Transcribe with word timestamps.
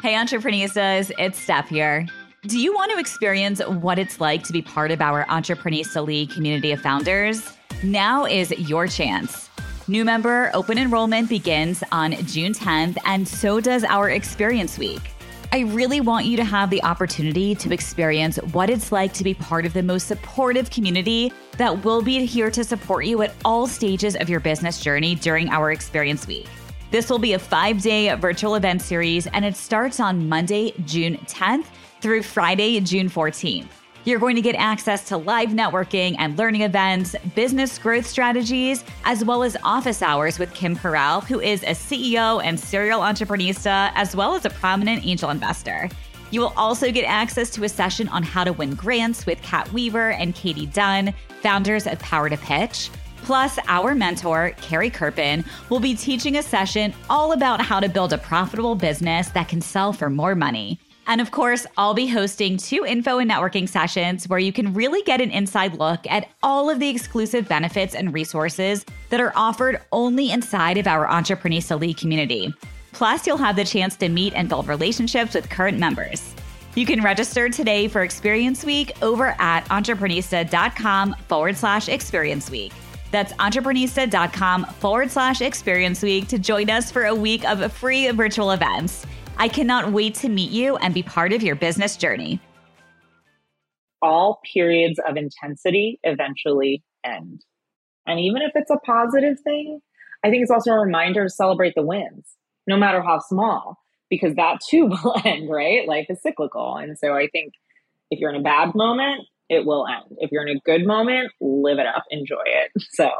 Hey, 0.00 0.14
entrepreneurs, 0.14 0.76
it's 1.18 1.40
Steph 1.40 1.70
here. 1.70 2.06
Do 2.42 2.60
you 2.60 2.72
want 2.72 2.92
to 2.92 3.00
experience 3.00 3.60
what 3.66 3.98
it's 3.98 4.20
like 4.20 4.44
to 4.44 4.52
be 4.52 4.62
part 4.62 4.92
of 4.92 5.00
our 5.00 5.24
Entreprenista 5.24 6.06
League 6.06 6.30
community 6.30 6.70
of 6.70 6.80
founders? 6.80 7.56
Now 7.82 8.24
is 8.24 8.52
your 8.52 8.86
chance. 8.86 9.50
New 9.88 10.04
member 10.04 10.52
open 10.54 10.78
enrollment 10.78 11.28
begins 11.28 11.82
on 11.90 12.12
June 12.26 12.52
10th, 12.52 12.96
and 13.06 13.26
so 13.26 13.58
does 13.58 13.82
our 13.82 14.10
Experience 14.10 14.78
Week. 14.78 15.02
I 15.50 15.60
really 15.60 16.00
want 16.00 16.26
you 16.26 16.36
to 16.36 16.44
have 16.44 16.70
the 16.70 16.82
opportunity 16.84 17.56
to 17.56 17.72
experience 17.72 18.36
what 18.52 18.70
it's 18.70 18.92
like 18.92 19.12
to 19.14 19.24
be 19.24 19.34
part 19.34 19.66
of 19.66 19.72
the 19.72 19.82
most 19.82 20.06
supportive 20.06 20.70
community 20.70 21.32
that 21.56 21.84
will 21.84 22.02
be 22.02 22.24
here 22.24 22.52
to 22.52 22.62
support 22.62 23.04
you 23.04 23.22
at 23.22 23.34
all 23.44 23.66
stages 23.66 24.14
of 24.14 24.30
your 24.30 24.38
business 24.38 24.80
journey 24.80 25.16
during 25.16 25.48
our 25.48 25.72
Experience 25.72 26.28
Week. 26.28 26.46
This 26.90 27.10
will 27.10 27.18
be 27.18 27.34
a 27.34 27.38
five 27.38 27.82
day 27.82 28.14
virtual 28.14 28.54
event 28.54 28.80
series, 28.80 29.26
and 29.26 29.44
it 29.44 29.56
starts 29.56 30.00
on 30.00 30.26
Monday, 30.26 30.72
June 30.86 31.18
10th 31.26 31.66
through 32.00 32.22
Friday, 32.22 32.80
June 32.80 33.10
14th. 33.10 33.66
You're 34.04 34.18
going 34.18 34.36
to 34.36 34.42
get 34.42 34.54
access 34.54 35.06
to 35.08 35.18
live 35.18 35.50
networking 35.50 36.16
and 36.18 36.38
learning 36.38 36.62
events, 36.62 37.14
business 37.34 37.78
growth 37.78 38.06
strategies, 38.06 38.84
as 39.04 39.22
well 39.22 39.42
as 39.42 39.54
office 39.64 40.00
hours 40.00 40.38
with 40.38 40.54
Kim 40.54 40.74
Perell, 40.74 41.22
who 41.24 41.40
is 41.40 41.62
a 41.64 41.72
CEO 41.72 42.42
and 42.42 42.58
serial 42.58 43.00
entreprenista, 43.00 43.92
as 43.94 44.16
well 44.16 44.34
as 44.34 44.46
a 44.46 44.50
prominent 44.50 45.04
angel 45.04 45.28
investor. 45.28 45.90
You 46.30 46.40
will 46.40 46.54
also 46.56 46.90
get 46.90 47.04
access 47.04 47.50
to 47.50 47.64
a 47.64 47.68
session 47.68 48.08
on 48.08 48.22
how 48.22 48.44
to 48.44 48.54
win 48.54 48.74
grants 48.74 49.26
with 49.26 49.42
Kat 49.42 49.70
Weaver 49.74 50.12
and 50.12 50.34
Katie 50.34 50.66
Dunn, 50.66 51.12
founders 51.42 51.86
of 51.86 51.98
Power 51.98 52.30
to 52.30 52.38
Pitch. 52.38 52.88
Plus, 53.28 53.58
our 53.68 53.94
mentor, 53.94 54.54
Carrie 54.62 54.88
Kerpen, 54.88 55.44
will 55.68 55.80
be 55.80 55.94
teaching 55.94 56.38
a 56.38 56.42
session 56.42 56.94
all 57.10 57.32
about 57.32 57.60
how 57.60 57.78
to 57.78 57.86
build 57.86 58.14
a 58.14 58.16
profitable 58.16 58.74
business 58.74 59.28
that 59.32 59.48
can 59.48 59.60
sell 59.60 59.92
for 59.92 60.08
more 60.08 60.34
money. 60.34 60.80
And 61.06 61.20
of 61.20 61.30
course, 61.30 61.66
I'll 61.76 61.92
be 61.92 62.06
hosting 62.06 62.56
two 62.56 62.86
info 62.86 63.18
and 63.18 63.30
networking 63.30 63.68
sessions 63.68 64.26
where 64.30 64.38
you 64.38 64.50
can 64.50 64.72
really 64.72 65.02
get 65.02 65.20
an 65.20 65.30
inside 65.30 65.74
look 65.74 66.06
at 66.08 66.30
all 66.42 66.70
of 66.70 66.80
the 66.80 66.88
exclusive 66.88 67.46
benefits 67.46 67.94
and 67.94 68.14
resources 68.14 68.86
that 69.10 69.20
are 69.20 69.34
offered 69.36 69.78
only 69.92 70.30
inside 70.30 70.78
of 70.78 70.86
our 70.86 71.06
Entreprenista 71.06 71.78
League 71.78 71.98
community. 71.98 72.50
Plus, 72.92 73.26
you'll 73.26 73.36
have 73.36 73.56
the 73.56 73.64
chance 73.64 73.94
to 73.96 74.08
meet 74.08 74.32
and 74.32 74.48
build 74.48 74.66
relationships 74.68 75.34
with 75.34 75.50
current 75.50 75.78
members. 75.78 76.34
You 76.74 76.86
can 76.86 77.02
register 77.02 77.50
today 77.50 77.88
for 77.88 78.04
Experience 78.04 78.64
Week 78.64 78.90
over 79.02 79.36
at 79.38 79.66
entreprenista.com 79.66 81.14
forward 81.28 81.58
slash 81.58 81.90
experience 81.90 82.50
week. 82.50 82.72
That's 83.10 83.32
entreprenista.com 83.34 84.66
forward 84.66 85.10
slash 85.10 85.40
experience 85.40 86.02
week 86.02 86.28
to 86.28 86.38
join 86.38 86.70
us 86.70 86.90
for 86.90 87.06
a 87.06 87.14
week 87.14 87.48
of 87.48 87.72
free 87.72 88.10
virtual 88.10 88.50
events. 88.50 89.06
I 89.38 89.48
cannot 89.48 89.92
wait 89.92 90.14
to 90.16 90.28
meet 90.28 90.50
you 90.50 90.76
and 90.76 90.92
be 90.92 91.02
part 91.02 91.32
of 91.32 91.42
your 91.42 91.54
business 91.54 91.96
journey. 91.96 92.40
All 94.02 94.40
periods 94.52 95.00
of 95.08 95.16
intensity 95.16 96.00
eventually 96.02 96.82
end. 97.04 97.44
And 98.06 98.18
even 98.20 98.42
if 98.42 98.52
it's 98.54 98.70
a 98.70 98.78
positive 98.78 99.38
thing, 99.40 99.80
I 100.24 100.30
think 100.30 100.42
it's 100.42 100.50
also 100.50 100.72
a 100.72 100.80
reminder 100.80 101.24
to 101.24 101.30
celebrate 101.30 101.74
the 101.74 101.82
wins, 101.82 102.26
no 102.66 102.76
matter 102.76 103.02
how 103.02 103.20
small, 103.20 103.78
because 104.10 104.34
that 104.34 104.60
too 104.68 104.86
will 105.04 105.14
end, 105.24 105.48
right? 105.48 105.86
Life 105.86 106.06
is 106.08 106.20
cyclical. 106.22 106.76
And 106.76 106.98
so 106.98 107.14
I 107.14 107.28
think 107.28 107.52
if 108.10 108.18
you're 108.18 108.30
in 108.30 108.40
a 108.40 108.42
bad 108.42 108.74
moment, 108.74 109.22
it 109.48 109.64
will 109.64 109.86
end. 109.86 110.16
If 110.18 110.30
you're 110.32 110.46
in 110.46 110.56
a 110.56 110.60
good 110.60 110.86
moment, 110.86 111.30
live 111.40 111.78
it 111.78 111.86
up, 111.86 112.04
enjoy 112.10 112.44
it. 112.46 112.72
So. 112.92 113.10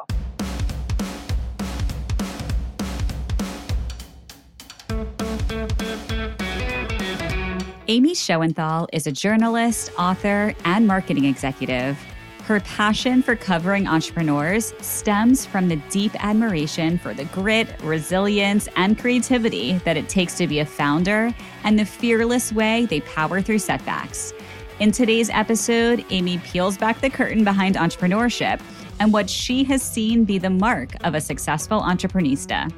Amy 7.91 8.13
Shoenthal 8.13 8.87
is 8.93 9.07
a 9.07 9.13
journalist, 9.13 9.91
author, 9.99 10.55
and 10.65 10.87
marketing 10.87 11.25
executive. 11.25 11.99
Her 12.43 12.61
passion 12.61 13.23
for 13.23 13.37
covering 13.37 13.87
entrepreneurs 13.87 14.75
stems 14.81 15.47
from 15.47 15.69
the 15.69 15.77
deep 15.91 16.13
admiration 16.23 16.99
for 16.99 17.15
the 17.15 17.25
grit, 17.27 17.69
resilience, 17.83 18.69
and 18.77 18.99
creativity 18.99 19.79
that 19.85 19.97
it 19.97 20.09
takes 20.09 20.35
to 20.37 20.47
be 20.47 20.59
a 20.59 20.67
founder 20.67 21.33
and 21.65 21.79
the 21.79 21.85
fearless 21.85 22.53
way 22.53 22.87
they 22.87 23.01
power 23.01 23.41
through 23.41 23.59
setbacks. 23.61 24.33
In 24.81 24.93
today's 24.93 25.29
episode, 25.31 26.05
Amy 26.11 26.39
peels 26.39 26.79
back 26.79 27.01
the 27.01 27.11
curtain 27.11 27.43
behind 27.43 27.75
entrepreneurship 27.75 28.61
and 29.01 29.13
what 29.13 29.29
she 29.29 29.65
has 29.65 29.83
seen 29.83 30.25
be 30.25 30.39
the 30.39 30.51
mark 30.51 30.91
of 31.03 31.17
a 31.17 31.21
successful 31.21 31.81
entreprenista. 31.81 32.73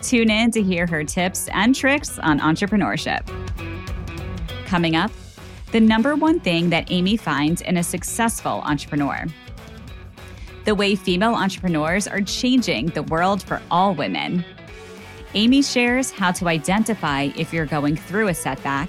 Tune 0.00 0.30
in 0.30 0.50
to 0.52 0.62
hear 0.62 0.86
her 0.86 1.04
tips 1.04 1.48
and 1.52 1.74
tricks 1.74 2.18
on 2.18 2.40
entrepreneurship. 2.40 3.20
Coming 4.64 4.96
up, 4.96 5.10
the 5.72 5.80
number 5.80 6.16
one 6.16 6.40
thing 6.40 6.70
that 6.70 6.90
Amy 6.90 7.18
finds 7.18 7.60
in 7.60 7.76
a 7.76 7.82
successful 7.82 8.62
entrepreneur. 8.64 9.26
The 10.64 10.74
way 10.74 10.94
female 10.94 11.34
entrepreneurs 11.34 12.08
are 12.08 12.22
changing 12.22 12.86
the 12.86 13.02
world 13.02 13.42
for 13.42 13.60
all 13.70 13.94
women. 13.94 14.42
Amy 15.34 15.60
shares 15.60 16.10
how 16.10 16.32
to 16.32 16.48
identify 16.48 17.28
if 17.36 17.52
you're 17.52 17.66
going 17.66 17.96
through 17.96 18.28
a 18.28 18.34
setback. 18.34 18.88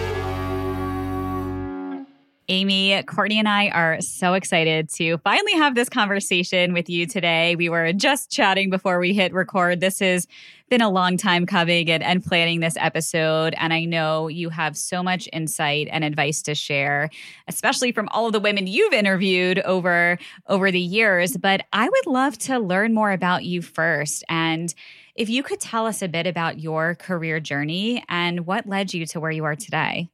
Amy, 2.51 3.01
Courtney, 3.03 3.39
and 3.39 3.47
I 3.47 3.69
are 3.69 4.01
so 4.01 4.33
excited 4.33 4.89
to 4.95 5.17
finally 5.19 5.53
have 5.53 5.73
this 5.73 5.87
conversation 5.87 6.73
with 6.73 6.89
you 6.89 7.05
today. 7.05 7.55
We 7.55 7.69
were 7.69 7.93
just 7.93 8.29
chatting 8.29 8.69
before 8.69 8.99
we 8.99 9.13
hit 9.13 9.33
record. 9.33 9.79
This 9.79 9.99
has 9.99 10.27
been 10.69 10.81
a 10.81 10.89
long 10.89 11.15
time 11.15 11.45
coming 11.45 11.89
and, 11.89 12.03
and 12.03 12.21
planning 12.21 12.59
this 12.59 12.75
episode. 12.75 13.55
And 13.57 13.71
I 13.71 13.85
know 13.85 14.27
you 14.27 14.49
have 14.49 14.75
so 14.75 15.01
much 15.01 15.29
insight 15.31 15.87
and 15.93 16.03
advice 16.03 16.41
to 16.41 16.53
share, 16.53 17.09
especially 17.47 17.93
from 17.93 18.09
all 18.09 18.25
of 18.25 18.33
the 18.33 18.39
women 18.41 18.67
you've 18.67 18.91
interviewed 18.91 19.59
over, 19.59 20.19
over 20.47 20.71
the 20.71 20.79
years. 20.81 21.37
But 21.37 21.65
I 21.71 21.87
would 21.87 22.05
love 22.05 22.37
to 22.39 22.59
learn 22.59 22.93
more 22.93 23.13
about 23.13 23.45
you 23.45 23.61
first. 23.61 24.25
And 24.27 24.75
if 25.15 25.29
you 25.29 25.41
could 25.41 25.61
tell 25.61 25.85
us 25.85 26.01
a 26.01 26.09
bit 26.09 26.27
about 26.27 26.59
your 26.59 26.95
career 26.95 27.39
journey 27.39 28.03
and 28.09 28.45
what 28.45 28.67
led 28.67 28.93
you 28.93 29.05
to 29.05 29.21
where 29.21 29.31
you 29.31 29.45
are 29.45 29.55
today. 29.55 30.09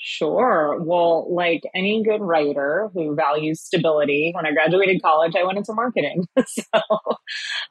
Sure. 0.00 0.80
Well, 0.80 1.26
like 1.34 1.62
any 1.74 2.04
good 2.04 2.20
writer 2.20 2.88
who 2.94 3.16
values 3.16 3.60
stability, 3.60 4.30
when 4.32 4.46
I 4.46 4.52
graduated 4.52 5.02
college, 5.02 5.34
I 5.36 5.42
went 5.42 5.58
into 5.58 5.72
marketing. 5.72 6.24
so 6.46 6.62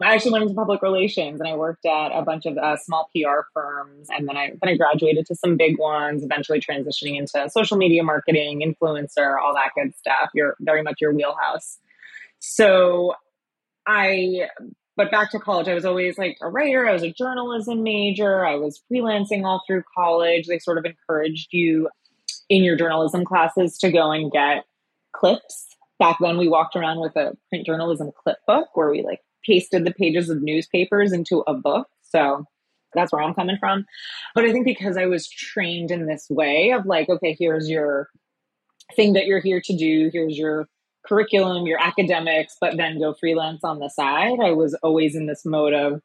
I 0.01 0.13
actually 0.13 0.31
went 0.31 0.41
into 0.43 0.53
public 0.53 0.81
relations 0.81 1.39
and 1.39 1.47
I 1.47 1.55
worked 1.55 1.85
at 1.85 2.11
a 2.11 2.21
bunch 2.23 2.45
of 2.45 2.57
uh, 2.57 2.75
small 2.75 3.09
PR 3.15 3.47
firms. 3.53 4.09
And 4.09 4.27
then 4.27 4.35
I, 4.35 4.51
then 4.61 4.73
I 4.73 4.75
graduated 4.75 5.25
to 5.27 5.35
some 5.35 5.55
big 5.55 5.79
ones, 5.79 6.21
eventually 6.21 6.59
transitioning 6.59 7.17
into 7.17 7.49
social 7.49 7.77
media 7.77 8.03
marketing, 8.03 8.59
influencer, 8.61 9.39
all 9.41 9.53
that 9.53 9.69
good 9.73 9.95
stuff. 9.95 10.29
You're 10.35 10.57
very 10.59 10.83
much 10.83 10.95
your 10.99 11.13
wheelhouse. 11.13 11.79
So 12.39 13.13
I 13.87 14.49
but 14.97 15.11
back 15.11 15.29
to 15.31 15.39
college, 15.39 15.67
I 15.67 15.75
was 15.75 15.85
always 15.85 16.17
like 16.17 16.37
a 16.41 16.49
writer. 16.49 16.87
I 16.87 16.91
was 16.91 17.03
a 17.03 17.13
journalism 17.13 17.83
major. 17.83 18.43
I 18.43 18.55
was 18.55 18.81
freelancing 18.91 19.45
all 19.45 19.61
through 19.67 19.83
college. 19.95 20.47
They 20.47 20.57
sort 20.57 20.79
of 20.79 20.85
encouraged 20.85 21.49
you 21.51 21.87
in 22.49 22.63
your 22.63 22.75
journalism 22.75 23.25
classes 23.25 23.77
to 23.79 23.91
go 23.91 24.11
and 24.11 24.31
get 24.31 24.65
clips. 25.13 25.65
Back 25.99 26.17
then, 26.21 26.37
we 26.37 26.47
walked 26.47 26.75
around 26.75 26.99
with 26.99 27.15
a 27.15 27.35
print 27.49 27.65
journalism 27.65 28.11
clip 28.23 28.37
book 28.45 28.67
where 28.75 28.89
we 28.89 29.01
like 29.01 29.21
pasted 29.45 29.85
the 29.85 29.93
pages 29.93 30.29
of 30.29 30.41
newspapers 30.41 31.11
into 31.11 31.43
a 31.47 31.53
book. 31.53 31.87
So 32.03 32.45
that's 32.93 33.11
where 33.11 33.21
I'm 33.21 33.33
coming 33.33 33.57
from. 33.59 33.85
But 34.35 34.45
I 34.45 34.51
think 34.51 34.65
because 34.65 34.97
I 34.97 35.05
was 35.05 35.27
trained 35.27 35.91
in 35.91 36.05
this 36.05 36.27
way 36.29 36.71
of 36.71 36.85
like, 36.85 37.09
okay, 37.09 37.35
here's 37.37 37.69
your 37.69 38.09
thing 38.95 39.13
that 39.13 39.25
you're 39.25 39.41
here 39.41 39.61
to 39.61 39.75
do, 39.75 40.09
here's 40.13 40.37
your 40.37 40.67
curriculum, 41.05 41.65
your 41.65 41.81
academics, 41.81 42.55
but 42.59 42.77
then 42.77 42.99
go 42.99 43.13
freelance 43.13 43.63
on 43.63 43.79
the 43.79 43.89
side. 43.89 44.39
I 44.41 44.51
was 44.51 44.73
always 44.83 45.15
in 45.15 45.25
this 45.25 45.45
mode 45.45 45.73
of 45.73 46.01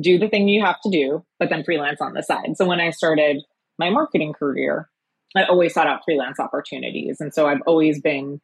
do 0.00 0.18
the 0.18 0.28
thing 0.28 0.48
you 0.48 0.62
have 0.62 0.80
to 0.82 0.90
do, 0.90 1.24
but 1.38 1.48
then 1.48 1.64
freelance 1.64 2.00
on 2.00 2.14
the 2.14 2.22
side. 2.22 2.56
So 2.56 2.66
when 2.66 2.80
I 2.80 2.90
started 2.90 3.42
my 3.78 3.90
marketing 3.90 4.32
career, 4.32 4.88
I 5.34 5.44
always 5.44 5.74
sought 5.74 5.86
out 5.86 6.02
freelance 6.04 6.38
opportunities. 6.38 7.20
And 7.20 7.32
so 7.34 7.46
I've 7.46 7.62
always 7.66 8.00
been 8.00 8.40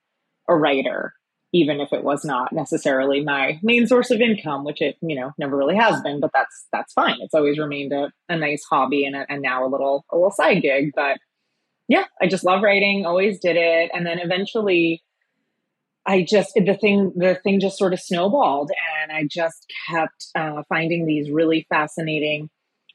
a 0.48 0.56
writer, 0.56 1.14
even 1.52 1.80
if 1.80 1.92
it 1.92 2.04
was 2.04 2.24
not 2.24 2.52
necessarily 2.52 3.22
my 3.22 3.60
main 3.62 3.86
source 3.86 4.10
of 4.10 4.20
income, 4.20 4.64
which 4.64 4.82
it, 4.82 4.96
you 5.00 5.18
know, 5.18 5.32
never 5.38 5.56
really 5.56 5.76
has 5.76 6.00
been, 6.02 6.20
but 6.20 6.30
that's, 6.34 6.66
that's 6.72 6.92
fine. 6.92 7.16
It's 7.20 7.34
always 7.34 7.58
remained 7.58 7.92
a, 7.92 8.10
a 8.28 8.36
nice 8.36 8.64
hobby 8.68 9.04
and, 9.04 9.14
a, 9.14 9.26
and 9.28 9.42
now 9.42 9.66
a 9.66 9.68
little, 9.68 10.04
a 10.10 10.16
little 10.16 10.32
side 10.32 10.62
gig. 10.62 10.90
But 10.94 11.18
yeah, 11.88 12.04
I 12.20 12.26
just 12.26 12.44
love 12.44 12.62
writing, 12.62 13.04
always 13.06 13.38
did 13.38 13.56
it. 13.56 13.90
And 13.94 14.06
then 14.06 14.18
eventually 14.18 15.02
I 16.04 16.24
just 16.28 16.54
the 16.54 16.76
thing 16.80 17.12
the 17.14 17.36
thing 17.44 17.60
just 17.60 17.78
sort 17.78 17.92
of 17.92 18.00
snowballed, 18.00 18.72
and 19.02 19.12
I 19.12 19.26
just 19.30 19.72
kept 19.88 20.26
uh, 20.34 20.62
finding 20.68 21.06
these 21.06 21.30
really 21.30 21.64
fascinating 21.68 22.50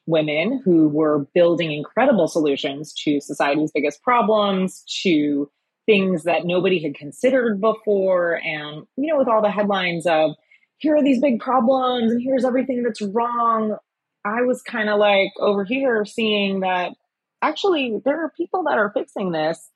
women 0.08 0.62
who 0.66 0.90
were 0.90 1.28
building 1.34 1.72
incredible 1.72 2.28
solutions 2.28 2.94
to 2.94 3.22
society's 3.22 3.72
biggest 3.72 4.02
problems, 4.02 4.84
to 5.04 5.50
things 5.86 6.24
that 6.24 6.46
nobody 6.46 6.82
had 6.82 6.96
considered 6.96 7.62
before, 7.62 8.42
and 8.44 8.86
you 8.98 9.08
know, 9.08 9.18
with 9.18 9.28
all 9.28 9.42
the 9.42 9.52
headlines 9.52 10.06
of 10.08 10.32
here 10.80 10.96
are 10.96 11.04
these 11.04 11.22
big 11.22 11.40
problems 11.40 12.12
and 12.12 12.22
here's 12.22 12.46
everything 12.46 12.84
that's 12.84 13.02
wrong. 13.02 13.78
I 14.26 14.42
was 14.42 14.62
kind 14.62 14.90
of 14.90 15.00
like 15.00 15.32
over 15.40 15.64
here 15.64 16.06
seeing 16.06 16.62
that 16.62 16.94
actually 17.42 18.00
there 18.04 18.24
are 18.24 18.32
people 18.36 18.64
that 18.64 18.78
are 18.78 18.92
fixing 18.92 19.32
this 19.32 19.70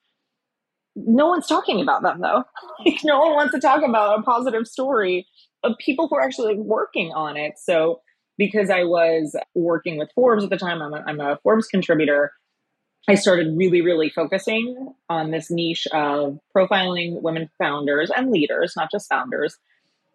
no 0.95 1.27
one's 1.27 1.47
talking 1.47 1.81
about 1.81 2.03
them 2.03 2.21
though. 2.21 2.43
No 3.03 3.19
one 3.19 3.33
wants 3.33 3.53
to 3.53 3.59
talk 3.59 3.83
about 3.83 4.19
a 4.19 4.23
positive 4.23 4.67
story 4.67 5.27
of 5.63 5.73
people 5.79 6.07
who 6.07 6.15
are 6.15 6.21
actually 6.21 6.55
working 6.55 7.11
on 7.11 7.37
it. 7.37 7.53
So 7.57 8.01
because 8.37 8.69
I 8.69 8.83
was 8.83 9.35
working 9.55 9.97
with 9.97 10.09
Forbes 10.15 10.43
at 10.43 10.49
the 10.49 10.57
time, 10.57 10.81
I'm 10.81 10.93
a, 10.93 11.03
I'm 11.05 11.19
a 11.19 11.37
Forbes 11.43 11.67
contributor. 11.67 12.31
I 13.07 13.15
started 13.15 13.57
really, 13.57 13.81
really 13.81 14.09
focusing 14.09 14.93
on 15.09 15.31
this 15.31 15.49
niche 15.49 15.87
of 15.91 16.39
profiling 16.55 17.21
women 17.21 17.49
founders 17.57 18.11
and 18.15 18.31
leaders, 18.31 18.73
not 18.75 18.91
just 18.91 19.09
founders, 19.09 19.57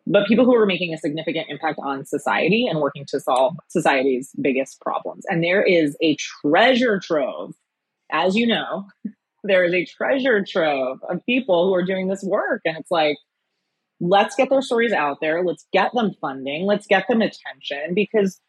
but 0.06 0.26
people 0.28 0.44
who 0.44 0.54
are 0.54 0.66
making 0.66 0.94
a 0.94 0.98
significant 0.98 1.48
impact 1.48 1.80
on 1.82 2.06
society 2.06 2.66
and 2.66 2.80
working 2.80 3.04
to 3.08 3.18
solve 3.18 3.56
society's 3.68 4.30
biggest 4.40 4.80
problems. 4.80 5.24
And 5.28 5.42
there 5.42 5.62
is 5.62 5.96
a 6.00 6.16
treasure 6.16 7.00
trove, 7.00 7.54
as 8.12 8.36
you 8.36 8.46
know, 8.46 8.86
there 9.44 9.64
is 9.64 9.74
a 9.74 9.84
treasure 9.84 10.44
trove 10.44 11.00
of 11.08 11.24
people 11.26 11.66
who 11.66 11.74
are 11.74 11.84
doing 11.84 12.08
this 12.08 12.22
work. 12.22 12.62
And 12.64 12.76
it's 12.76 12.90
like, 12.90 13.16
let's 14.00 14.34
get 14.37 14.50
their 14.50 14.62
stories 14.62 14.93
out 14.93 15.19
there. 15.20 15.44
Let's 15.44 15.66
get 15.72 15.93
them 15.94 16.12
funding. 16.20 16.66
Let's 16.66 16.87
get 16.87 17.06
them 17.08 17.22
attention 17.22 17.94
because 17.94 18.40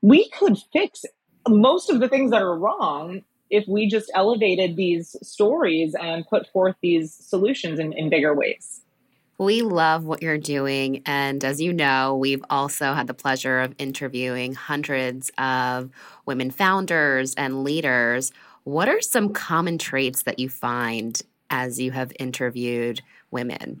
we 0.00 0.28
could 0.30 0.58
fix 0.72 1.04
most 1.48 1.90
of 1.90 2.00
the 2.00 2.08
things 2.08 2.30
that 2.30 2.42
are 2.42 2.58
wrong 2.58 3.22
if 3.50 3.64
we 3.68 3.88
just 3.88 4.10
elevated 4.14 4.76
these 4.76 5.16
stories 5.22 5.94
and 6.00 6.26
put 6.26 6.46
forth 6.52 6.76
these 6.82 7.14
solutions 7.14 7.78
in, 7.78 7.92
in 7.92 8.08
bigger 8.08 8.34
ways. 8.34 8.80
We 9.38 9.62
love 9.62 10.04
what 10.04 10.22
you're 10.22 10.38
doing. 10.38 11.02
And 11.04 11.44
as 11.44 11.60
you 11.60 11.72
know, 11.72 12.16
we've 12.16 12.44
also 12.48 12.92
had 12.92 13.08
the 13.08 13.14
pleasure 13.14 13.60
of 13.60 13.74
interviewing 13.78 14.54
hundreds 14.54 15.30
of 15.36 15.90
women 16.26 16.50
founders 16.50 17.34
and 17.34 17.64
leaders 17.64 18.32
what 18.64 18.88
are 18.88 19.00
some 19.00 19.32
common 19.32 19.76
traits 19.78 20.22
that 20.22 20.38
you 20.38 20.48
find 20.48 21.20
as 21.50 21.80
you 21.80 21.90
have 21.90 22.12
interviewed 22.18 23.02
women? 23.30 23.80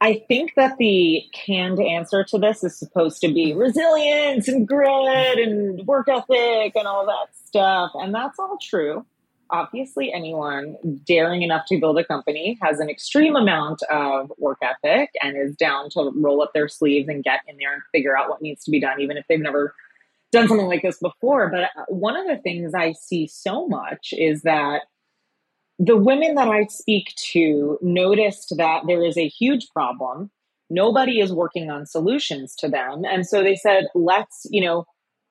I 0.00 0.24
think 0.28 0.54
that 0.56 0.76
the 0.78 1.24
canned 1.32 1.80
answer 1.80 2.22
to 2.24 2.38
this 2.38 2.62
is 2.62 2.76
supposed 2.76 3.20
to 3.22 3.32
be 3.32 3.54
resilience 3.54 4.46
and 4.46 4.68
grit 4.68 5.38
and 5.38 5.86
work 5.86 6.08
ethic 6.08 6.76
and 6.76 6.86
all 6.86 7.06
that 7.06 7.28
stuff. 7.46 7.92
And 7.94 8.14
that's 8.14 8.38
all 8.38 8.58
true. 8.60 9.06
Obviously, 9.48 10.12
anyone 10.12 10.76
daring 11.06 11.42
enough 11.42 11.66
to 11.68 11.78
build 11.78 11.98
a 11.98 12.04
company 12.04 12.58
has 12.60 12.80
an 12.80 12.90
extreme 12.90 13.36
amount 13.36 13.82
of 13.90 14.32
work 14.38 14.58
ethic 14.60 15.10
and 15.22 15.36
is 15.36 15.54
down 15.56 15.88
to 15.90 16.12
roll 16.16 16.42
up 16.42 16.52
their 16.52 16.68
sleeves 16.68 17.08
and 17.08 17.22
get 17.24 17.40
in 17.46 17.56
there 17.56 17.72
and 17.72 17.82
figure 17.92 18.18
out 18.18 18.28
what 18.28 18.42
needs 18.42 18.64
to 18.64 18.70
be 18.70 18.80
done, 18.80 19.00
even 19.00 19.16
if 19.16 19.24
they've 19.28 19.40
never 19.40 19.74
done 20.32 20.48
something 20.48 20.66
like 20.66 20.82
this 20.82 20.98
before, 20.98 21.48
but 21.48 21.70
one 21.88 22.16
of 22.16 22.26
the 22.26 22.36
things 22.36 22.74
I 22.74 22.92
see 22.92 23.26
so 23.26 23.68
much 23.68 24.12
is 24.12 24.42
that 24.42 24.82
the 25.78 25.96
women 25.96 26.34
that 26.36 26.48
I 26.48 26.66
speak 26.66 27.14
to 27.32 27.78
noticed 27.82 28.54
that 28.56 28.82
there 28.86 29.04
is 29.04 29.16
a 29.16 29.28
huge 29.28 29.68
problem. 29.72 30.30
Nobody 30.70 31.20
is 31.20 31.32
working 31.32 31.70
on 31.70 31.86
solutions 31.86 32.54
to 32.56 32.68
them. 32.68 33.04
And 33.04 33.26
so 33.26 33.42
they 33.42 33.56
said, 33.56 33.86
let's, 33.94 34.46
you 34.50 34.62
know, 34.62 34.86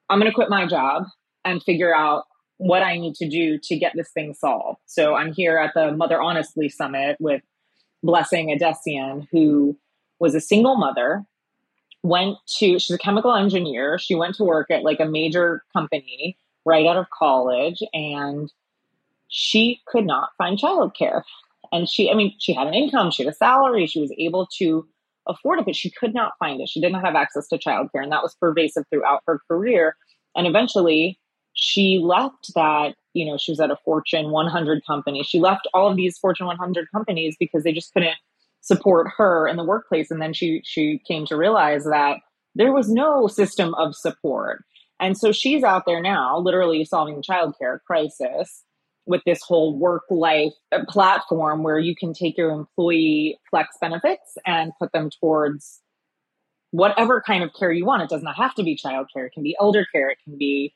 I'm 0.10 0.20
going 0.20 0.32
to 0.32 0.36
quit 0.36 0.50
my 0.50 0.66
job 0.68 1.06
and 1.44 1.64
figure 1.64 1.96
out 1.96 2.26
what 2.58 2.84
I 2.84 2.98
need 2.98 3.16
to 3.16 3.28
do 3.28 3.58
to 3.64 3.76
get 3.76 3.94
this 3.96 4.12
thing 4.12 4.34
solved. 4.34 4.80
So 4.86 5.16
I'm 5.16 5.34
here 5.34 5.58
at 5.58 5.74
the 5.74 5.92
Mother 5.92 6.22
Honestly 6.22 6.70
Summit 6.70 7.18
with 7.20 7.42
Blessing 8.04 8.56
Adesiyan, 8.58 9.28
who 9.32 9.78
was 10.20 10.36
a 10.36 10.42
single 10.42 10.78
mother 10.78 11.26
went 12.06 12.38
to 12.46 12.78
she's 12.78 12.92
a 12.92 13.00
chemical 13.00 13.34
engineer 13.34 13.98
she 13.98 14.14
went 14.14 14.36
to 14.36 14.44
work 14.44 14.70
at 14.70 14.84
like 14.84 15.00
a 15.00 15.06
major 15.06 15.64
company 15.74 16.38
right 16.64 16.86
out 16.86 16.98
of 16.98 17.10
college 17.10 17.82
and 17.94 18.52
she 19.36 19.82
could 19.86 20.06
not 20.06 20.30
find 20.38 20.58
childcare. 20.58 21.22
And 21.74 21.90
she 21.90 22.10
i 22.10 22.14
mean 22.14 22.34
she 22.40 22.54
had 22.54 22.68
an 22.68 22.74
income 22.74 23.12
she 23.12 23.24
had 23.24 23.34
a 23.34 23.36
salary 23.36 23.86
she 23.86 24.00
was 24.00 24.14
able 24.18 24.48
to 24.60 24.88
afford 25.28 25.60
it 25.60 25.66
but 25.66 25.76
she 25.76 25.90
could 25.90 26.14
not 26.14 26.34
find 26.40 26.62
it. 26.62 26.70
She 26.70 26.80
didn't 26.80 27.02
have 27.02 27.16
access 27.16 27.48
to 27.50 27.58
childcare 27.58 28.04
and 28.04 28.12
that 28.12 28.24
was 28.24 28.36
pervasive 28.40 28.86
throughout 28.90 29.22
her 29.28 29.42
career. 29.50 29.98
And 30.36 30.48
eventually 30.48 31.20
she 31.54 32.00
left 32.02 32.54
that 32.56 32.96
you 33.14 33.26
know 33.26 33.38
she 33.38 33.52
was 33.52 33.60
at 33.60 33.72
a 33.72 33.78
fortune 33.84 34.32
100 34.32 34.86
company. 34.86 35.24
She 35.24 35.40
left 35.40 35.68
all 35.74 35.90
of 35.90 35.98
these 35.98 36.18
fortune 36.18 36.46
100 36.46 36.88
companies 36.94 37.36
because 37.38 37.64
they 37.64 37.74
just 37.74 37.92
couldn't 37.94 38.18
support 38.62 39.08
her 39.18 39.48
in 39.48 39.58
the 39.58 39.66
workplace. 39.66 40.12
And 40.12 40.22
then 40.22 40.34
she 40.34 40.62
she 40.64 41.02
came 41.06 41.26
to 41.26 41.36
realize 41.36 41.84
that 41.84 42.20
there 42.54 42.72
was 42.72 42.90
no 42.90 43.28
system 43.28 43.74
of 43.74 43.96
support. 43.96 44.64
And 45.02 45.18
so 45.18 45.34
she's 45.34 45.64
out 45.64 45.86
there 45.86 46.02
now 46.02 46.38
literally 46.38 46.86
solving 46.86 47.16
the 47.16 47.22
childcare 47.22 47.80
crisis 47.86 48.64
with 49.06 49.22
this 49.26 49.42
whole 49.42 49.78
work 49.78 50.04
life 50.10 50.54
uh, 50.72 50.80
platform 50.88 51.64
where 51.64 51.80
you 51.80 51.96
can 51.96 52.14
take 52.14 52.38
your 52.38 52.52
employee 52.52 53.38
flex 53.50 53.78
benefits 53.80 54.38
and 54.46 54.72
put 54.80 54.92
them 54.92 55.10
towards 55.20 55.82
whatever 56.72 57.22
kind 57.22 57.44
of 57.44 57.52
care 57.58 57.72
you 57.72 57.86
want. 57.86 58.04
It 58.04 58.10
does 58.10 58.24
not 58.24 58.36
have 58.36 58.54
to 58.56 58.64
be 58.64 58.78
childcare. 58.78 59.28
It 59.28 59.34
can 59.34 59.44
be 59.44 59.56
elder 59.60 59.86
care. 59.92 60.10
It 60.10 60.18
can 60.24 60.38
be 60.38 60.74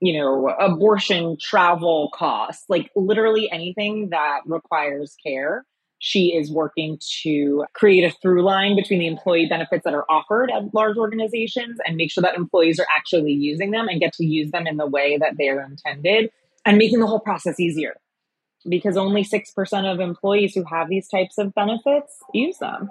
you 0.00 0.18
know 0.18 0.48
abortion 0.58 1.36
travel 1.40 2.10
costs 2.12 2.64
like 2.68 2.90
literally 2.94 3.50
anything 3.50 4.10
that 4.10 4.40
requires 4.46 5.16
care. 5.24 5.64
She 6.00 6.34
is 6.34 6.52
working 6.52 6.98
to 7.22 7.64
create 7.72 8.04
a 8.04 8.14
through 8.20 8.42
line 8.42 8.76
between 8.76 8.98
the 8.98 9.06
employee 9.06 9.46
benefits 9.46 9.84
that 9.84 9.94
are 9.94 10.04
offered 10.10 10.50
at 10.50 10.74
large 10.74 10.98
organizations 10.98 11.78
and 11.86 11.96
make 11.96 12.10
sure 12.10 12.20
that 12.20 12.34
employees 12.34 12.78
are 12.78 12.86
actually 12.94 13.32
using 13.32 13.70
them 13.70 13.88
and 13.88 14.00
get 14.00 14.12
to 14.14 14.26
use 14.26 14.50
them 14.50 14.66
in 14.66 14.76
the 14.76 14.86
way 14.86 15.16
that 15.16 15.34
they're 15.38 15.64
intended 15.64 16.30
and 16.64 16.78
making 16.78 17.00
the 17.00 17.06
whole 17.06 17.20
process 17.20 17.60
easier. 17.60 17.94
Because 18.68 18.96
only 18.96 19.24
6% 19.24 19.92
of 19.92 20.00
employees 20.00 20.54
who 20.54 20.64
have 20.64 20.88
these 20.88 21.08
types 21.08 21.36
of 21.36 21.54
benefits 21.54 22.16
use 22.32 22.58
them. 22.58 22.90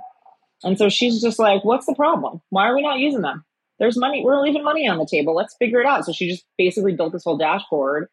And 0.63 0.77
so 0.77 0.87
she's 0.87 1.21
just 1.21 1.39
like, 1.39 1.63
what's 1.65 1.85
the 1.85 1.95
problem? 1.95 2.41
Why 2.49 2.67
are 2.67 2.75
we 2.75 2.83
not 2.83 2.99
using 2.99 3.21
them? 3.21 3.43
There's 3.79 3.97
money, 3.97 4.23
we're 4.23 4.39
leaving 4.39 4.63
money 4.63 4.87
on 4.87 4.97
the 4.97 5.07
table. 5.09 5.35
Let's 5.35 5.55
figure 5.57 5.81
it 5.81 5.87
out. 5.87 6.05
So 6.05 6.13
she 6.13 6.29
just 6.29 6.45
basically 6.57 6.93
built 6.93 7.11
this 7.11 7.23
whole 7.23 7.37
dashboard 7.37 8.07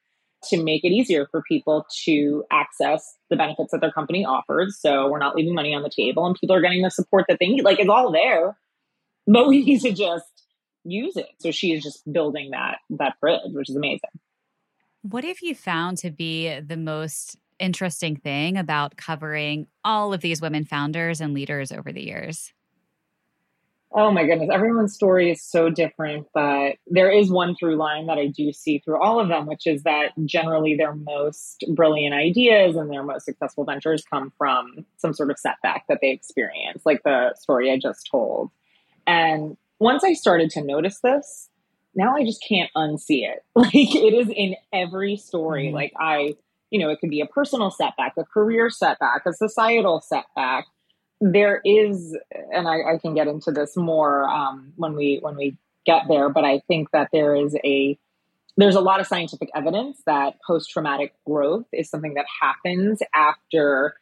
to 0.45 0.63
make 0.63 0.85
it 0.85 0.89
easier 0.89 1.27
for 1.31 1.43
people 1.43 1.87
to 2.05 2.45
access 2.51 3.17
the 3.29 3.37
benefits 3.37 3.73
that 3.73 3.81
their 3.81 3.93
company 3.93 4.25
offers. 4.25 4.79
So 4.81 5.09
we're 5.09 5.19
not 5.19 5.37
leaving 5.37 5.55
money 5.55 5.75
on 5.75 5.83
the 5.83 5.91
table 5.91 6.27
and 6.27 6.35
people 6.35 6.57
are 6.57 6.63
getting 6.63 6.83
the 6.83 6.91
support 6.91 7.27
that 7.29 7.39
they 7.39 7.47
need. 7.47 7.63
Like 7.63 7.79
it's 7.79 7.91
all 7.91 8.11
there, 8.11 8.57
but 9.27 9.47
we 9.47 9.63
need 9.65 9.81
to 9.83 9.93
just 9.93 10.25
use 10.85 11.17
it. 11.17 11.29
So 11.41 11.51
she 11.51 11.73
is 11.73 11.83
just 11.83 12.11
building 12.11 12.51
that 12.53 12.79
that 12.91 13.21
bridge, 13.21 13.41
which 13.53 13.69
is 13.69 13.77
amazing. 13.77 14.11
What 15.03 15.25
have 15.25 15.39
you 15.41 15.55
found 15.55 15.99
to 15.99 16.11
be 16.11 16.61
the 16.61 16.77
most 16.77 17.37
interesting 17.59 18.17
thing 18.17 18.57
about 18.57 18.97
covering 18.97 19.67
all 19.85 20.13
of 20.13 20.21
these 20.21 20.41
women 20.41 20.65
founders 20.65 21.21
and 21.21 21.35
leaders 21.35 21.73
over 21.73 21.93
the 21.93 22.03
years? 22.03 22.53
Oh 23.93 24.13
my 24.13 24.25
goodness, 24.25 24.51
everyone's 24.53 24.95
story 24.95 25.33
is 25.33 25.43
so 25.43 25.69
different, 25.69 26.29
but 26.33 26.77
there 26.87 27.11
is 27.11 27.29
one 27.29 27.57
through 27.57 27.75
line 27.77 28.07
that 28.07 28.19
I 28.19 28.29
do 28.29 28.53
see 28.53 28.79
through 28.79 29.03
all 29.03 29.19
of 29.19 29.29
them, 29.29 29.47
which 29.47 29.67
is 29.67 29.83
that 29.83 30.13
generally 30.27 30.77
their 30.77 30.95
most 30.95 31.65
brilliant 31.75 32.15
ideas 32.15 32.77
and 32.77 32.89
their 32.89 33.03
most 33.03 33.25
successful 33.25 33.65
ventures 33.65 34.05
come 34.05 34.33
from 34.39 34.87
some 34.97 35.13
sort 35.13 35.33
of 35.33 35.41
setback 35.41 35.87
that 35.89 35.99
they 36.01 36.11
experience, 36.11 36.83
like 36.87 37.03
the 37.03 37.35
story 37.35 37.73
I 37.73 37.79
just 37.79 38.09
told. 38.09 38.51
And 39.09 39.57
once 39.81 40.05
I 40.05 40.13
started 40.13 40.51
to 40.51 40.63
notice 40.63 41.01
this, 41.03 41.50
now 41.95 42.17
I 42.17 42.25
just 42.25 42.45
can't 42.47 42.71
unsee 42.77 43.29
it. 43.29 43.45
Like 43.55 43.75
it 43.75 44.15
is 44.15 44.29
in 44.35 44.57
every 44.73 45.17
story. 45.17 45.67
Mm-hmm. 45.67 45.75
Like 45.75 45.93
I, 45.99 46.35
you 46.71 46.81
know, 46.81 46.89
it 46.91 47.01
could 47.01 47.11
be 47.11 47.21
a 47.21 47.27
personal 47.27 47.71
setback, 47.71 48.15
a 48.17 48.25
career 48.25 48.71
setback, 48.71 49.27
a 49.27 49.33
societal 49.33 50.01
setback 50.01 50.67
there 51.21 51.61
is, 51.65 52.17
and 52.53 52.67
I, 52.67 52.95
I, 52.95 52.99
can 52.99 53.15
get 53.15 53.29
into 53.29 53.51
this 53.51 53.77
more 53.77 54.27
um, 54.29 54.73
when 54.77 54.95
we 54.95 55.19
when 55.21 55.37
we 55.37 55.59
get 55.85 56.05
there, 56.09 56.31
but 56.31 56.45
I 56.45 56.61
think 56.67 56.91
that 56.93 57.09
there 57.13 57.37
is 57.37 57.55
a 57.63 57.99
there's 58.57 58.75
a 58.75 58.81
lot 58.81 59.01
of 59.01 59.07
scientific 59.07 59.51
evidence 59.55 60.03
that 60.07 60.35
post 60.47 60.71
traumatic 60.71 61.15
growth 61.27 61.67
is 61.73 61.89
something 61.89 62.15
that 62.15 62.27
happens 62.41 63.01
after 63.15 63.95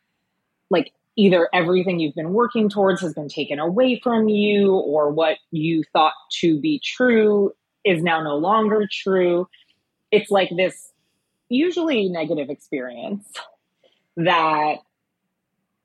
like 0.70 0.92
either 1.16 1.48
everything 1.52 1.98
you've 1.98 2.14
been 2.14 2.32
working 2.32 2.68
towards 2.68 3.00
has 3.00 3.14
been 3.14 3.28
taken 3.28 3.58
away 3.58 4.00
from 4.02 4.28
you 4.28 4.74
or 4.74 5.10
what 5.10 5.38
you 5.50 5.82
thought 5.92 6.14
to 6.40 6.60
be 6.60 6.80
true 6.82 7.52
is 7.84 8.02
now 8.02 8.22
no 8.22 8.36
longer 8.36 8.88
true. 8.90 9.48
It's 10.10 10.30
like 10.30 10.50
this 10.56 10.92
usually 11.48 12.08
negative 12.08 12.50
experience 12.50 13.26
that 14.16 14.78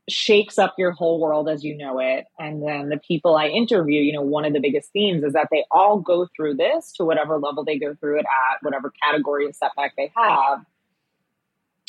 shakes 0.10 0.60
up 0.60 0.76
your 0.78 0.92
whole 0.92 1.20
world 1.20 1.48
as 1.48 1.64
you 1.64 1.78
know 1.78 2.00
it. 2.00 2.26
And 2.38 2.62
then 2.62 2.90
the 2.90 2.98
people 2.98 3.36
I 3.36 3.48
interview, 3.48 4.02
you 4.02 4.12
know, 4.12 4.22
one 4.22 4.44
of 4.44 4.54
the 4.54 4.60
biggest 4.60 4.92
themes 4.92 5.24
is 5.24 5.34
that 5.34 5.48
they 5.52 5.64
all 5.72 6.00
go 6.00 6.28
through 6.36 6.56
this 6.56 6.92
to 6.94 7.06
whatever 7.06 7.40
level 7.40 7.64
they 7.64 7.80
go 7.80 7.96
through 7.96 8.20
it 8.20 8.26
at, 8.26 8.62
whatever 8.62 8.92
category 9.02 9.46
of 9.46 9.56
setback 9.56 9.94
they 9.96 10.12
have. 10.16 10.66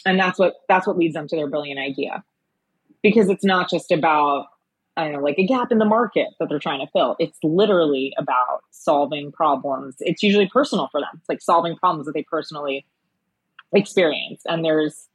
And 0.07 0.19
that's 0.19 0.39
what 0.39 0.57
that's 0.69 0.87
what 0.87 0.97
leads 0.97 1.15
them 1.15 1.27
to 1.29 1.37
their 1.37 1.49
brilliant 1.49 1.81
idea. 1.81 2.23
Because 3.03 3.29
it's 3.29 3.45
not 3.45 3.69
just 3.69 3.91
about 3.91 4.47
I 4.97 5.05
don't 5.05 5.13
know, 5.13 5.21
like 5.21 5.39
a 5.39 5.47
gap 5.47 5.73
in 5.73 5.79
the 5.79 5.85
market 5.85 6.29
that 6.39 6.49
they're 6.49 6.59
trying 6.59 6.81
to 6.81 6.91
fill. 6.93 7.17
It's 7.19 7.39
literally 7.43 8.13
about 8.17 8.63
solving 8.71 9.33
problems. 9.33 9.97
It's 10.01 10.23
usually 10.23 10.49
personal 10.49 10.89
for 10.93 11.01
them. 11.01 11.11
It's 11.15 11.29
like 11.29 11.43
solving 11.43 11.77
problems 11.77 12.07
that 12.07 12.13
they 12.13 12.23
personally 12.23 12.87
experience. 13.73 14.43
And 14.47 14.65
there's 14.65 15.09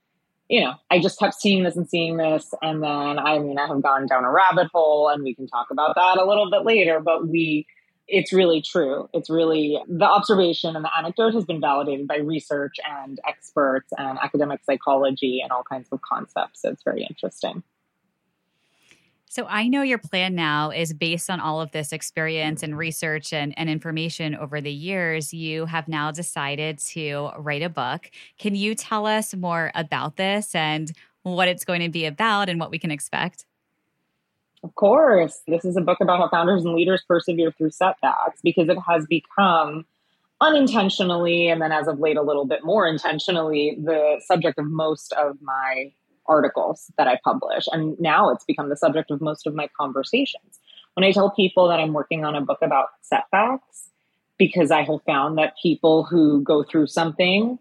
you 0.50 0.62
know, 0.62 0.74
I 0.90 1.00
just 1.00 1.20
kept 1.20 1.36
seeing 1.36 1.64
this 1.64 1.78
and 1.78 1.88
seeing 1.88 2.18
this. 2.18 2.54
And 2.62 2.82
then, 2.82 3.20
I 3.20 3.38
mean, 3.38 3.60
I 3.60 3.68
have 3.68 3.82
gone 3.84 4.08
down 4.08 4.26
a 4.26 4.32
rabbit 4.32 4.68
hole 4.74 5.08
and 5.08 5.24
we 5.24 5.36
can 5.36 5.48
talk 5.48 5.68
about 5.70 5.96
that 5.96 6.18
a 6.18 6.26
little 6.26 6.50
bit 6.50 6.66
later, 6.66 7.00
but 7.00 7.28
we, 7.28 7.68
it's 8.08 8.34
really 8.34 8.60
true. 8.60 9.08
It's 9.14 9.30
really 9.30 9.80
the 9.88 10.06
observation 10.06 10.76
and 10.76 10.84
the 10.84 10.90
anecdote 10.98 11.36
has 11.36 11.46
been 11.46 11.62
validated 11.62 12.08
by 12.08 12.18
research 12.18 12.78
and 12.84 13.20
experts 13.28 13.94
and 13.96 14.18
academic 14.18 14.62
psychology 14.64 15.40
and 15.44 15.52
all 15.52 15.64
kinds 15.64 15.88
of 15.92 16.02
concepts. 16.02 16.64
So 16.64 16.72
it's 16.72 16.84
very 16.84 17.06
interesting. 17.08 17.62
So 19.32 19.46
I 19.46 19.68
know 19.68 19.84
your 19.84 20.00
plan 20.00 20.34
now 20.34 20.72
is 20.72 20.92
based 20.92 21.30
on 21.30 21.40
all 21.40 21.62
of 21.62 21.72
this 21.72 21.94
experience 21.94 22.64
and 22.64 22.76
research 22.76 23.32
and, 23.32 23.54
and 23.58 23.70
information 23.70 24.34
over 24.34 24.60
the 24.60 24.72
years. 24.72 25.32
You 25.32 25.68
have 25.68 25.88
now 25.88 26.10
decided 26.10 26.80
to 26.80 27.30
write 27.38 27.62
a 27.62 27.70
book. 27.70 28.10
Can 28.40 28.56
you 28.56 28.74
tell 28.74 29.06
us 29.06 29.36
more 29.36 29.72
about 29.76 30.16
this 30.16 30.56
and 30.56 30.92
what 31.22 31.48
it's 31.48 31.64
going 31.64 31.82
to 31.82 31.90
be 31.90 32.06
about 32.06 32.50
and 32.50 32.60
what 32.60 32.72
we 32.72 32.80
can 32.80 32.90
expect? 32.90 33.46
Of 34.64 34.74
course. 34.74 35.42
This 35.48 35.64
is 35.64 35.78
a 35.78 35.82
book 35.82 36.00
about 36.02 36.18
how 36.18 36.30
founders 36.30 36.66
and 36.66 36.74
leaders 36.74 37.04
persevere 37.08 37.52
through 37.52 37.70
setbacks 37.70 38.42
because 38.44 38.68
it 38.68 38.80
has 38.88 39.06
become 39.06 39.86
unintentionally, 40.42 41.50
and 41.50 41.62
then 41.62 41.72
as 41.72 41.88
of 41.88 42.00
late, 42.00 42.18
a 42.18 42.22
little 42.24 42.46
bit 42.46 42.64
more 42.64 42.88
intentionally, 42.88 43.78
the 43.80 44.20
subject 44.26 44.58
of 44.58 44.66
most 44.66 45.14
of 45.14 45.38
my 45.40 45.92
articles 46.30 46.92
that 46.98 47.08
I 47.08 47.20
publish. 47.24 47.66
And 47.72 48.00
now 48.00 48.30
it's 48.30 48.46
become 48.46 48.70
the 48.70 48.78
subject 48.78 49.12
of 49.12 49.20
most 49.20 49.46
of 49.46 49.54
my 49.56 49.68
conversations. 49.78 50.60
When 50.94 51.04
I 51.04 51.12
tell 51.12 51.32
people 51.32 51.68
that 51.68 51.80
I'm 51.80 51.94
working 51.94 52.24
on 52.24 52.36
a 52.36 52.42
book 52.42 52.60
about 52.62 52.88
setbacks, 53.02 53.90
because 54.38 54.72
I 54.72 54.84
have 54.84 55.04
found 55.06 55.38
that 55.38 55.56
people 55.62 56.06
who 56.06 56.42
go 56.42 56.64
through 56.64 56.88
something 56.88 57.60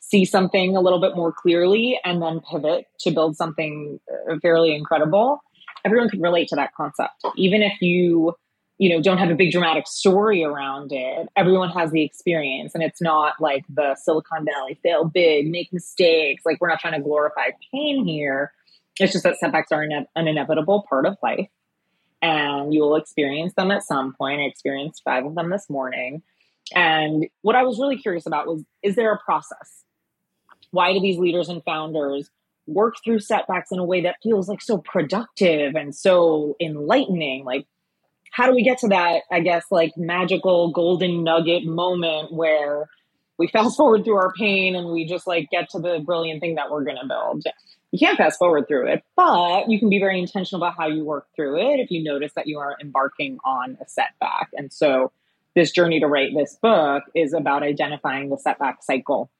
see 0.00 0.24
something 0.24 0.76
a 0.76 0.80
little 0.80 1.00
bit 1.00 1.16
more 1.16 1.32
clearly 1.32 1.98
and 2.04 2.20
then 2.20 2.40
pivot 2.50 2.86
to 3.00 3.10
build 3.10 3.36
something 3.36 3.98
uh, 4.30 4.36
fairly 4.42 4.74
incredible. 4.74 5.40
Everyone 5.84 6.10
can 6.10 6.20
relate 6.20 6.48
to 6.48 6.56
that 6.56 6.74
concept. 6.76 7.24
Even 7.36 7.62
if 7.62 7.80
you 7.80 8.34
you 8.78 8.88
know, 8.88 9.00
don't 9.00 9.18
have 9.18 9.30
a 9.30 9.34
big 9.34 9.52
dramatic 9.52 9.86
story 9.86 10.42
around 10.42 10.92
it. 10.92 11.28
Everyone 11.36 11.70
has 11.70 11.92
the 11.92 12.02
experience, 12.02 12.74
and 12.74 12.82
it's 12.82 13.00
not 13.00 13.34
like 13.40 13.64
the 13.68 13.94
Silicon 13.94 14.44
Valley 14.44 14.78
fail 14.82 15.04
big, 15.04 15.48
make 15.48 15.72
mistakes. 15.72 16.42
Like, 16.44 16.60
we're 16.60 16.68
not 16.68 16.80
trying 16.80 16.94
to 16.94 17.00
glorify 17.00 17.50
pain 17.72 18.04
here. 18.04 18.52
It's 18.98 19.12
just 19.12 19.24
that 19.24 19.38
setbacks 19.38 19.70
are 19.70 19.82
an, 19.82 20.06
an 20.16 20.28
inevitable 20.28 20.84
part 20.88 21.06
of 21.06 21.16
life, 21.22 21.48
and 22.20 22.74
you 22.74 22.80
will 22.80 22.96
experience 22.96 23.54
them 23.54 23.70
at 23.70 23.84
some 23.84 24.14
point. 24.14 24.40
I 24.40 24.44
experienced 24.44 25.02
five 25.04 25.24
of 25.24 25.34
them 25.34 25.50
this 25.50 25.70
morning. 25.70 26.22
And 26.74 27.26
what 27.42 27.56
I 27.56 27.62
was 27.62 27.78
really 27.78 27.98
curious 27.98 28.26
about 28.26 28.46
was 28.46 28.64
is 28.82 28.96
there 28.96 29.12
a 29.12 29.18
process? 29.18 29.84
Why 30.70 30.92
do 30.92 31.00
these 31.00 31.18
leaders 31.18 31.48
and 31.48 31.62
founders 31.64 32.30
work 32.66 32.94
through 33.04 33.20
setbacks 33.20 33.70
in 33.70 33.78
a 33.78 33.84
way 33.84 34.00
that 34.02 34.16
feels 34.22 34.48
like 34.48 34.62
so 34.62 34.78
productive 34.78 35.74
and 35.74 35.94
so 35.94 36.56
enlightening? 36.60 37.44
Like, 37.44 37.66
how 38.34 38.48
do 38.48 38.54
we 38.54 38.64
get 38.64 38.78
to 38.78 38.88
that, 38.88 39.22
I 39.30 39.38
guess, 39.38 39.64
like 39.70 39.92
magical 39.96 40.72
golden 40.72 41.22
nugget 41.22 41.64
moment 41.64 42.32
where 42.32 42.88
we 43.38 43.46
fast 43.52 43.76
forward 43.76 44.04
through 44.04 44.16
our 44.16 44.32
pain 44.32 44.74
and 44.74 44.90
we 44.90 45.06
just 45.06 45.26
like 45.26 45.50
get 45.50 45.70
to 45.70 45.78
the 45.78 46.02
brilliant 46.04 46.40
thing 46.40 46.56
that 46.56 46.68
we're 46.68 46.82
going 46.82 46.98
to 47.00 47.06
build? 47.06 47.44
You 47.92 47.98
can't 48.00 48.18
fast 48.18 48.40
forward 48.40 48.66
through 48.66 48.88
it, 48.88 49.04
but 49.14 49.70
you 49.70 49.78
can 49.78 49.88
be 49.88 50.00
very 50.00 50.18
intentional 50.18 50.60
about 50.60 50.76
how 50.76 50.88
you 50.88 51.04
work 51.04 51.28
through 51.36 51.60
it 51.60 51.78
if 51.78 51.92
you 51.92 52.02
notice 52.02 52.32
that 52.34 52.48
you 52.48 52.58
are 52.58 52.76
embarking 52.80 53.38
on 53.44 53.78
a 53.80 53.88
setback. 53.88 54.48
And 54.54 54.72
so, 54.72 55.12
this 55.54 55.70
journey 55.70 56.00
to 56.00 56.08
write 56.08 56.32
this 56.34 56.58
book 56.60 57.04
is 57.14 57.32
about 57.32 57.62
identifying 57.62 58.30
the 58.30 58.36
setback 58.36 58.82
cycle, 58.82 59.30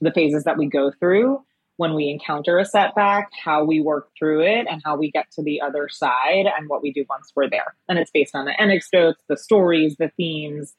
the 0.00 0.12
phases 0.12 0.44
that 0.44 0.56
we 0.56 0.68
go 0.68 0.92
through 1.00 1.42
when 1.76 1.94
we 1.94 2.08
encounter 2.08 2.58
a 2.58 2.64
setback, 2.64 3.30
how 3.44 3.64
we 3.64 3.80
work 3.80 4.08
through 4.18 4.42
it, 4.42 4.66
and 4.70 4.80
how 4.84 4.96
we 4.96 5.10
get 5.10 5.30
to 5.32 5.42
the 5.42 5.60
other 5.60 5.88
side, 5.88 6.46
and 6.56 6.68
what 6.68 6.82
we 6.82 6.92
do 6.92 7.04
once 7.08 7.32
we're 7.34 7.50
there. 7.50 7.74
And 7.88 7.98
it's 7.98 8.10
based 8.10 8.34
on 8.34 8.44
the 8.44 8.60
anecdotes, 8.60 9.22
the 9.28 9.36
stories, 9.36 9.96
the 9.98 10.10
themes, 10.16 10.74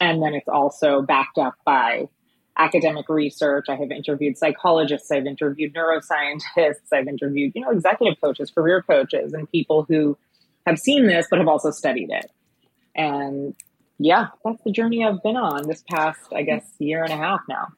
and 0.00 0.22
then 0.22 0.34
it's 0.34 0.48
also 0.48 1.00
backed 1.00 1.38
up 1.38 1.54
by 1.64 2.08
academic 2.56 3.08
research. 3.08 3.66
I 3.68 3.76
have 3.76 3.90
interviewed 3.90 4.36
psychologists, 4.36 5.10
I've 5.10 5.26
interviewed 5.26 5.74
neuroscientists, 5.74 6.92
I've 6.92 7.08
interviewed, 7.08 7.52
you 7.54 7.62
know, 7.62 7.70
executive 7.70 8.20
coaches, 8.20 8.50
career 8.50 8.82
coaches, 8.82 9.32
and 9.32 9.50
people 9.50 9.86
who 9.88 10.16
have 10.66 10.78
seen 10.78 11.06
this 11.06 11.26
but 11.30 11.38
have 11.38 11.48
also 11.48 11.70
studied 11.70 12.10
it. 12.10 12.30
And 12.94 13.54
yeah, 13.98 14.28
that's 14.44 14.62
the 14.62 14.72
journey 14.72 15.04
I've 15.04 15.22
been 15.22 15.36
on 15.36 15.66
this 15.66 15.82
past, 15.90 16.32
I 16.34 16.42
guess, 16.42 16.64
year 16.78 17.02
and 17.02 17.12
a 17.12 17.16
half 17.16 17.40
now. 17.48 17.68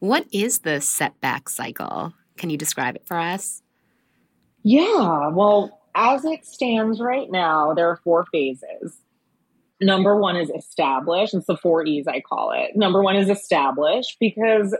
What 0.00 0.26
is 0.32 0.60
the 0.60 0.80
setback 0.80 1.48
cycle? 1.48 2.12
Can 2.36 2.50
you 2.50 2.56
describe 2.56 2.96
it 2.96 3.06
for 3.06 3.16
us? 3.16 3.62
Yeah, 4.62 5.28
well, 5.28 5.80
as 5.94 6.24
it 6.24 6.44
stands 6.44 7.00
right 7.00 7.30
now, 7.30 7.72
there 7.72 7.88
are 7.88 8.00
four 8.04 8.26
phases. 8.32 8.96
Number 9.80 10.16
one 10.16 10.36
is 10.36 10.50
establish. 10.50 11.34
It's 11.34 11.46
the 11.46 11.56
four 11.56 11.84
E's, 11.84 12.06
I 12.06 12.20
call 12.20 12.52
it. 12.52 12.76
Number 12.76 13.02
one 13.02 13.16
is 13.16 13.28
establish 13.28 14.16
because 14.18 14.76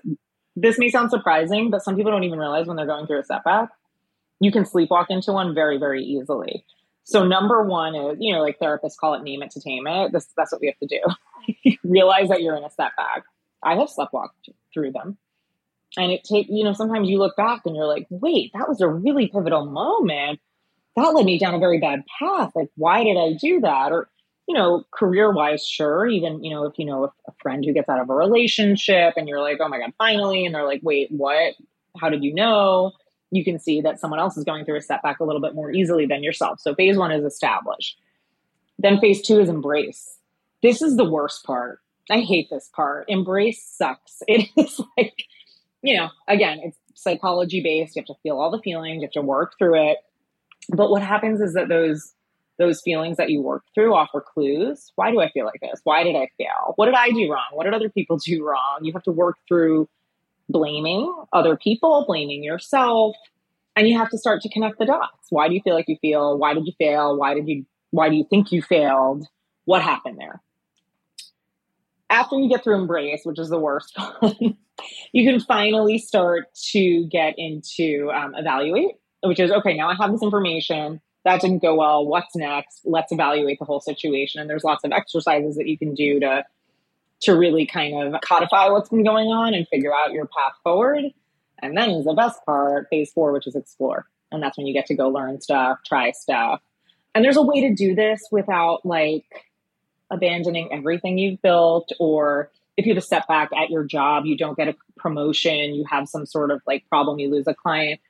this 0.55 0.79
may 0.79 0.89
sound 0.89 1.11
surprising, 1.11 1.71
but 1.71 1.83
some 1.83 1.97
people 1.97 2.11
don't 2.11 2.25
even 2.25 2.39
realize 2.39 2.67
when 2.67 2.77
they're 2.77 2.87
going 2.87 3.07
through 3.07 3.21
a 3.21 3.25
setback, 3.25 3.71
you 4.41 4.51
can 4.51 4.65
sleepwalk 4.65 5.07
into 5.11 5.33
one 5.33 5.55
very, 5.55 5.79
very 5.79 6.03
easily. 6.03 6.65
So 7.05 7.25
number 7.25 7.63
one 7.63 7.95
is, 7.95 8.17
you 8.19 8.33
know, 8.33 8.41
like 8.41 8.59
therapists 8.59 8.97
call 8.99 9.15
it 9.15 9.23
name 9.23 9.43
it 9.43 9.51
to 9.53 9.61
tame 9.61 9.87
it. 9.87 10.13
This, 10.13 10.27
that's 10.37 10.51
what 10.51 10.61
we 10.61 10.67
have 10.67 10.79
to 10.79 10.87
do. 10.87 11.77
Realize 11.85 12.29
that 12.31 12.43
you're 12.43 12.57
in 12.57 12.65
a 12.65 12.71
setback. 12.71 13.25
I 13.67 13.75
have 13.75 13.89
sleptwalked 13.89 14.55
through 14.73 14.93
them. 14.93 15.19
And 15.97 16.13
it 16.13 16.25
take, 16.25 16.47
you 16.49 16.63
know, 16.65 16.73
sometimes 16.73 17.09
you 17.09 17.19
look 17.19 17.37
back 17.37 17.63
and 17.65 17.75
you're 17.75 17.87
like, 17.87 18.07
wait, 18.11 18.53
that 18.55 18.69
was 18.69 18.81
a 18.81 18.89
really 18.89 19.29
pivotal 19.29 19.67
moment. 19.67 20.41
That 20.95 21.15
led 21.15 21.27
me 21.27 21.39
down 21.39 21.55
a 21.55 21.59
very 21.59 21.79
bad 21.79 22.05
path. 22.19 22.53
Like, 22.55 22.71
why 22.77 23.03
did 23.03 23.17
I 23.17 23.33
do 23.33 23.61
that? 23.61 23.93
Or, 23.93 24.09
you 24.47 24.55
know, 24.55 24.85
career 24.93 25.33
wise, 25.33 25.67
sure. 25.67 26.07
Even, 26.07 26.45
you 26.45 26.51
know, 26.51 26.65
if 26.65 26.79
you 26.79 26.85
know 26.85 27.13
a 27.27 27.33
friend 27.43 27.65
who 27.65 27.73
gets 27.73 27.89
out 27.89 28.01
of 28.01 28.09
a 28.09 28.15
relationship 28.15 29.15
and 29.17 29.29
you're 29.29 29.41
like, 29.41 29.59
oh 29.61 29.69
my 29.69 29.79
God, 29.79 29.93
finally. 29.99 30.47
And 30.47 30.55
they're 30.55 30.67
like, 30.67 30.81
wait, 30.83 31.11
what? 31.11 31.55
How 32.01 32.09
did 32.09 32.23
you 32.23 32.33
know? 32.35 32.93
You 33.31 33.43
can 33.45 33.59
see 33.59 33.81
that 33.81 33.99
someone 33.99 34.21
else 34.21 34.37
is 34.37 34.45
going 34.45 34.65
through 34.65 34.77
a 34.77 34.83
setback 34.83 35.19
a 35.19 35.25
little 35.25 35.43
bit 35.43 35.55
more 35.55 35.73
easily 35.73 36.07
than 36.07 36.23
yourself. 36.23 36.61
So 36.61 36.75
phase 36.75 36.97
one 36.97 37.11
is 37.11 37.25
establish. 37.25 37.97
Then 38.79 39.01
phase 39.01 39.23
two 39.23 39.41
is 39.41 39.49
embrace. 39.49 40.19
This 40.63 40.83
is 40.83 40.97
the 40.97 41.09
worst 41.09 41.45
part 41.45 41.81
I 42.11 42.21
hate 42.21 42.49
this 42.51 42.71
part. 42.75 43.07
Embrace 43.09 43.63
sucks. 43.63 44.23
It 44.29 44.49
is 44.57 44.81
like, 44.97 45.25
you 45.83 45.97
know, 45.97 46.09
again, 46.29 46.61
it's 46.63 46.79
psychology 46.95 47.63
based. 47.63 47.97
You 47.97 48.01
have 48.01 48.07
to 48.07 48.21
feel 48.23 48.39
all 48.39 48.51
the 48.51 48.63
feelings, 48.63 48.97
you 48.97 49.07
have 49.07 49.13
to 49.13 49.23
work 49.23 49.55
through 49.59 49.91
it. 49.91 49.99
But 50.71 50.91
what 50.91 51.03
happens 51.03 51.41
is 51.41 51.55
that 51.55 51.69
those 51.69 52.13
those 52.59 52.81
feelings 52.81 53.19
that 53.19 53.31
you 53.31 53.43
work 53.43 53.65
through 53.75 53.95
offer 53.95 54.21
clues. 54.21 54.91
Why 54.97 55.11
do 55.11 55.21
I 55.21 55.31
feel 55.31 55.45
like 55.45 55.61
this? 55.61 55.81
Why 55.85 56.05
did 56.05 56.17
I 56.17 56.29
fail? 56.39 56.73
What 56.77 56.87
did 56.87 56.95
I 56.95 57.11
do 57.11 57.31
wrong? 57.31 57.49
What 57.53 57.65
did 57.65 57.75
other 57.75 57.91
people 57.91 58.17
do 58.25 58.45
wrong? 58.45 58.79
You 58.83 58.93
have 58.95 59.03
to 59.05 59.13
work 59.13 59.37
through 59.47 59.89
blaming 60.49 61.13
other 61.33 61.57
people, 61.57 62.05
blaming 62.07 62.43
yourself, 62.43 63.17
and 63.75 63.89
you 63.89 63.99
have 63.99 64.11
to 64.11 64.19
start 64.19 64.41
to 64.43 64.49
connect 64.49 64.79
the 64.79 64.87
dots. 64.87 65.27
Why 65.31 65.49
do 65.49 65.55
you 65.55 65.61
feel 65.63 65.75
like 65.75 65.89
you 65.89 65.97
feel? 66.01 66.39
Why 66.39 66.55
did 66.55 66.67
you 66.67 66.73
fail? 66.79 67.17
Why 67.17 67.35
did 67.35 67.49
you 67.49 67.67
why 67.91 68.09
do 68.09 68.17
you 68.17 68.25
think 68.29 68.53
you 68.53 68.63
failed? 68.63 69.27
What 69.65 69.83
happened 69.83 70.19
there? 70.19 70.41
After 72.11 72.37
you 72.37 72.49
get 72.49 72.65
through 72.65 72.77
embrace, 72.77 73.21
which 73.25 73.39
is 73.39 73.49
the 73.49 73.59
worst 73.59 73.97
one, 74.21 74.57
you 75.13 75.31
can 75.31 75.41
finally 75.41 75.99
start 75.99 76.55
to 76.73 77.07
get 77.07 77.35
into 77.37 78.11
um, 78.15 78.35
evaluate, 78.35 78.97
which 79.23 79.41
is 79.41 79.51
okay, 79.51 79.77
now 79.77 79.89
I 79.89 79.95
have 79.95 80.13
this 80.13 80.23
information. 80.23 81.01
That 81.25 81.41
didn't 81.41 81.61
go 81.61 81.75
well. 81.75 82.07
What's 82.07 82.37
next? 82.37 82.83
Let's 82.85 83.11
evaluate 83.11 83.59
the 83.59 83.65
whole 83.65 83.81
situation. 83.81 84.41
And 84.41 84.49
there's 84.49 84.63
lots 84.63 84.85
of 84.85 84.93
exercises 84.93 85.57
that 85.57 85.67
you 85.67 85.77
can 85.77 85.95
do 85.95 86.21
to 86.21 86.45
to 87.23 87.33
really 87.33 87.67
kind 87.67 88.15
of 88.15 88.21
codify 88.21 88.69
what's 88.69 88.91
been 88.91 89.05
going 89.05 89.29
on 89.29 89.55
and 89.55 89.67
figure 89.69 89.93
out 89.93 90.13
your 90.13 90.27
path 90.27 90.53
forward. 90.63 91.05
And 91.63 91.77
then 91.77 91.91
is 91.91 92.05
the 92.05 92.13
best 92.13 92.45
part, 92.45 92.89
phase 92.91 93.11
four, 93.13 93.33
which 93.33 93.47
is 93.47 93.57
explore. 93.57 94.07
And 94.31 94.43
that's 94.43 94.59
when 94.59 94.67
you 94.67 94.75
get 94.75 94.87
to 94.87 94.95
go 94.95 95.09
learn 95.09 95.41
stuff, 95.41 95.79
try 95.87 96.11
stuff. 96.11 96.61
And 97.15 97.25
there's 97.25 97.39
a 97.39 97.43
way 97.43 97.63
to 97.63 97.75
do 97.75 97.95
this 97.95 98.29
without 98.31 98.85
like 98.85 99.25
abandoning 100.11 100.73
everything 100.73 101.19
you've 101.19 101.41
built 101.43 101.91
or 101.99 102.51
if 102.77 102.85
you 102.85 102.95
have 102.95 103.03
a 103.03 103.07
setback 103.07 103.51
at 103.57 103.71
your 103.71 103.85
job, 103.85 104.27
you 104.27 104.37
don't 104.37 104.57
get 104.57 104.69
a 104.69 104.77
promotion, 104.97 105.75
you 105.75 105.85
have 105.91 106.09
some 106.09 106.27
sort 106.27 106.51
of 106.51 106.61
like 106.67 106.87
problem, 106.89 107.19
you 107.19 107.31
lose 107.31 107.47
a 107.47 107.55
client. 107.55 108.01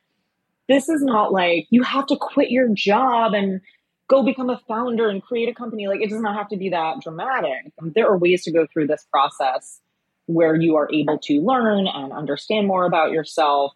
this 0.68 0.88
is 0.88 1.02
not 1.02 1.32
like 1.32 1.66
you 1.70 1.82
have 1.82 2.06
to 2.06 2.16
quit 2.16 2.50
your 2.50 2.68
job 2.68 3.32
and 3.32 3.60
go 4.08 4.22
become 4.22 4.50
a 4.50 4.60
founder 4.68 5.08
and 5.08 5.22
create 5.22 5.48
a 5.48 5.54
company. 5.54 5.86
Like 5.86 6.00
it 6.00 6.10
does 6.10 6.20
not 6.20 6.36
have 6.36 6.48
to 6.48 6.56
be 6.56 6.70
that 6.70 7.00
dramatic. 7.00 7.72
There 7.80 8.08
are 8.08 8.18
ways 8.18 8.42
to 8.44 8.52
go 8.52 8.66
through 8.72 8.88
this 8.88 9.06
process 9.10 9.80
where 10.26 10.56
you 10.56 10.76
are 10.76 10.88
able 10.92 11.18
to 11.18 11.40
learn 11.40 11.86
and 11.86 12.12
understand 12.12 12.66
more 12.66 12.84
about 12.84 13.12
yourself. 13.12 13.72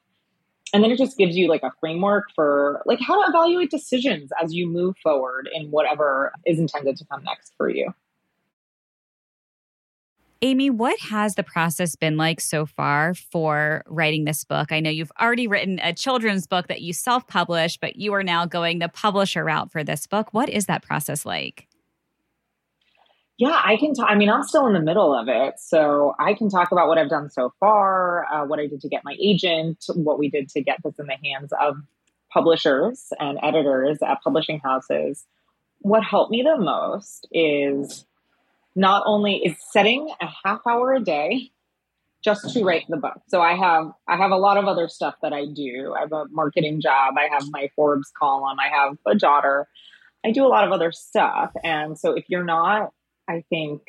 And 0.72 0.84
then 0.84 0.90
it 0.90 0.98
just 0.98 1.16
gives 1.16 1.36
you 1.36 1.48
like 1.48 1.62
a 1.62 1.72
framework 1.80 2.24
for 2.34 2.82
like 2.86 3.00
how 3.00 3.24
to 3.24 3.30
evaluate 3.30 3.70
decisions 3.70 4.30
as 4.42 4.52
you 4.54 4.68
move 4.68 4.96
forward 5.02 5.48
in 5.52 5.70
whatever 5.70 6.32
is 6.46 6.58
intended 6.58 6.96
to 6.96 7.04
come 7.06 7.24
next 7.24 7.54
for 7.56 7.68
you. 7.68 7.92
Amy, 10.42 10.70
what 10.70 10.98
has 11.00 11.34
the 11.34 11.42
process 11.42 11.96
been 11.96 12.16
like 12.16 12.40
so 12.40 12.64
far 12.64 13.12
for 13.12 13.82
writing 13.86 14.24
this 14.24 14.42
book? 14.42 14.72
I 14.72 14.80
know 14.80 14.88
you've 14.88 15.12
already 15.20 15.46
written 15.46 15.78
a 15.82 15.92
children's 15.92 16.46
book 16.46 16.68
that 16.68 16.80
you 16.80 16.94
self 16.94 17.26
published, 17.26 17.80
but 17.80 17.96
you 17.96 18.14
are 18.14 18.22
now 18.22 18.46
going 18.46 18.78
the 18.78 18.88
publisher 18.88 19.44
route 19.44 19.70
for 19.70 19.84
this 19.84 20.06
book. 20.06 20.32
What 20.32 20.48
is 20.48 20.64
that 20.66 20.82
process 20.82 21.26
like? 21.26 21.66
Yeah, 23.36 23.58
I 23.62 23.76
can 23.76 23.94
talk. 23.94 24.06
I 24.08 24.14
mean, 24.14 24.30
I'm 24.30 24.42
still 24.42 24.66
in 24.66 24.72
the 24.72 24.80
middle 24.80 25.14
of 25.14 25.28
it. 25.28 25.54
So 25.58 26.14
I 26.18 26.32
can 26.32 26.48
talk 26.48 26.72
about 26.72 26.88
what 26.88 26.96
I've 26.96 27.10
done 27.10 27.30
so 27.30 27.52
far, 27.60 28.24
uh, 28.32 28.46
what 28.46 28.60
I 28.60 28.66
did 28.66 28.80
to 28.82 28.88
get 28.88 29.02
my 29.04 29.16
agent, 29.20 29.84
what 29.94 30.18
we 30.18 30.30
did 30.30 30.48
to 30.50 30.62
get 30.62 30.78
this 30.82 30.98
in 30.98 31.06
the 31.06 31.16
hands 31.22 31.52
of 31.60 31.76
publishers 32.30 33.12
and 33.18 33.38
editors 33.42 33.98
at 34.02 34.22
publishing 34.22 34.60
houses. 34.60 35.26
What 35.80 36.02
helped 36.02 36.30
me 36.30 36.42
the 36.42 36.58
most 36.58 37.26
is 37.32 38.06
not 38.74 39.02
only 39.06 39.36
is 39.36 39.56
setting 39.72 40.10
a 40.20 40.28
half 40.44 40.60
hour 40.66 40.92
a 40.94 41.00
day 41.00 41.50
just 42.22 42.52
to 42.52 42.64
write 42.64 42.84
the 42.88 42.96
book. 42.96 43.20
So 43.28 43.40
I 43.40 43.54
have 43.54 43.92
I 44.06 44.16
have 44.16 44.30
a 44.30 44.36
lot 44.36 44.58
of 44.58 44.66
other 44.66 44.88
stuff 44.88 45.14
that 45.22 45.32
I 45.32 45.46
do. 45.46 45.94
I 45.96 46.00
have 46.00 46.12
a 46.12 46.24
marketing 46.30 46.80
job, 46.80 47.14
I 47.16 47.32
have 47.32 47.44
my 47.50 47.70
Forbes 47.74 48.10
column, 48.18 48.58
I 48.60 48.68
have 48.68 48.96
a 49.06 49.14
daughter. 49.14 49.68
I 50.24 50.32
do 50.32 50.44
a 50.44 50.48
lot 50.48 50.64
of 50.64 50.72
other 50.72 50.92
stuff. 50.92 51.50
And 51.64 51.98
so 51.98 52.12
if 52.12 52.24
you're 52.28 52.44
not, 52.44 52.92
I 53.26 53.42
think, 53.48 53.80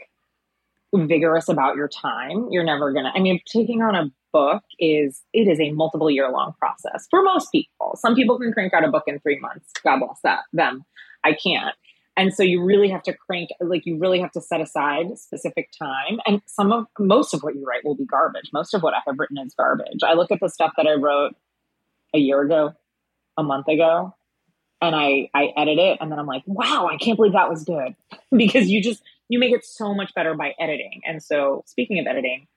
vigorous 0.94 1.50
about 1.50 1.76
your 1.76 1.90
time, 1.90 2.48
you're 2.52 2.64
never 2.64 2.94
gonna 2.94 3.12
I 3.14 3.20
mean, 3.20 3.42
taking 3.46 3.82
on 3.82 3.96
a 3.96 4.12
book 4.34 4.64
is 4.80 5.22
it 5.34 5.48
is 5.48 5.60
a 5.60 5.72
multiple 5.72 6.10
year 6.10 6.30
long 6.32 6.54
process 6.58 7.08
for 7.10 7.22
most 7.22 7.52
people. 7.52 7.98
Some 7.98 8.16
people 8.16 8.40
can 8.40 8.54
crank 8.54 8.74
out 8.74 8.86
a 8.86 8.88
book 8.90 9.04
in 9.08 9.20
three 9.20 9.40
months. 9.40 9.72
God 9.84 10.00
bless 10.00 10.20
that 10.24 10.40
them. 10.54 10.86
I 11.24 11.34
can't. 11.34 11.76
And 12.18 12.34
so 12.34 12.44
you 12.44 12.64
really 12.64 12.90
have 12.90 13.04
to 13.04 13.14
crank, 13.14 13.50
like 13.62 13.86
you 13.86 13.98
really 13.98 14.20
have 14.20 14.32
to 14.34 14.42
set 14.42 14.60
aside 14.60 15.18
specific 15.18 15.70
time. 15.78 16.20
And 16.28 16.42
some 16.46 16.72
of, 16.72 16.86
most 17.00 17.34
of 17.34 17.42
what 17.42 17.56
you 17.56 17.66
write 17.66 17.86
will 17.86 17.96
be 17.96 18.06
garbage. 18.06 18.50
Most 18.54 18.74
of 18.74 18.84
what 18.84 18.94
I 18.94 19.00
have 19.08 19.18
written 19.18 19.38
is 19.38 19.54
garbage. 19.54 20.04
I 20.04 20.14
look 20.14 20.32
at 20.32 20.40
the 20.42 20.50
stuff 20.50 20.74
that 20.78 20.88
I 20.88 20.94
wrote 20.94 21.36
a 22.14 22.20
year 22.20 22.42
ago, 22.42 22.74
a 23.38 23.44
month 23.44 23.68
ago, 23.70 24.14
and 24.82 24.96
I, 24.96 25.30
I 25.34 25.54
edit 25.56 25.80
it. 25.80 26.00
And 26.02 26.12
then 26.12 26.20
I'm 26.20 26.28
like, 26.28 26.44
wow, 26.46 26.90
I 26.92 26.98
can't 26.98 27.16
believe 27.16 27.34
that 27.34 27.50
was 27.50 27.64
good 27.64 27.96
because 28.36 28.70
you 28.70 28.84
just, 28.84 29.02
you 29.30 29.40
make 29.40 29.54
it 29.54 29.64
so 29.64 29.94
much 29.94 30.14
better 30.14 30.36
by 30.36 30.54
editing. 30.60 31.02
And 31.06 31.24
so 31.24 31.64
speaking 31.66 32.00
of 32.00 32.08
editing, 32.08 32.48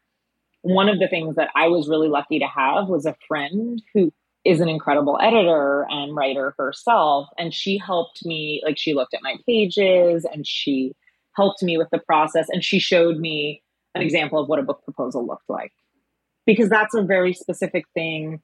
one 0.63 0.89
of 0.89 0.99
the 0.99 1.07
things 1.07 1.37
that 1.37 1.51
I 1.55 1.69
was 1.69 1.89
really 1.89 2.09
lucky 2.09 2.39
to 2.41 2.47
have 2.47 2.89
was 2.89 3.07
a 3.07 3.15
friend 3.29 3.81
who 3.93 4.13
is 4.45 4.61
an 4.61 4.69
incredible 4.69 5.19
editor 5.23 5.87
and 5.89 6.15
writer 6.15 6.55
herself. 6.59 7.29
And 7.39 7.55
she 7.55 7.79
helped 7.79 8.25
me, 8.25 8.63
like, 8.65 8.79
she 8.79 8.95
looked 8.95 9.15
at 9.15 9.23
my 9.23 9.37
pages 9.47 10.25
and 10.25 10.47
she 10.47 10.95
helped 11.33 11.63
me 11.63 11.79
with 11.79 11.89
the 11.91 11.99
process. 11.99 12.49
And 12.51 12.63
she 12.63 12.79
showed 12.79 13.19
me 13.19 13.63
an 13.95 14.03
example 14.03 14.39
of 14.39 14.49
what 14.49 14.59
a 14.59 14.63
book 14.63 14.85
proposal 14.85 15.27
looked 15.27 15.49
like. 15.49 15.73
Because 16.47 16.69
that's 16.69 16.95
a 16.95 17.03
very 17.03 17.33
specific 17.33 17.87
thing. 17.95 18.43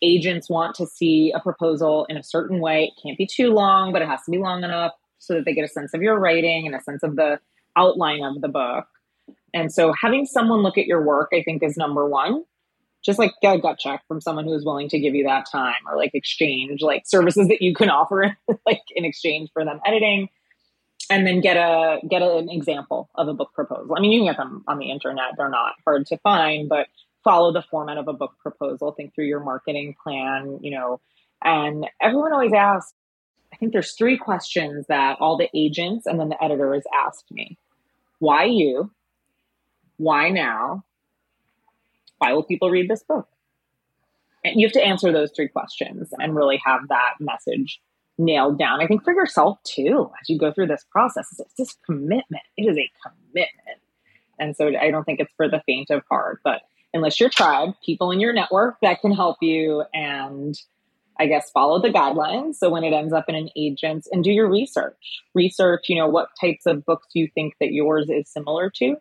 Agents 0.00 0.48
want 0.48 0.74
to 0.76 0.86
see 0.86 1.32
a 1.32 1.40
proposal 1.40 2.06
in 2.08 2.16
a 2.16 2.22
certain 2.22 2.60
way. 2.60 2.84
It 2.84 3.02
can't 3.02 3.18
be 3.18 3.26
too 3.26 3.50
long, 3.50 3.92
but 3.92 4.00
it 4.00 4.08
has 4.08 4.22
to 4.24 4.30
be 4.30 4.38
long 4.38 4.64
enough 4.64 4.92
so 5.18 5.34
that 5.34 5.44
they 5.44 5.54
get 5.54 5.64
a 5.64 5.68
sense 5.68 5.92
of 5.94 6.02
your 6.02 6.18
writing 6.18 6.66
and 6.66 6.74
a 6.74 6.80
sense 6.80 7.02
of 7.02 7.16
the 7.16 7.38
outline 7.76 8.24
of 8.24 8.40
the 8.40 8.48
book. 8.48 8.86
And 9.54 9.72
so 9.72 9.92
having 10.00 10.24
someone 10.24 10.62
look 10.62 10.78
at 10.78 10.86
your 10.86 11.04
work, 11.04 11.30
I 11.32 11.42
think, 11.42 11.62
is 11.62 11.76
number 11.76 12.08
one 12.08 12.44
just 13.04 13.18
like 13.18 13.32
get 13.42 13.56
a 13.56 13.58
gut 13.58 13.78
check 13.78 14.02
from 14.06 14.20
someone 14.20 14.44
who 14.44 14.54
is 14.54 14.64
willing 14.64 14.88
to 14.88 14.98
give 14.98 15.14
you 15.14 15.24
that 15.24 15.46
time 15.50 15.74
or 15.86 15.96
like 15.96 16.14
exchange 16.14 16.82
like 16.82 17.02
services 17.06 17.48
that 17.48 17.62
you 17.62 17.74
can 17.74 17.90
offer 17.90 18.36
like 18.66 18.82
in 18.94 19.04
exchange 19.04 19.50
for 19.52 19.64
them 19.64 19.80
editing 19.84 20.28
and 21.10 21.26
then 21.26 21.40
get 21.40 21.56
a 21.56 21.98
get 22.08 22.22
an 22.22 22.48
example 22.50 23.10
of 23.14 23.28
a 23.28 23.34
book 23.34 23.52
proposal. 23.54 23.94
I 23.96 24.00
mean 24.00 24.12
you 24.12 24.20
can 24.20 24.28
get 24.28 24.36
them 24.36 24.64
on 24.66 24.78
the 24.78 24.90
internet. 24.90 25.32
They're 25.36 25.48
not 25.48 25.74
hard 25.84 26.06
to 26.06 26.18
find 26.18 26.68
but 26.68 26.86
follow 27.24 27.52
the 27.52 27.62
format 27.62 27.98
of 27.98 28.08
a 28.08 28.12
book 28.12 28.32
proposal 28.40 28.92
think 28.92 29.14
through 29.14 29.26
your 29.26 29.40
marketing 29.40 29.94
plan 30.02 30.58
you 30.60 30.72
know 30.72 31.00
and 31.44 31.86
everyone 32.00 32.32
always 32.32 32.52
asks 32.52 32.94
i 33.52 33.56
think 33.56 33.72
there's 33.72 33.92
three 33.92 34.16
questions 34.16 34.86
that 34.88 35.16
all 35.20 35.36
the 35.36 35.48
agents 35.54 36.06
and 36.06 36.18
then 36.18 36.30
the 36.30 36.42
editors 36.42 36.82
asked 37.04 37.30
me. 37.30 37.58
Why 38.18 38.44
you? 38.44 38.92
Why 39.96 40.30
now 40.30 40.84
why 42.22 42.32
will 42.32 42.44
people 42.44 42.70
read 42.70 42.88
this 42.88 43.02
book? 43.02 43.26
And 44.44 44.60
you 44.60 44.66
have 44.66 44.74
to 44.74 44.84
answer 44.84 45.12
those 45.12 45.32
three 45.34 45.48
questions 45.48 46.08
and 46.18 46.36
really 46.36 46.60
have 46.64 46.86
that 46.88 47.14
message 47.18 47.80
nailed 48.16 48.60
down. 48.60 48.80
I 48.80 48.86
think 48.86 49.02
for 49.02 49.12
yourself 49.12 49.58
too, 49.64 50.08
as 50.20 50.28
you 50.28 50.38
go 50.38 50.52
through 50.52 50.68
this 50.68 50.84
process, 50.90 51.26
it's 51.40 51.54
just 51.56 51.82
commitment. 51.84 52.44
It 52.56 52.70
is 52.70 52.78
a 52.78 52.90
commitment. 53.02 53.80
And 54.38 54.56
so 54.56 54.68
I 54.68 54.92
don't 54.92 55.02
think 55.02 55.18
it's 55.18 55.32
for 55.36 55.48
the 55.48 55.62
faint 55.66 55.90
of 55.90 56.02
heart, 56.08 56.40
but 56.44 56.62
unless 56.94 57.18
your 57.18 57.28
tribe, 57.28 57.70
people 57.84 58.12
in 58.12 58.20
your 58.20 58.32
network 58.32 58.76
that 58.82 59.00
can 59.00 59.12
help 59.12 59.38
you 59.40 59.82
and 59.92 60.54
I 61.18 61.26
guess 61.26 61.50
follow 61.50 61.82
the 61.82 61.88
guidelines. 61.88 62.54
So 62.54 62.70
when 62.70 62.84
it 62.84 62.92
ends 62.92 63.12
up 63.12 63.24
in 63.28 63.34
an 63.34 63.50
agent 63.56 64.06
and 64.12 64.22
do 64.22 64.30
your 64.30 64.48
research, 64.48 65.22
research, 65.34 65.88
you 65.88 65.96
know, 65.96 66.08
what 66.08 66.28
types 66.40 66.66
of 66.66 66.84
books 66.84 67.08
you 67.14 67.28
think 67.34 67.54
that 67.58 67.72
yours 67.72 68.08
is 68.08 68.28
similar 68.28 68.70
to 68.76 68.96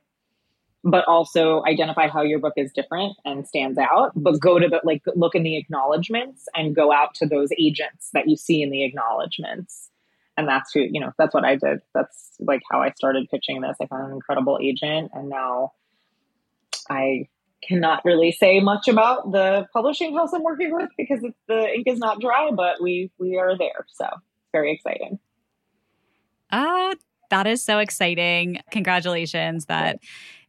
but 0.84 1.08
also 1.08 1.64
identify 1.66 2.08
how 2.08 2.22
your 2.22 2.40
book 2.40 2.54
is 2.58 2.72
different 2.74 3.16
and 3.24 3.48
stands 3.48 3.78
out 3.78 4.12
but 4.16 4.40
go 4.40 4.58
to 4.58 4.68
the 4.68 4.82
like 4.84 5.04
look 5.16 5.36
in 5.36 5.44
the 5.44 5.58
acknowledgments 5.58 6.48
and 6.56 6.76
go 6.76 6.92
out 6.92 7.14
to 7.14 7.26
those 7.26 7.50
agents 7.60 8.10
that 8.14 8.28
you 8.28 8.36
see 8.36 8.62
in 8.62 8.72
the 8.72 8.84
acknowledgments. 8.84 9.90
And 10.38 10.48
that's 10.48 10.72
who 10.74 10.82
you 10.82 11.00
know 11.00 11.12
that's 11.18 11.34
what 11.34 11.46
i 11.46 11.56
did. 11.56 11.82
That's 11.94 12.32
like 12.40 12.62
how 12.72 12.82
i 12.82 12.92
started 12.92 13.30
pitching 13.30 13.62
this. 13.62 13.78
I 13.82 13.86
found 13.86 14.08
an 14.08 14.14
incredible 14.14 14.60
agent 14.62 15.12
and 15.14 15.30
now 15.30 15.74
i 16.90 17.28
cannot 17.62 18.04
really 18.04 18.32
say 18.32 18.60
much 18.60 18.88
about 18.88 19.32
the 19.32 19.68
publishing 19.72 20.16
house 20.16 20.34
i'm 20.34 20.42
working 20.42 20.74
with 20.74 20.90
because 20.98 21.24
the 21.48 21.74
ink 21.76 21.86
is 21.86 22.00
not 22.00 22.20
dry 22.20 22.50
but 22.52 22.82
we 22.82 23.12
we 23.20 23.38
are 23.38 23.58
there. 23.58 23.86
So 23.94 24.08
very 24.52 24.74
exciting. 24.74 25.20
Uh, 26.52 26.96
that 27.30 27.48
is 27.48 27.64
so 27.64 27.80
exciting. 27.80 28.60
Congratulations 28.72 29.66
that 29.66 30.00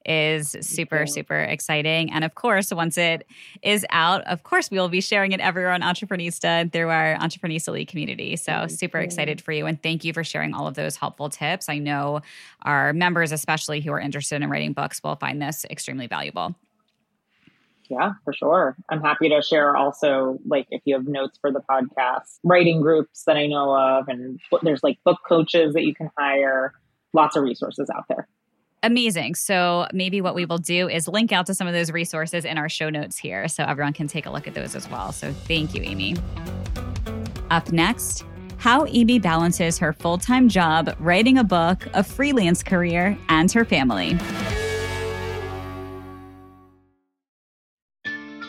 is 0.05 0.57
super, 0.61 1.07
super 1.07 1.39
exciting. 1.39 2.13
And 2.13 2.25
of 2.25 2.35
course, 2.35 2.73
once 2.73 2.99
it 2.99 3.27
is 3.63 3.87
out, 3.91 4.23
of 4.27 4.43
course, 4.43 4.71
we 4.71 4.79
will 4.79 4.89
be 4.89 5.01
sharing 5.01 5.33
it 5.33 5.41
everywhere 5.41 5.73
on 5.73 5.81
Entreprenista 5.81 6.71
through 6.73 6.89
our 6.89 7.17
Entreprenista 7.17 7.73
League 7.73 7.89
community. 7.89 8.37
So 8.37 8.67
super 8.67 8.99
excited 8.99 9.41
for 9.41 9.53
you. 9.53 9.67
And 9.67 9.83
thank 9.83 10.05
you 10.05 10.13
for 10.13 10.25
sharing 10.25 10.55
all 10.55 10.67
of 10.67 10.75
those 10.75 10.97
helpful 10.97 11.29
tips. 11.29 11.69
I 11.69 11.79
know 11.79 12.21
our 12.63 12.93
members, 12.93 13.33
especially 13.33 13.81
who 13.81 13.93
are 13.93 14.01
interested 14.01 14.43
in 14.43 14.51
writing 14.51 14.73
books, 14.73 15.03
will 15.03 15.17
find 15.17 15.41
this 15.41 15.65
extremely 15.71 16.07
valuable. 16.07 16.55
Yeah, 17.91 18.13
for 18.25 18.33
sure. 18.33 18.77
I'm 18.89 19.03
happy 19.03 19.29
to 19.29 19.43
share 19.43 19.77
also, 19.77 20.39
like, 20.47 20.67
if 20.71 20.81
you 20.87 20.95
have 20.95 21.07
notes 21.07 21.37
for 21.39 21.53
the 21.53 21.61
podcast, 21.61 22.39
writing 22.43 22.81
groups 22.81 23.25
that 23.27 23.37
I 23.37 23.47
know 23.47 23.77
of, 23.77 24.09
and 24.09 24.41
there's 24.63 24.83
like 24.83 24.99
book 25.05 25.19
coaches 25.29 25.75
that 25.75 25.85
you 25.85 25.95
can 25.95 26.09
hire, 26.19 26.73
lots 27.13 27.37
of 27.37 27.43
resources 27.43 27.91
out 27.95 28.05
there. 28.09 28.29
Amazing. 28.85 29.37
So 29.37 29.87
maybe 29.93 30.21
what 30.21 30.35
we 30.35 30.45
will 30.45 30.59
do 30.59 30.89
is 30.89 31.07
link 31.07 31.31
out 31.31 31.47
to 31.47 31.55
some 31.55 31.69
of 31.69 31.73
those 31.73 31.93
resources 31.93 32.45
in 32.45 32.59
our 32.59 32.69
show 32.69 32.91
notes 32.91 33.17
here 33.17 33.47
so 33.47 33.63
everyone 33.63 33.93
can 33.93 34.09
take 34.09 34.27
a 34.27 34.31
look 34.31 34.49
at 34.49 34.55
those 34.55 34.75
as 34.75 34.91
well. 34.91 35.13
So 35.13 35.33
thank 35.33 35.73
you, 35.73 35.83
Amy. 35.83 36.17
Up 37.51 37.71
next, 37.71 38.25
how 38.59 38.87
Amy 38.87 39.21
balances 39.21 39.79
her 39.79 39.93
full 39.93 40.19
time 40.19 40.49
job, 40.49 40.97
writing 40.99 41.39
a 41.39 41.45
book, 41.45 41.87
a 41.95 42.03
freelance 42.03 42.65
career, 42.65 43.17
and 43.29 43.53
her 43.53 43.65
family. 43.65 44.19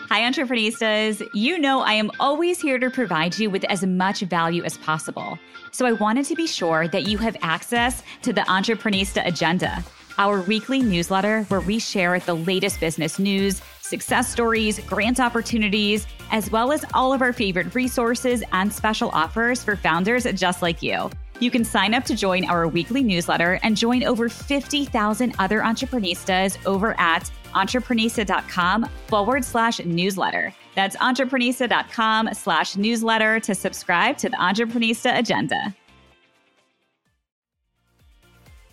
Hi, 0.09 0.21
Entreprenistas. 0.21 1.27
You 1.35 1.59
know 1.59 1.81
I 1.81 1.93
am 1.93 2.11
always 2.19 2.59
here 2.59 2.79
to 2.79 2.89
provide 2.89 3.37
you 3.37 3.51
with 3.51 3.63
as 3.65 3.85
much 3.85 4.21
value 4.21 4.63
as 4.63 4.77
possible. 4.79 5.37
So 5.71 5.85
I 5.85 5.91
wanted 5.93 6.25
to 6.25 6.35
be 6.35 6.47
sure 6.47 6.87
that 6.87 7.07
you 7.07 7.17
have 7.19 7.37
access 7.41 8.03
to 8.23 8.33
the 8.33 8.41
Entreprenista 8.41 9.25
Agenda 9.27 9.83
our 10.17 10.41
weekly 10.41 10.81
newsletter 10.81 11.43
where 11.43 11.61
we 11.61 11.79
share 11.79 12.19
the 12.19 12.33
latest 12.33 12.79
business 12.79 13.19
news, 13.19 13.61
success 13.81 14.31
stories, 14.31 14.79
grant 14.79 15.19
opportunities, 15.19 16.07
as 16.31 16.49
well 16.51 16.71
as 16.71 16.85
all 16.93 17.13
of 17.13 17.21
our 17.21 17.33
favorite 17.33 17.73
resources 17.75 18.43
and 18.51 18.71
special 18.71 19.09
offers 19.09 19.63
for 19.63 19.75
founders 19.75 20.25
just 20.33 20.61
like 20.61 20.81
you. 20.81 21.09
You 21.39 21.51
can 21.51 21.65
sign 21.65 21.93
up 21.93 22.05
to 22.05 22.15
join 22.15 22.45
our 22.45 22.67
weekly 22.67 23.03
newsletter 23.03 23.59
and 23.63 23.75
join 23.75 24.03
over 24.03 24.29
50,000 24.29 25.35
other 25.39 25.61
entreprenistas 25.61 26.57
over 26.65 26.99
at 26.99 27.29
entreprenista.com 27.53 28.89
forward 29.07 29.43
slash 29.43 29.79
newsletter. 29.83 30.53
That's 30.75 30.95
entreprenista.com 30.97 32.29
slash 32.33 32.75
newsletter 32.77 33.39
to 33.41 33.55
subscribe 33.55 34.17
to 34.17 34.29
the 34.29 34.37
Entreprenista 34.37 35.17
Agenda. 35.17 35.75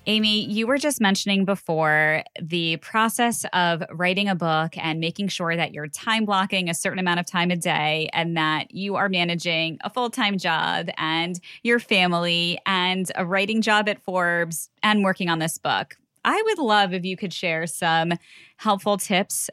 Amy, 0.06 0.46
you 0.46 0.66
were 0.66 0.78
just 0.78 1.00
mentioning 1.00 1.44
before 1.44 2.24
the 2.40 2.78
process 2.78 3.44
of 3.52 3.82
writing 3.92 4.28
a 4.28 4.34
book 4.34 4.76
and 4.78 4.98
making 4.98 5.28
sure 5.28 5.54
that 5.54 5.74
you're 5.74 5.88
time 5.88 6.24
blocking 6.24 6.70
a 6.70 6.74
certain 6.74 6.98
amount 6.98 7.20
of 7.20 7.26
time 7.26 7.50
a 7.50 7.56
day 7.56 8.08
and 8.14 8.36
that 8.36 8.74
you 8.74 8.96
are 8.96 9.10
managing 9.10 9.78
a 9.82 9.90
full 9.90 10.08
time 10.08 10.38
job 10.38 10.88
and 10.96 11.38
your 11.62 11.78
family 11.78 12.58
and 12.64 13.12
a 13.14 13.26
writing 13.26 13.60
job 13.60 13.88
at 13.90 14.02
Forbes 14.02 14.70
and 14.82 15.04
working 15.04 15.28
on 15.28 15.38
this 15.38 15.58
book. 15.58 15.96
I 16.24 16.42
would 16.46 16.58
love 16.58 16.94
if 16.94 17.04
you 17.04 17.16
could 17.16 17.32
share 17.32 17.66
some 17.66 18.14
helpful 18.56 18.96
tips 18.96 19.50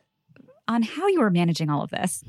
on 0.68 0.82
how 0.82 1.08
you 1.08 1.22
are 1.22 1.30
managing 1.30 1.70
all 1.70 1.82
of 1.82 1.90
this. 1.90 2.24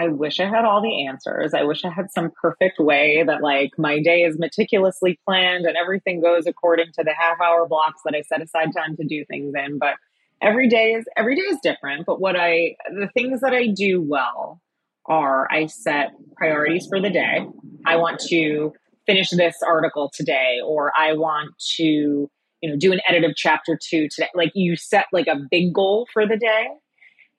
I 0.00 0.08
wish 0.08 0.40
I 0.40 0.48
had 0.48 0.64
all 0.64 0.80
the 0.80 1.06
answers. 1.06 1.52
I 1.52 1.64
wish 1.64 1.84
I 1.84 1.90
had 1.90 2.10
some 2.10 2.30
perfect 2.40 2.78
way 2.78 3.22
that 3.26 3.42
like 3.42 3.72
my 3.76 4.00
day 4.00 4.22
is 4.22 4.38
meticulously 4.38 5.20
planned 5.26 5.66
and 5.66 5.76
everything 5.76 6.22
goes 6.22 6.46
according 6.46 6.86
to 6.94 7.04
the 7.04 7.12
half 7.12 7.38
hour 7.38 7.68
blocks 7.68 8.00
that 8.06 8.14
I 8.14 8.22
set 8.22 8.40
aside 8.40 8.70
time 8.74 8.96
to 8.96 9.04
do 9.06 9.26
things 9.26 9.52
in. 9.54 9.78
But 9.78 9.96
every 10.40 10.70
day 10.70 10.94
is 10.94 11.04
every 11.18 11.36
day 11.36 11.42
is 11.42 11.58
different. 11.62 12.06
But 12.06 12.18
what 12.18 12.34
I 12.34 12.76
the 12.88 13.10
things 13.12 13.42
that 13.42 13.52
I 13.52 13.66
do 13.66 14.00
well 14.00 14.62
are 15.04 15.46
I 15.50 15.66
set 15.66 16.12
priorities 16.34 16.86
for 16.88 16.98
the 16.98 17.10
day. 17.10 17.46
I 17.84 17.96
want 17.96 18.20
to 18.28 18.72
finish 19.04 19.28
this 19.28 19.56
article 19.66 20.10
today 20.14 20.60
or 20.64 20.92
I 20.96 21.12
want 21.12 21.50
to, 21.76 21.84
you 21.84 22.70
know, 22.70 22.76
do 22.78 22.90
an 22.92 23.00
edit 23.06 23.24
of 23.24 23.36
chapter 23.36 23.78
2 23.78 24.08
today. 24.08 24.28
Like 24.34 24.52
you 24.54 24.76
set 24.76 25.08
like 25.12 25.26
a 25.26 25.36
big 25.50 25.74
goal 25.74 26.08
for 26.10 26.26
the 26.26 26.38
day 26.38 26.68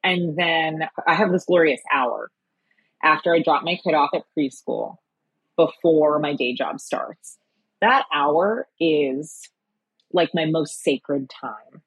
and 0.04 0.38
then 0.38 0.88
I 1.08 1.16
have 1.16 1.32
this 1.32 1.46
glorious 1.46 1.82
hour 1.92 2.30
after 3.04 3.34
I 3.34 3.42
drop 3.42 3.64
my 3.64 3.78
kid 3.84 3.94
off 3.94 4.12
at 4.14 4.24
preschool 4.38 4.96
before 5.58 6.20
my 6.20 6.34
day 6.36 6.54
job 6.54 6.80
starts. 6.80 7.38
That 7.82 8.06
hour 8.14 8.68
is 8.80 9.50
like 10.14 10.30
my 10.34 10.46
most 10.46 10.82
sacred 10.82 11.30
time. 11.30 11.82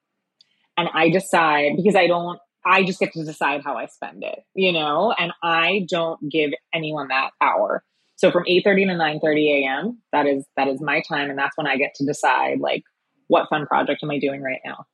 And 0.77 0.89
I 0.93 1.09
decide 1.09 1.73
because 1.77 1.95
I 1.95 2.07
don't, 2.07 2.39
I 2.65 2.83
just 2.83 2.99
get 2.99 3.13
to 3.13 3.23
decide 3.23 3.61
how 3.63 3.77
I 3.77 3.85
spend 3.85 4.23
it, 4.23 4.39
you 4.55 4.71
know, 4.71 5.13
and 5.17 5.31
I 5.43 5.85
don't 5.89 6.19
give 6.29 6.51
anyone 6.73 7.09
that 7.09 7.31
hour. 7.39 7.83
So 8.17 8.31
from 8.31 8.43
8:30 8.45 8.87
to 8.87 8.93
9:30 8.93 9.63
a.m., 9.63 10.01
that 10.11 10.25
is 10.25 10.45
that 10.57 10.67
is 10.67 10.81
my 10.81 11.01
time 11.01 11.29
and 11.29 11.37
that's 11.37 11.55
when 11.57 11.67
I 11.67 11.77
get 11.77 11.93
to 11.95 12.05
decide 12.05 12.59
like 12.59 12.83
what 13.27 13.49
fun 13.49 13.65
project 13.65 14.03
am 14.03 14.11
I 14.11 14.19
doing 14.19 14.41
right 14.41 14.61
now? 14.65 14.85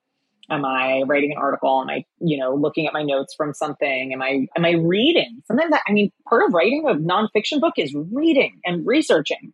Am 0.50 0.66
I 0.66 1.04
writing 1.06 1.32
an 1.32 1.38
article? 1.38 1.82
Am 1.82 1.90
I, 1.90 2.04
you 2.20 2.38
know, 2.38 2.56
looking 2.56 2.88
at 2.88 2.94
my 2.94 3.04
notes 3.04 3.34
from 3.36 3.54
something? 3.54 4.12
Am 4.14 4.22
I 4.22 4.48
am 4.58 4.66
I 4.66 4.72
reading? 4.72 5.42
Sometimes 5.46 5.74
I, 5.74 5.80
I 5.88 5.92
mean, 5.94 6.12
part 6.28 6.44
of 6.46 6.54
writing 6.54 6.86
a 6.88 6.94
nonfiction 6.94 7.62
book 7.62 7.74
is 7.78 7.96
reading 8.12 8.60
and 8.66 8.86
researching. 8.86 9.54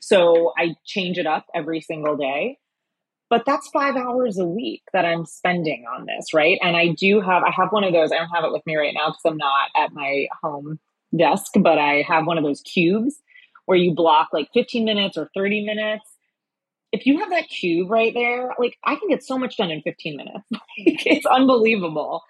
So 0.00 0.52
I 0.58 0.74
change 0.84 1.18
it 1.18 1.26
up 1.26 1.46
every 1.54 1.80
single 1.80 2.16
day. 2.16 2.58
But 3.30 3.44
that's 3.46 3.68
five 3.68 3.96
hours 3.96 4.38
a 4.38 4.44
week 4.44 4.82
that 4.92 5.06
I'm 5.06 5.24
spending 5.24 5.86
on 5.86 6.04
this, 6.04 6.34
right? 6.34 6.58
And 6.62 6.76
I 6.76 6.88
do 6.88 7.20
have 7.20 7.42
I 7.42 7.50
have 7.50 7.72
one 7.72 7.84
of 7.84 7.92
those. 7.92 8.12
I 8.12 8.16
don't 8.16 8.28
have 8.28 8.44
it 8.44 8.52
with 8.52 8.66
me 8.66 8.76
right 8.76 8.92
now 8.94 9.08
because 9.08 9.22
I'm 9.24 9.38
not 9.38 9.70
at 9.74 9.92
my 9.92 10.26
home 10.42 10.78
desk, 11.16 11.52
but 11.58 11.78
I 11.78 12.02
have 12.02 12.26
one 12.26 12.36
of 12.36 12.44
those 12.44 12.60
cubes 12.60 13.22
where 13.66 13.78
you 13.78 13.94
block 13.94 14.28
like 14.32 14.48
15 14.52 14.84
minutes 14.84 15.16
or 15.16 15.30
30 15.34 15.64
minutes 15.64 16.04
if 16.92 17.06
you 17.06 17.18
have 17.18 17.30
that 17.30 17.48
cube 17.48 17.90
right 17.90 18.12
there, 18.14 18.54
like 18.58 18.76
I 18.84 18.96
can 18.96 19.08
get 19.08 19.24
so 19.24 19.38
much 19.38 19.56
done 19.56 19.70
in 19.70 19.80
15 19.80 20.16
minutes. 20.16 20.46
it's 20.76 21.26
unbelievable. 21.26 22.22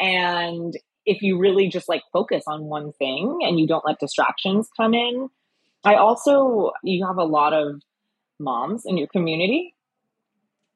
And 0.00 0.74
if 1.06 1.22
you 1.22 1.38
really 1.38 1.68
just 1.68 1.88
like 1.88 2.02
focus 2.12 2.44
on 2.46 2.64
one 2.64 2.92
thing 2.92 3.38
and 3.42 3.58
you 3.58 3.66
don't 3.66 3.86
let 3.86 4.00
distractions 4.00 4.68
come 4.76 4.92
in, 4.92 5.28
I 5.84 5.94
also, 5.94 6.72
you 6.82 7.06
have 7.06 7.16
a 7.16 7.24
lot 7.24 7.52
of 7.52 7.80
moms 8.40 8.82
in 8.84 8.98
your 8.98 9.08
community. 9.08 9.74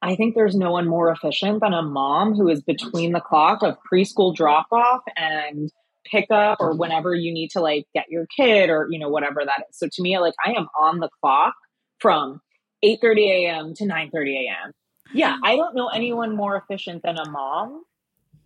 I 0.00 0.16
think 0.16 0.34
there's 0.34 0.56
no 0.56 0.72
one 0.72 0.88
more 0.88 1.10
efficient 1.10 1.60
than 1.60 1.74
a 1.74 1.82
mom 1.82 2.34
who 2.34 2.48
is 2.48 2.62
between 2.62 3.12
the 3.12 3.20
clock 3.20 3.62
of 3.62 3.76
preschool 3.92 4.34
drop 4.34 4.66
off 4.72 5.02
and 5.16 5.70
pickup 6.04 6.58
or 6.60 6.76
whenever 6.76 7.14
you 7.14 7.32
need 7.32 7.50
to 7.50 7.60
like 7.60 7.86
get 7.94 8.06
your 8.08 8.26
kid 8.36 8.68
or, 8.68 8.88
you 8.90 8.98
know, 8.98 9.08
whatever 9.08 9.42
that 9.44 9.64
is. 9.68 9.78
So 9.78 9.88
to 9.92 10.02
me, 10.02 10.18
like 10.18 10.34
I 10.44 10.52
am 10.52 10.66
on 10.80 10.98
the 10.98 11.08
clock 11.20 11.54
from 12.00 12.40
8:30 12.84 13.46
a.m. 13.46 13.74
to 13.74 13.84
9:30 13.84 14.46
a.m. 14.46 14.72
Yeah, 15.12 15.36
hmm. 15.36 15.44
I 15.44 15.56
don't 15.56 15.74
know 15.74 15.88
anyone 15.88 16.36
more 16.36 16.56
efficient 16.56 17.02
than 17.02 17.16
a 17.18 17.28
mom 17.30 17.84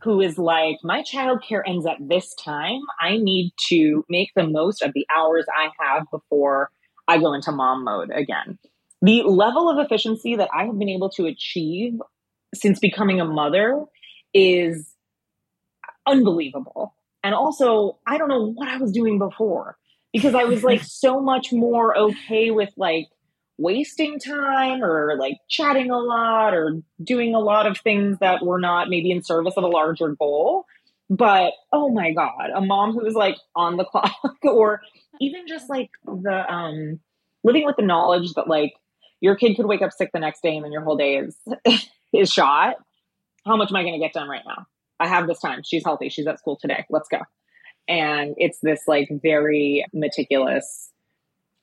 who 0.03 0.20
is 0.20 0.38
like, 0.38 0.77
my 0.83 1.03
childcare 1.03 1.62
ends 1.66 1.87
at 1.87 1.96
this 2.01 2.35
time. 2.35 2.81
I 3.01 3.16
need 3.16 3.53
to 3.68 4.05
make 4.09 4.31
the 4.37 4.46
most 4.46 4.83
of 4.83 4.92
the 4.92 5.07
hours 5.16 5.46
I 5.55 5.68
have 5.81 6.05
before 6.11 6.70
I 7.09 7.18
go 7.18 7.33
into 7.33 7.53
mom 7.53 7.85
mode 7.85 8.11
again. 8.14 8.59
The 9.03 9.22
level 9.22 9.70
of 9.70 9.85
efficiency 9.85 10.37
that 10.37 10.49
I 10.55 10.64
have 10.64 10.79
been 10.79 10.88
able 10.88 11.11
to 11.11 11.27
achieve 11.27 11.94
since 12.55 12.79
becoming 12.79 13.20
a 13.20 13.25
mother 13.25 13.85
is 14.35 14.92
unbelievable. 16.07 16.94
And 17.22 17.35
also, 17.35 17.99
I 18.07 18.18
don't 18.18 18.29
know 18.29 18.53
what 18.53 18.68
I 18.68 18.77
was 18.77 18.92
doing 18.92 19.18
before 19.18 19.77
because 20.12 20.35
I 20.35 20.44
was 20.44 20.62
like 20.62 20.83
so 20.83 21.20
much 21.20 21.53
more 21.53 21.96
okay 21.96 22.51
with 22.51 22.70
like 22.77 23.09
wasting 23.59 24.19
time 24.19 24.83
or 24.83 25.16
like 25.19 25.38
chatting 25.49 25.90
a 25.90 25.99
lot 25.99 26.55
or 26.55 26.83
doing 27.03 27.35
a 27.35 27.40
lot 27.40 27.66
of 27.66 27.79
things 27.79 28.19
that 28.19 28.45
were 28.45 28.61
not 28.61 28.88
maybe 28.88 29.11
in 29.11 29.23
service 29.23 29.55
of 29.57 29.64
a 29.64 29.69
larger 29.69 30.09
goal. 30.09 30.66
But 31.09 31.53
oh 31.73 31.88
my 31.88 32.12
God, 32.12 32.51
a 32.55 32.61
mom 32.61 32.92
who 32.92 33.07
is 33.07 33.14
like 33.14 33.37
on 33.55 33.77
the 33.77 33.85
clock 33.90 34.12
or 34.42 34.81
even 35.21 35.47
just 35.47 35.71
like 35.71 35.90
the 36.05 36.53
um 36.53 37.01
living 37.45 37.64
with 37.64 37.77
the 37.77 37.83
knowledge 37.83 38.33
that 38.35 38.49
like 38.49 38.75
your 39.21 39.37
kid 39.37 39.57
could 39.57 39.66
wake 39.66 39.83
up 39.83 39.92
sick 39.92 40.11
the 40.12 40.21
next 40.21 40.42
day 40.42 40.57
and 40.57 40.64
then 40.64 40.73
your 40.73 40.83
whole 40.83 40.97
day 40.97 41.16
is 41.16 41.37
is 42.12 42.31
shot. 42.31 42.77
How 43.47 43.57
much 43.57 43.71
am 43.71 43.77
I 43.77 43.85
gonna 43.85 43.99
get 43.99 44.12
done 44.12 44.29
right 44.29 44.42
now? 44.47 44.66
I 44.99 45.07
have 45.09 45.27
this 45.27 45.40
time. 45.40 45.62
She's 45.64 45.85
healthy. 45.85 46.09
She's 46.09 46.27
at 46.27 46.38
school 46.38 46.59
today. 46.61 46.85
Let's 46.90 47.09
go. 47.09 47.21
And 47.88 48.35
it's 48.38 48.59
this 48.62 48.81
like 48.88 49.09
very 49.11 49.85
meticulous 49.92 50.90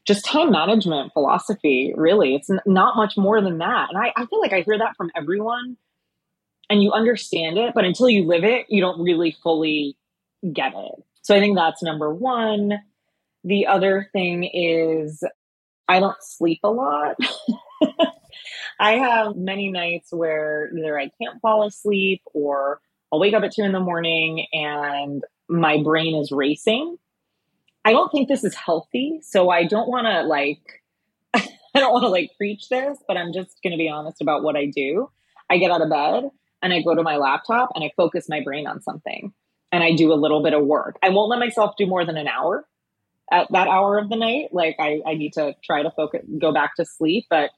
just 0.06 0.26
time 0.26 0.52
management 0.52 1.14
philosophy, 1.14 1.94
really. 1.96 2.36
It's 2.36 2.50
not 2.66 2.98
much 2.98 3.16
more 3.18 3.42
than 3.42 3.60
that. 3.60 3.90
And 3.90 3.98
I, 3.98 4.12
I 4.16 4.26
feel 4.26 4.40
like 4.40 4.54
I 4.54 4.62
hear 4.62 4.78
that 4.78 4.96
from 4.98 5.12
everyone 5.16 5.78
and 6.70 6.84
you 6.84 6.92
understand 6.92 7.58
it, 7.58 7.74
but 7.74 7.86
until 7.86 8.10
you 8.10 8.26
live 8.26 8.44
it, 8.44 8.66
you 8.70 8.82
don't 8.82 9.02
really 9.02 9.36
fully 9.44 9.96
get 10.52 10.74
it. 10.76 11.04
So 11.22 11.36
I 11.36 11.40
think 11.40 11.56
that's 11.56 11.82
number 11.82 12.14
one. 12.14 12.74
The 13.46 13.68
other 13.68 14.10
thing 14.12 14.44
is 14.44 15.24
I 15.88 16.00
don't 16.00 16.22
sleep 16.22 16.60
a 16.64 16.70
lot. 16.70 17.16
I 18.80 18.94
have 18.94 19.36
many 19.36 19.72
nights 19.72 20.12
where 20.12 20.70
either 20.78 21.00
I 21.00 21.12
can't 21.22 21.40
fall 21.42 21.66
asleep 21.66 22.22
or 22.34 22.82
I'll 23.12 23.20
wake 23.20 23.34
up 23.34 23.44
at 23.44 23.54
two 23.54 23.64
in 23.64 23.72
the 23.72 23.80
morning 23.80 24.48
and 24.52 25.24
my 25.48 25.82
brain 25.84 26.16
is 26.16 26.32
racing 26.32 26.98
I 27.86 27.92
don't 27.92 28.12
think 28.12 28.28
this 28.28 28.44
is 28.44 28.56
healthy. 28.56 29.20
So 29.22 29.50
I 29.50 29.66
don't 29.66 29.90
want 29.90 30.08
to 30.08 30.24
like, 30.24 30.82
I 31.34 31.80
don't 31.80 31.92
want 31.92 32.04
to 32.04 32.10
like 32.10 32.32
preach 32.38 32.70
this, 32.70 32.98
but 33.08 33.18
I'm 33.18 33.34
just 33.34 33.62
going 33.64 33.72
to 33.72 33.78
be 33.78 33.90
honest 33.90 34.22
about 34.22 34.44
what 34.44 34.56
I 34.56 34.66
do. 34.66 35.10
I 35.50 35.58
get 35.58 35.72
out 35.72 35.82
of 35.82 35.90
bed 35.90 36.30
and 36.62 36.74
I 36.74 36.82
go 36.82 36.96
to 36.96 37.04
my 37.04 37.18
laptop 37.18 37.72
and 37.76 37.84
I 37.84 37.92
focus 37.98 38.30
my 38.30 38.42
brain 38.42 38.68
on 38.68 38.82
something 38.82 39.34
and 39.72 39.84
I 39.84 39.94
do 39.96 40.14
a 40.14 40.16
little 40.16 40.42
bit 40.42 40.54
of 40.54 40.66
work. 40.66 40.98
I 41.04 41.10
won't 41.10 41.30
let 41.30 41.40
myself 41.40 41.76
do 41.78 41.86
more 41.86 42.06
than 42.06 42.18
an 42.18 42.28
hour 42.28 42.66
at 43.32 43.48
that 43.52 43.68
hour 43.68 43.98
of 43.98 44.10
the 44.10 44.16
night. 44.16 44.50
Like 44.52 44.76
I, 44.80 45.02
I 45.06 45.16
need 45.16 45.34
to 45.34 45.56
try 45.64 45.84
to 45.84 45.92
focus, 45.92 46.22
go 46.40 46.54
back 46.54 46.76
to 46.76 46.86
sleep, 46.86 47.26
but 47.30 47.52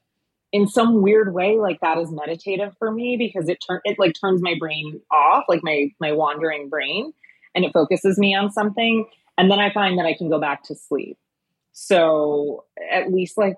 in 0.52 0.66
some 0.66 1.02
weird 1.02 1.34
way, 1.34 1.58
like 1.58 1.80
that 1.80 1.98
is 1.98 2.10
meditative 2.10 2.74
for 2.78 2.90
me 2.90 3.16
because 3.16 3.48
it 3.48 3.58
turn 3.66 3.80
it 3.84 3.98
like 3.98 4.14
turns 4.18 4.40
my 4.40 4.54
brain 4.58 5.00
off, 5.10 5.44
like 5.48 5.60
my 5.62 5.90
my 6.00 6.12
wandering 6.12 6.68
brain, 6.68 7.12
and 7.54 7.64
it 7.64 7.72
focuses 7.72 8.18
me 8.18 8.34
on 8.34 8.50
something. 8.50 9.06
And 9.38 9.50
then 9.50 9.60
I 9.60 9.72
find 9.72 9.98
that 9.98 10.06
I 10.06 10.14
can 10.14 10.28
go 10.28 10.40
back 10.40 10.62
to 10.64 10.74
sleep. 10.74 11.18
So 11.72 12.64
at 12.90 13.12
least 13.12 13.36
like 13.36 13.56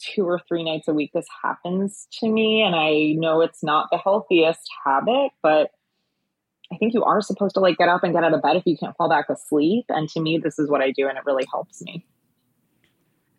two 0.00 0.24
or 0.24 0.40
three 0.48 0.64
nights 0.64 0.88
a 0.88 0.92
week, 0.92 1.12
this 1.14 1.26
happens 1.42 2.08
to 2.20 2.28
me. 2.28 2.62
And 2.62 2.74
I 2.74 3.14
know 3.18 3.40
it's 3.40 3.62
not 3.62 3.88
the 3.92 3.98
healthiest 3.98 4.68
habit, 4.84 5.30
but 5.42 5.70
I 6.72 6.76
think 6.76 6.94
you 6.94 7.04
are 7.04 7.20
supposed 7.20 7.54
to 7.54 7.60
like 7.60 7.78
get 7.78 7.88
up 7.88 8.02
and 8.02 8.12
get 8.12 8.24
out 8.24 8.34
of 8.34 8.42
bed 8.42 8.56
if 8.56 8.62
you 8.66 8.76
can't 8.76 8.96
fall 8.96 9.08
back 9.08 9.28
asleep. 9.28 9.84
And 9.88 10.08
to 10.10 10.20
me, 10.20 10.38
this 10.38 10.58
is 10.58 10.68
what 10.68 10.80
I 10.80 10.90
do, 10.90 11.08
and 11.08 11.18
it 11.18 11.24
really 11.26 11.46
helps 11.50 11.82
me. 11.82 12.06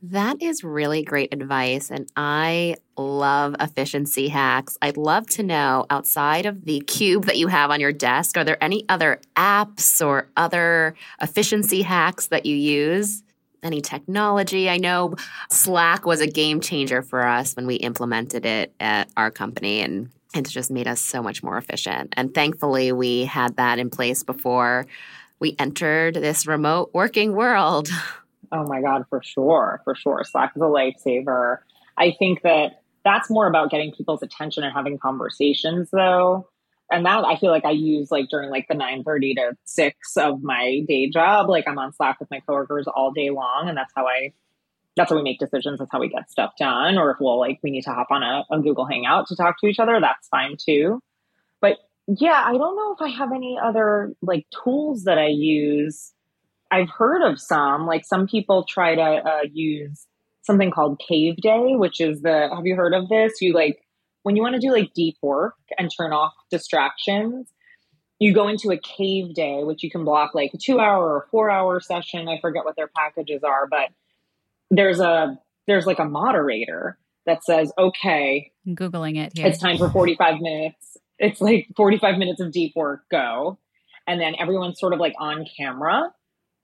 That 0.04 0.42
is 0.42 0.64
really 0.64 1.04
great 1.04 1.32
advice. 1.32 1.92
And 1.92 2.12
I 2.16 2.78
love 2.98 3.56
efficiency 3.60 4.30
hacks. 4.30 4.76
I'd 4.82 4.98
love 4.98 5.28
to 5.28 5.44
know 5.44 5.86
outside 5.92 6.48
of 6.48 6.66
the 6.66 6.82
cube 6.82 7.26
that 7.26 7.38
you 7.38 7.48
have 7.48 7.70
on 7.70 7.80
your 7.80 7.92
desk, 7.92 8.36
are 8.36 8.44
there 8.44 8.64
any 8.64 8.84
other 8.90 9.22
apps 9.36 10.04
or 10.06 10.28
other 10.36 10.96
efficiency 11.22 11.84
hacks 11.84 12.28
that 12.28 12.48
you 12.48 12.56
use? 12.56 13.22
Any 13.62 13.80
technology? 13.80 14.72
I 14.72 14.78
know 14.78 15.14
Slack 15.52 16.04
was 16.04 16.20
a 16.20 16.26
game 16.26 16.62
changer 16.62 17.04
for 17.04 17.24
us 17.28 17.56
when 17.56 17.68
we 17.68 17.76
implemented 17.76 18.44
it 18.44 18.74
at 18.80 19.08
our 19.16 19.30
company. 19.30 19.82
And 19.82 20.10
It's 20.34 20.52
just 20.52 20.72
made 20.72 20.88
us 20.88 21.00
so 21.00 21.22
much 21.22 21.44
more 21.44 21.60
efficient. 21.60 22.16
And 22.18 22.34
thankfully, 22.34 22.92
we 22.92 23.26
had 23.26 23.58
that 23.58 23.78
in 23.78 23.92
place 23.92 24.24
before 24.24 24.88
we 25.40 25.56
entered 25.60 26.16
this 26.16 26.48
remote 26.48 26.90
working 26.92 27.36
world. 27.36 27.90
Oh 28.52 28.66
my 28.66 28.82
God, 28.82 29.06
for 29.10 29.22
sure. 29.24 29.82
For 29.84 29.96
sure. 29.96 30.24
Slack 30.24 30.54
is 30.56 30.62
a 30.62 30.66
lifesaver. 30.66 31.60
I 31.98 32.16
think 32.18 32.42
that 32.44 32.82
that's 33.04 33.30
more 33.30 33.48
about 33.48 33.72
getting 33.72 33.92
people's 33.92 34.22
attention 34.22 34.64
and 34.64 34.74
having 34.74 34.98
conversations, 34.98 35.90
though. 35.92 36.48
And 36.92 37.06
that 37.06 37.24
I 37.24 37.38
feel 37.38 37.52
like 37.52 37.66
I 37.66 37.72
use 37.72 38.12
like 38.12 38.28
during 38.30 38.50
like 38.50 38.68
the 38.68 38.76
9 38.76 39.04
30 39.04 39.36
to 39.36 39.58
6 39.64 40.18
of 40.18 40.44
my 40.44 40.82
day 40.88 41.10
job. 41.10 41.50
Like 41.50 41.68
I'm 41.68 41.80
on 41.80 41.94
Slack 41.94 42.20
with 42.20 42.30
my 42.30 42.42
coworkers 42.42 42.88
all 42.88 43.12
day 43.12 43.30
long. 43.30 43.70
And 43.70 43.78
that's 43.78 43.94
how 43.96 44.08
I 44.08 44.34
that's 44.98 45.10
how 45.10 45.16
we 45.16 45.24
make 45.24 45.40
decisions. 45.40 45.80
That's 45.80 45.92
how 45.92 46.02
we 46.02 46.10
get 46.10 46.30
stuff 46.30 46.52
done. 46.60 46.98
Or 46.98 47.12
if 47.12 47.18
we'll 47.22 47.40
like 47.40 47.60
we 47.64 47.72
need 47.72 47.84
to 47.84 47.92
hop 47.92 48.08
on 48.12 48.24
a, 48.24 48.44
a 48.52 48.60
Google 48.60 48.86
Hangout 48.86 49.28
to 49.28 49.36
talk 49.36 49.60
to 49.62 49.68
each 49.68 49.80
other, 49.80 50.00
that's 50.02 50.28
fine 50.28 50.58
too. 50.58 51.02
But 51.62 51.78
yeah, 52.08 52.44
I 52.46 52.52
don't 52.58 52.76
know 52.76 52.94
if 52.94 53.02
I 53.02 53.10
have 53.10 53.32
any 53.32 53.58
other 53.62 54.14
like 54.22 54.46
tools 54.64 55.06
that 55.06 55.18
I 55.18 55.28
use. 55.28 56.12
I've 56.72 56.90
heard 56.90 57.22
of 57.24 57.40
some. 57.40 57.86
Like 57.86 58.06
some 58.06 58.28
people 58.28 58.64
try 58.64 58.96
to 58.96 59.02
uh, 59.02 59.42
use 59.52 60.08
something 60.42 60.72
called 60.72 61.02
Cave 61.08 61.38
Day, 61.38 61.76
which 61.76 62.00
is 62.00 62.22
the. 62.22 62.50
Have 62.54 62.66
you 62.66 62.76
heard 62.76 62.94
of 62.94 63.10
this? 63.10 63.42
You 63.42 63.54
like 63.54 63.82
when 64.24 64.36
you 64.36 64.42
want 64.42 64.56
to 64.56 64.62
do 64.62 64.72
like 64.72 64.94
deep 64.94 65.18
work 65.22 65.56
and 65.78 65.92
turn 65.96 66.14
off 66.14 66.34
distractions. 66.50 67.52
You 68.20 68.36
go 68.36 68.48
into 68.48 68.70
a 68.70 68.78
cave 68.78 69.34
day, 69.34 69.64
which 69.64 69.82
you 69.82 69.90
can 69.90 70.06
block 70.06 70.36
like 70.36 70.54
a 70.54 70.58
two 70.58 70.80
hour 70.80 71.12
or 71.12 71.28
four 71.32 71.50
hour 71.50 71.80
session. 71.80 72.28
I 72.28 72.40
forget 72.40 72.64
what 72.64 72.76
their 72.76 72.88
packages 72.88 73.44
are, 73.44 73.68
but 73.68 73.90
there's 74.70 75.00
a 75.00 75.40
there's 75.68 75.88
like 75.88 76.00
a 76.00 76.06
moderator 76.06 77.00
that 77.26 77.44
says, 77.44 77.72
okay, 77.78 78.52
I'm 78.66 78.76
Googling 78.76 79.18
it 79.18 79.34
here. 79.36 79.48
It's 79.48 79.60
time 79.60 79.78
for 79.78 79.90
45 79.90 80.40
minutes. 80.40 80.98
It's 81.20 81.42
like 81.42 81.68
45 81.76 82.18
minutes 82.18 82.42
of 82.42 82.52
deep 82.52 82.74
work, 82.76 83.02
go. 83.10 83.60
And 84.08 84.20
then 84.20 84.34
everyone's 84.40 84.80
sort 84.80 84.94
of 84.94 85.00
like 85.00 85.14
on 85.20 85.46
camera, 85.58 86.12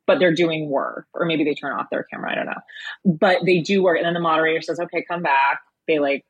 but 0.08 0.20
they're 0.20 0.34
doing 0.34 0.70
work. 0.70 1.06
Or 1.14 1.26
maybe 1.26 1.44
they 1.44 1.54
turn 1.54 1.74
off 1.74 1.88
their 1.92 2.04
camera, 2.04 2.32
I 2.32 2.36
don't 2.36 2.46
know. 2.46 2.62
But 3.06 3.46
they 3.46 3.60
do 3.60 3.84
work. 3.84 3.98
And 3.98 4.06
then 4.06 4.14
the 4.14 4.20
moderator 4.20 4.62
says, 4.62 4.80
okay, 4.80 5.06
come 5.08 5.22
back. 5.22 5.60
They 5.88 6.00
like 6.00 6.26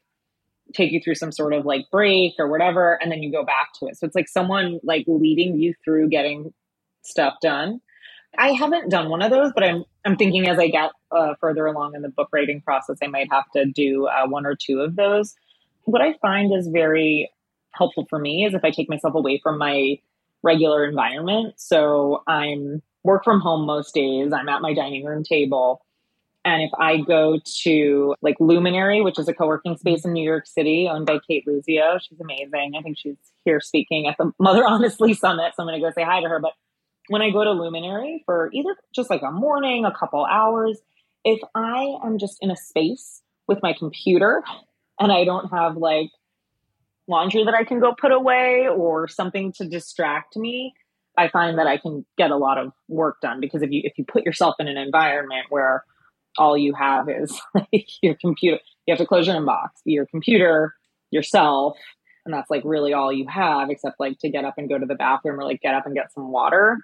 take 0.74 0.92
you 0.92 1.00
through 1.00 1.16
some 1.16 1.32
sort 1.32 1.54
of 1.54 1.66
like 1.66 1.86
break 1.92 2.34
or 2.40 2.50
whatever. 2.50 3.00
And 3.02 3.12
then 3.12 3.24
you 3.24 3.32
go 3.32 3.46
back 3.46 3.70
to 3.80 3.86
it. 3.86 3.98
So 3.98 4.06
it's 4.06 4.16
like 4.16 4.28
someone 4.28 4.80
like 4.84 5.06
leading 5.08 5.58
you 5.58 5.74
through 5.86 6.10
getting 6.10 6.54
stuff 7.04 7.36
done. 7.42 7.80
I 8.38 8.52
haven't 8.52 8.90
done 8.90 9.10
one 9.10 9.22
of 9.22 9.32
those, 9.32 9.52
but 9.54 9.64
I'm 9.64 9.86
I'm 10.06 10.18
thinking 10.18 10.48
as 10.48 10.60
I 10.60 10.68
get 10.68 10.92
uh, 11.12 11.36
further 11.40 11.66
along 11.66 11.96
in 11.96 12.02
the 12.02 12.10
book 12.10 12.30
writing 12.32 12.62
process, 12.62 12.98
I 13.02 13.08
might 13.08 13.32
have 13.32 13.46
to 13.56 13.66
do 13.66 14.08
uh, 14.08 14.28
one 14.28 14.46
or 14.46 14.56
two 14.56 14.82
of 14.82 14.96
those. 14.96 15.36
What 15.84 16.02
I 16.02 16.14
find 16.22 16.54
is 16.54 16.68
very 16.68 17.32
helpful 17.72 18.06
for 18.10 18.20
me 18.20 18.46
is 18.46 18.54
if 18.54 18.64
I 18.64 18.72
take 18.72 18.90
myself 18.90 19.16
away 19.16 19.40
from 19.42 19.58
my 19.58 20.00
regular 20.44 20.86
environment. 20.86 21.56
So 21.58 22.24
I'm 22.28 22.82
work 23.08 23.24
from 23.24 23.40
home 23.40 23.66
most 23.66 23.96
days. 23.96 24.32
I'm 24.34 24.50
at 24.50 24.62
my 24.62 24.74
dining 24.74 25.06
room 25.06 25.24
table. 25.24 25.82
And 26.46 26.62
if 26.62 26.72
I 26.80 26.98
go 26.98 27.40
to 27.64 28.16
like 28.22 28.36
Luminary, 28.40 29.02
which 29.02 29.18
is 29.18 29.28
a 29.28 29.34
co-working 29.34 29.76
space 29.78 30.06
in 30.06 30.14
New 30.14 30.24
York 30.24 30.46
City 30.46 30.88
owned 30.90 31.06
by 31.06 31.20
Cate 31.28 31.46
Luzio, 31.48 32.00
she's 32.02 32.20
amazing. 32.20 32.74
I 32.78 32.82
think 32.82 32.98
she's 32.98 33.18
here 33.44 33.60
speaking 33.60 34.08
at 34.08 34.16
the 34.18 34.32
Mother 34.40 34.64
Honestly 34.66 35.14
Summit. 35.14 35.54
So 35.56 35.64
I'm 35.64 35.68
going 35.68 35.82
to 35.82 35.86
go 35.86 35.92
say 35.92 36.04
hi 36.04 36.22
to 36.22 36.30
her. 36.30 36.40
But 36.40 36.52
when 37.08 37.22
I 37.22 37.32
go 37.32 37.44
to 37.44 37.52
Luminary 37.52 38.24
for 38.26 38.50
either 38.54 38.76
just 38.94 39.10
like 39.10 39.24
a 39.24 39.32
morning, 39.32 39.86
a 39.86 39.98
couple 39.98 40.26
hours, 40.26 40.80
if 41.24 41.40
I 41.56 41.98
am 42.04 42.18
just 42.18 42.38
in 42.42 42.52
a 42.52 42.56
space 42.56 43.22
with 43.48 43.60
my 43.64 43.74
computer 43.74 44.44
and 45.00 45.12
I 45.12 45.24
don't 45.24 45.50
have 45.50 45.78
like 45.78 46.10
laundry 47.08 47.46
that 47.46 47.54
I 47.54 47.64
can 47.64 47.80
go 47.80 47.94
put 47.94 48.12
away 48.12 48.68
or 48.68 49.08
something 49.08 49.54
to 49.54 49.68
distract 49.68 50.36
me, 50.36 50.74
I 51.18 51.30
find 51.30 51.58
that 51.58 51.68
I 51.68 51.78
can 51.78 52.06
get 52.18 52.32
a 52.32 52.38
lot 52.38 52.58
of 52.58 52.72
work 52.88 53.18
done 53.22 53.40
because 53.40 53.62
if 53.62 53.72
you 53.72 53.82
if 53.84 53.98
you 53.98 54.06
put 54.06 54.26
yourself 54.26 54.56
in 54.60 54.68
an 54.68 54.78
environment 54.78 55.48
where 55.50 55.84
all 56.38 56.58
you 56.58 56.74
have 56.74 57.10
is 57.10 57.40
like 57.56 57.88
your 58.02 58.16
computer, 58.16 58.60
you 58.86 58.92
have 58.92 59.00
to 59.00 59.06
close 59.06 59.28
your 59.28 59.36
inbox, 59.36 59.70
your 59.86 60.06
computer, 60.06 60.76
yourself, 61.12 61.78
and 62.26 62.34
that's 62.34 62.50
like 62.50 62.62
really 62.66 62.94
all 62.94 63.12
you 63.12 63.28
have 63.28 63.70
except 63.70 64.00
like 64.00 64.20
to 64.20 64.30
get 64.30 64.46
up 64.46 64.56
and 64.58 64.70
go 64.70 64.78
to 64.78 64.86
the 64.86 64.96
bathroom 64.96 65.40
or 65.40 65.44
like 65.44 65.62
get 65.62 65.74
up 65.74 65.86
and 65.86 65.96
get 65.96 66.14
some 66.14 66.32
water 66.32 66.78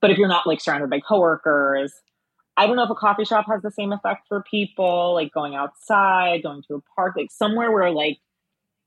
but 0.00 0.10
if 0.10 0.18
you're 0.18 0.28
not 0.28 0.46
like 0.46 0.60
surrounded 0.60 0.90
by 0.90 1.00
coworkers, 1.00 1.92
I 2.56 2.66
don't 2.66 2.76
know 2.76 2.84
if 2.84 2.90
a 2.90 2.94
coffee 2.94 3.24
shop 3.24 3.46
has 3.48 3.62
the 3.62 3.70
same 3.70 3.92
effect 3.92 4.26
for 4.28 4.42
people, 4.48 5.14
like 5.14 5.32
going 5.32 5.54
outside, 5.54 6.42
going 6.42 6.62
to 6.68 6.76
a 6.76 6.80
park, 6.94 7.14
like 7.16 7.30
somewhere 7.30 7.70
where 7.70 7.90
like 7.90 8.18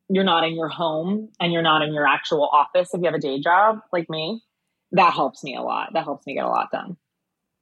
you're 0.10 0.24
not 0.24 0.44
in 0.44 0.56
your 0.56 0.68
home 0.68 1.30
and 1.40 1.54
you're 1.54 1.62
not 1.62 1.82
in 1.82 1.94
your 1.94 2.06
actual 2.06 2.50
office 2.52 2.94
if 2.94 3.00
you 3.00 3.06
have 3.06 3.16
a 3.16 3.20
day 3.20 3.40
job 3.40 3.80
like 3.94 4.10
me. 4.10 4.42
That 4.92 5.14
helps 5.14 5.44
me 5.44 5.56
a 5.56 5.62
lot. 5.62 5.94
That 5.94 6.04
helps 6.04 6.26
me 6.26 6.36
get 6.36 6.46
a 6.46 6.50
lot 6.50 6.72
done. 6.72 6.98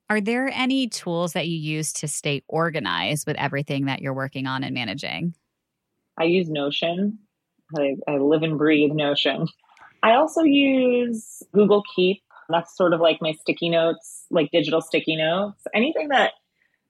Are 0.10 0.22
there 0.22 0.50
any 0.52 0.88
tools 0.88 1.34
that 1.34 1.48
you 1.48 1.58
use 1.58 1.94
to 1.94 2.08
stay 2.08 2.42
organized 2.48 3.28
with 3.28 3.38
everything 3.38 3.86
that 3.86 4.02
you're 4.02 4.14
working 4.14 4.48
on 4.48 4.64
and 4.64 4.74
managing? 4.74 5.36
I 6.18 6.24
use 6.24 6.50
Notion. 6.50 7.20
I, 7.78 7.96
I 8.08 8.18
live 8.18 8.42
and 8.42 8.58
breathe 8.58 8.92
Notion. 8.92 9.48
I 10.02 10.14
also 10.14 10.42
use 10.42 11.44
Google 11.54 11.84
Keep 11.96 12.24
that's 12.50 12.76
sort 12.76 12.94
of 12.94 13.00
like 13.00 13.22
my 13.22 13.32
sticky 13.34 13.70
notes, 13.70 14.26
like 14.32 14.52
digital 14.52 14.82
sticky 14.82 15.16
notes. 15.16 15.64
Anything 15.74 16.10
that 16.10 16.34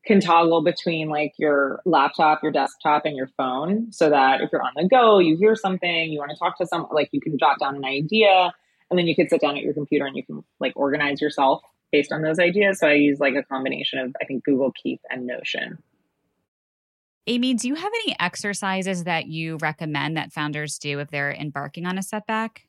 can 0.06 0.22
toggle 0.22 0.64
between 0.64 1.10
like 1.10 1.34
your 1.38 1.82
laptop, 1.86 2.42
your 2.42 2.52
desktop, 2.52 3.06
and 3.06 3.16
your 3.16 3.30
phone 3.38 3.92
so 3.92 4.10
that 4.10 4.42
if 4.42 4.50
you're 4.52 4.64
on 4.64 4.72
the 4.76 4.88
go, 4.88 5.20
you 5.20 5.36
hear 5.38 5.56
something, 5.56 6.12
you 6.12 6.18
want 6.18 6.32
to 6.32 6.38
talk 6.38 6.58
to 6.58 6.66
someone, 6.66 6.90
like 6.94 7.10
you 7.12 7.20
can 7.20 7.38
jot 7.38 7.60
down 7.60 7.76
an 7.76 7.86
idea 7.86 8.54
and 8.90 8.98
then 8.98 9.08
you 9.08 9.16
can 9.16 9.30
sit 9.30 9.42
down 9.42 9.58
at 9.58 9.64
your 9.64 9.74
computer 9.74 10.06
and 10.06 10.16
you 10.16 10.26
can 10.26 10.44
like 10.60 10.74
organize 10.76 11.22
yourself 11.22 11.62
based 11.92 12.12
on 12.12 12.22
those 12.22 12.40
ideas. 12.40 12.80
So 12.80 12.88
I 12.88 12.94
use 12.94 13.20
like 13.20 13.36
a 13.36 13.44
combination 13.44 14.00
of, 14.00 14.16
I 14.22 14.26
think, 14.26 14.44
Google 14.44 14.72
Keep 14.72 15.02
and 15.10 15.26
Notion. 15.26 15.78
Amy, 17.28 17.54
do 17.54 17.68
you 17.68 17.76
have 17.76 17.92
any 18.04 18.16
exercises 18.20 19.04
that 19.04 19.28
you 19.28 19.58
recommend 19.58 20.18
that 20.18 20.34
founders 20.34 20.80
do 20.80 21.00
if 21.00 21.12
they're 21.12 21.32
embarking 21.32 21.86
on 21.86 21.98
a 21.98 22.04
setback? 22.04 22.64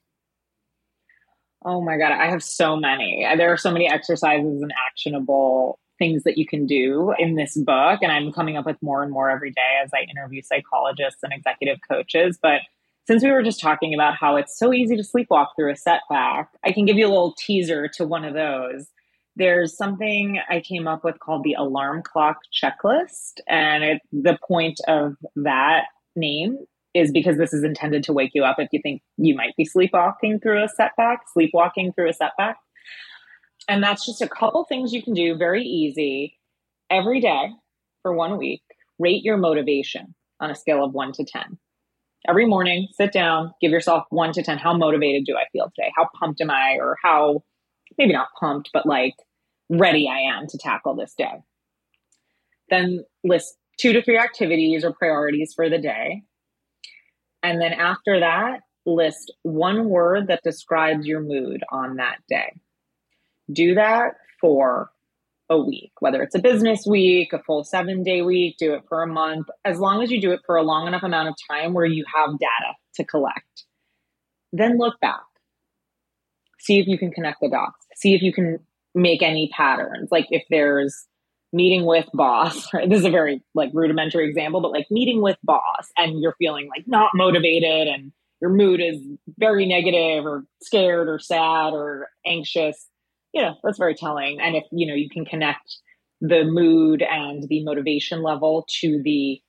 Oh 1.65 1.83
my 1.83 1.97
God, 1.99 2.13
I 2.13 2.27
have 2.31 2.43
so 2.43 2.77
many. 2.77 3.27
There 3.37 3.53
are 3.53 3.57
so 3.57 3.71
many 3.71 3.91
exercises 3.91 4.63
and 4.63 4.73
actionable 4.89 5.79
things 5.99 6.25
that 6.25 6.39
you 6.39 6.47
can 6.47 6.67
do 6.67 7.13
in 7.19 7.37
this 7.37 7.57
book. 7.57 8.01
And 8.03 8.11
I'm 8.11 8.33
coming 8.33 8.57
up 8.57 8.65
with 8.67 8.77
more 8.83 9.03
and 9.03 9.13
more 9.13 9.31
every 9.31 9.51
day 9.51 9.79
as 9.85 9.91
I 9.95 10.11
interview 10.11 10.41
psychologists 10.43 11.23
and 11.23 11.33
executive 11.33 11.79
coaches. 11.91 12.39
But 12.43 12.61
since 13.11 13.25
we 13.25 13.33
were 13.33 13.43
just 13.43 13.59
talking 13.59 13.93
about 13.93 14.15
how 14.15 14.37
it's 14.37 14.57
so 14.57 14.73
easy 14.73 14.97
to 14.97 15.03
sleepwalk 15.03 15.49
through 15.57 15.73
a 15.73 15.77
setback, 15.77 16.49
I 16.65 16.71
can 16.71 16.85
give 16.85 16.97
you 16.97 17.09
a 17.09 17.11
little 17.11 17.35
teaser 17.37 17.89
to 17.95 18.07
one 18.07 18.25
of 18.25 18.35
those. 18.35 18.87
There's 19.35 19.77
something 19.77 20.39
I 20.49 20.61
came 20.61 20.87
up 20.87 21.03
with 21.03 21.19
called 21.19 21.43
the 21.43 21.55
alarm 21.55 22.05
clock 22.05 22.37
checklist. 22.55 23.41
And 23.49 23.83
it, 23.83 24.03
the 24.13 24.39
point 24.47 24.79
of 24.87 25.17
that 25.35 25.87
name 26.15 26.59
is 26.95 27.11
because 27.11 27.37
this 27.37 27.53
is 27.53 27.65
intended 27.65 28.05
to 28.05 28.13
wake 28.13 28.31
you 28.33 28.45
up 28.45 28.61
if 28.61 28.69
you 28.71 28.79
think 28.81 29.03
you 29.17 29.35
might 29.35 29.57
be 29.57 29.65
sleepwalking 29.65 30.39
through 30.39 30.63
a 30.63 30.69
setback, 30.69 31.23
sleepwalking 31.33 31.93
through 31.93 32.11
a 32.11 32.15
setback. 32.15 32.59
And 33.69 33.83
that's 33.83 34.07
just 34.07 34.23
a 34.23 34.29
couple 34.29 34.65
things 34.67 34.93
you 34.93 35.03
can 35.03 35.15
do 35.15 35.35
very 35.35 35.65
easy 35.65 36.39
every 36.89 37.21
day 37.21 37.51
for 38.03 38.13
one 38.13 38.39
week. 38.39 38.63
Rate 39.01 39.25
your 39.25 39.37
motivation 39.37 40.15
on 40.39 40.53
a 40.53 40.55
scale 40.55 40.85
of 40.85 40.95
one 40.95 41.11
to 41.15 41.25
10. 41.25 41.59
Every 42.29 42.47
morning, 42.47 42.89
sit 42.93 43.13
down, 43.13 43.55
give 43.61 43.73
yourself 43.73 44.05
one 44.11 44.33
to 44.33 44.43
10. 44.43 44.59
How 44.59 44.77
motivated 44.77 45.25
do 45.25 45.37
I 45.37 45.45
feel 45.53 45.71
today? 45.75 45.91
How 45.97 46.09
pumped 46.19 46.41
am 46.41 46.51
I? 46.51 46.77
Or 46.79 46.97
how, 47.03 47.43
maybe 47.97 48.13
not 48.13 48.29
pumped, 48.39 48.71
but 48.73 48.87
like 48.87 49.15
ready 49.69 50.09
I 50.09 50.37
am 50.37 50.47
to 50.49 50.59
tackle 50.59 50.95
this 50.97 51.15
day. 51.17 51.43
Then 52.69 53.05
list 53.25 53.57
two 53.79 53.93
to 53.93 54.03
three 54.03 54.19
activities 54.19 54.85
or 54.85 54.93
priorities 54.93 55.55
for 55.55 55.71
the 55.71 55.79
day 55.79 56.23
and 57.43 57.61
then 57.61 57.73
after 57.73 58.21
that, 58.21 58.61
list 58.87 59.33
one 59.43 59.89
word 59.89 60.29
that 60.29 60.43
describes 60.43 61.07
your 61.07 61.21
mood 61.21 61.63
on 61.71 61.97
that 61.97 62.19
day. 62.29 62.53
Do 63.53 63.75
that 63.75 64.15
for 64.41 64.91
a 65.51 65.59
week, 65.59 65.91
whether 65.99 66.23
it's 66.23 66.37
a 66.37 66.39
business 66.39 66.87
week, 66.87 67.33
a 67.33 67.43
full 67.43 67.65
seven 67.65 68.05
day 68.05 68.23
week, 68.23 68.57
do 68.57 68.73
it 68.73 68.85
for 68.89 69.03
a 69.03 69.07
month, 69.07 69.49
as 69.65 69.79
long 69.79 70.03
as 70.03 70.11
you 70.11 70.21
do 70.21 70.31
it 70.31 70.41
for 70.47 70.57
a 70.57 70.63
long 70.63 70.87
enough 70.87 71.03
amount 71.03 71.29
of 71.29 71.35
time 71.51 71.75
where 71.75 71.85
you 71.85 72.05
have 72.15 72.39
data 72.39 72.75
to 72.95 73.05
collect. 73.05 73.65
Then 74.53 74.79
look 74.79 74.99
back. 75.01 75.21
See 76.61 76.79
if 76.79 76.87
you 76.87 76.97
can 76.97 77.11
connect 77.11 77.41
the 77.41 77.51
dots. 77.51 77.87
See 77.97 78.15
if 78.15 78.23
you 78.23 78.33
can 78.33 78.61
make 78.95 79.23
any 79.23 79.51
patterns. 79.55 80.09
Like 80.11 80.27
if 80.31 80.45
there's 80.51 81.07
meeting 81.53 81.85
with 81.85 82.07
boss 82.15 82.69
right? 82.75 82.89
this 82.89 83.01
is 83.01 83.05
a 83.05 83.11
very 83.11 83.43
like 83.57 83.71
rudimentary 83.75 84.29
example 84.29 84.61
but 84.61 84.71
like 84.71 84.87
meeting 84.89 85.21
with 85.21 85.37
boss 85.43 85.91
and 85.97 86.21
you're 86.21 86.37
feeling 86.39 86.69
like 86.69 86.85
not 86.87 87.11
motivated 87.13 87.89
and 87.89 88.13
your 88.41 88.51
mood 88.51 88.81
is 88.81 89.03
very 89.37 89.67
negative 89.67 90.25
or 90.25 90.45
scared 90.63 91.09
or 91.09 91.19
sad 91.19 91.73
or 91.73 92.09
anxious 92.25 92.87
you 93.33 93.43
know 93.43 93.55
that's 93.63 93.79
very 93.79 93.95
telling 93.95 94.41
and 94.41 94.57
if 94.57 94.65
you 94.73 94.87
know 94.87 94.95
you 94.95 95.09
can 95.09 95.25
connect 95.25 95.79
the 96.21 96.45
mood 96.45 97.03
and 97.03 97.49
the 97.49 97.65
motivation 97.65 98.23
level 98.23 98.67
to 98.81 99.01
the 99.03 99.41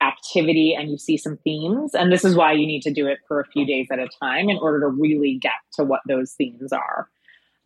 activity 0.00 0.74
and 0.78 0.90
you 0.90 0.98
see 0.98 1.16
some 1.16 1.38
themes. 1.44 1.94
And 1.94 2.12
this 2.12 2.24
is 2.24 2.34
why 2.34 2.52
you 2.52 2.66
need 2.66 2.82
to 2.82 2.92
do 2.92 3.06
it 3.06 3.18
for 3.28 3.40
a 3.40 3.46
few 3.46 3.66
days 3.66 3.88
at 3.92 3.98
a 3.98 4.08
time 4.20 4.48
in 4.48 4.58
order 4.58 4.80
to 4.80 4.88
really 4.88 5.38
get 5.40 5.52
to 5.74 5.84
what 5.84 6.00
those 6.08 6.32
themes 6.32 6.72
are. 6.72 7.08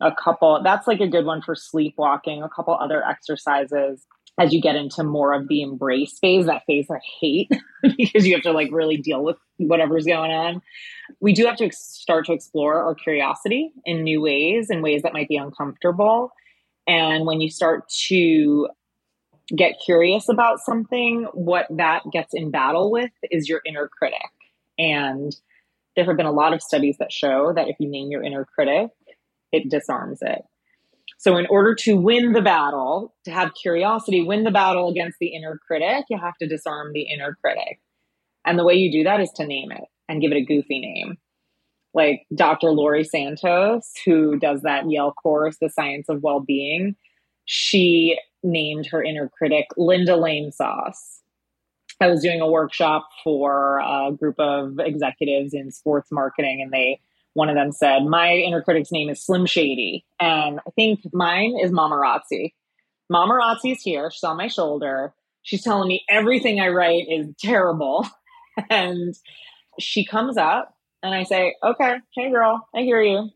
A 0.01 0.11
couple, 0.13 0.61
that's 0.63 0.87
like 0.87 0.99
a 0.99 1.07
good 1.07 1.25
one 1.25 1.41
for 1.41 1.55
sleepwalking, 1.55 2.43
a 2.43 2.49
couple 2.49 2.75
other 2.75 3.03
exercises 3.03 4.05
as 4.37 4.53
you 4.53 4.61
get 4.61 4.75
into 4.75 5.03
more 5.03 5.33
of 5.33 5.47
the 5.47 5.61
embrace 5.61 6.19
phase, 6.19 6.45
that 6.45 6.63
phase 6.65 6.87
I 6.89 6.99
hate 7.21 7.49
because 7.81 8.27
you 8.27 8.33
have 8.35 8.43
to 8.43 8.51
like 8.51 8.69
really 8.71 8.97
deal 8.97 9.23
with 9.23 9.37
whatever's 9.57 10.05
going 10.05 10.31
on. 10.31 10.61
We 11.21 11.33
do 11.33 11.45
have 11.45 11.55
to 11.57 11.65
ex- 11.65 11.79
start 11.79 12.25
to 12.25 12.33
explore 12.33 12.83
our 12.83 12.95
curiosity 12.95 13.71
in 13.85 14.03
new 14.03 14.21
ways, 14.21 14.69
in 14.69 14.81
ways 14.81 15.03
that 15.03 15.13
might 15.13 15.29
be 15.29 15.37
uncomfortable. 15.37 16.31
And 16.87 17.25
when 17.25 17.39
you 17.39 17.49
start 17.49 17.87
to 18.07 18.67
get 19.55 19.79
curious 19.83 20.27
about 20.27 20.59
something, 20.59 21.27
what 21.33 21.67
that 21.69 22.03
gets 22.11 22.33
in 22.33 22.51
battle 22.51 22.91
with 22.91 23.11
is 23.31 23.47
your 23.47 23.61
inner 23.65 23.87
critic. 23.87 24.19
And 24.77 25.35
there 25.95 26.05
have 26.05 26.17
been 26.17 26.25
a 26.25 26.31
lot 26.31 26.53
of 26.53 26.61
studies 26.61 26.97
that 26.97 27.11
show 27.11 27.53
that 27.53 27.69
if 27.69 27.77
you 27.79 27.87
name 27.87 28.11
your 28.11 28.23
inner 28.23 28.45
critic, 28.45 28.89
it 29.51 29.69
disarms 29.69 30.19
it. 30.21 30.41
So, 31.17 31.37
in 31.37 31.47
order 31.47 31.73
to 31.75 31.95
win 31.95 32.33
the 32.33 32.41
battle, 32.41 33.13
to 33.23 33.31
have 33.31 33.53
curiosity 33.59 34.23
win 34.23 34.43
the 34.43 34.51
battle 34.51 34.89
against 34.89 35.17
the 35.19 35.27
inner 35.27 35.59
critic, 35.65 36.05
you 36.09 36.19
have 36.19 36.37
to 36.37 36.47
disarm 36.47 36.93
the 36.93 37.03
inner 37.03 37.37
critic. 37.43 37.79
And 38.45 38.59
the 38.59 38.65
way 38.65 38.75
you 38.75 38.91
do 38.91 39.03
that 39.03 39.21
is 39.21 39.31
to 39.37 39.45
name 39.45 39.71
it 39.71 39.85
and 40.07 40.21
give 40.21 40.31
it 40.31 40.37
a 40.37 40.45
goofy 40.45 40.79
name. 40.79 41.17
Like 41.93 42.25
Dr. 42.35 42.71
Laurie 42.71 43.05
Santos, 43.05 43.91
who 44.05 44.37
does 44.37 44.61
that 44.61 44.89
Yale 44.89 45.13
course, 45.13 45.57
The 45.59 45.69
Science 45.69 46.09
of 46.09 46.21
Well-Being, 46.21 46.95
she 47.45 48.19
named 48.43 48.87
her 48.87 49.01
inner 49.01 49.29
critic 49.29 49.67
Linda 49.77 50.15
Lame 50.15 50.51
Sauce. 50.51 51.21
I 52.01 52.07
was 52.07 52.21
doing 52.21 52.41
a 52.41 52.51
workshop 52.51 53.07
for 53.23 53.79
a 53.79 54.11
group 54.11 54.35
of 54.39 54.79
executives 54.79 55.53
in 55.53 55.71
sports 55.71 56.11
marketing, 56.11 56.61
and 56.61 56.71
they 56.71 56.99
one 57.35 57.49
of 57.49 57.55
them 57.55 57.73
said, 57.73 58.05
My 58.05 58.31
inner 58.31 58.61
critic's 58.61 58.91
name 58.91 59.09
is 59.09 59.23
Slim 59.23 59.45
Shady. 59.45 60.05
And 60.19 60.59
I 60.65 60.71
think 60.71 61.01
mine 61.13 61.57
is 61.61 61.69
Mamarazzi. 61.69 62.53
Mamarazzi's 63.11 63.81
here. 63.81 64.09
She's 64.09 64.23
on 64.23 64.37
my 64.37 64.47
shoulder. 64.47 65.13
She's 65.43 65.61
telling 65.61 65.89
me 65.89 66.03
everything 66.09 66.59
I 66.59 66.69
write 66.69 67.05
is 67.09 67.27
terrible. 67.39 68.07
and 68.69 69.13
she 69.79 70.05
comes 70.05 70.37
up 70.37 70.73
and 71.03 71.13
I 71.13 71.23
say, 71.23 71.55
Okay, 71.61 71.97
hey 72.15 72.31
girl, 72.31 72.67
I 72.73 72.81
hear 72.81 73.01
you. 73.01 73.29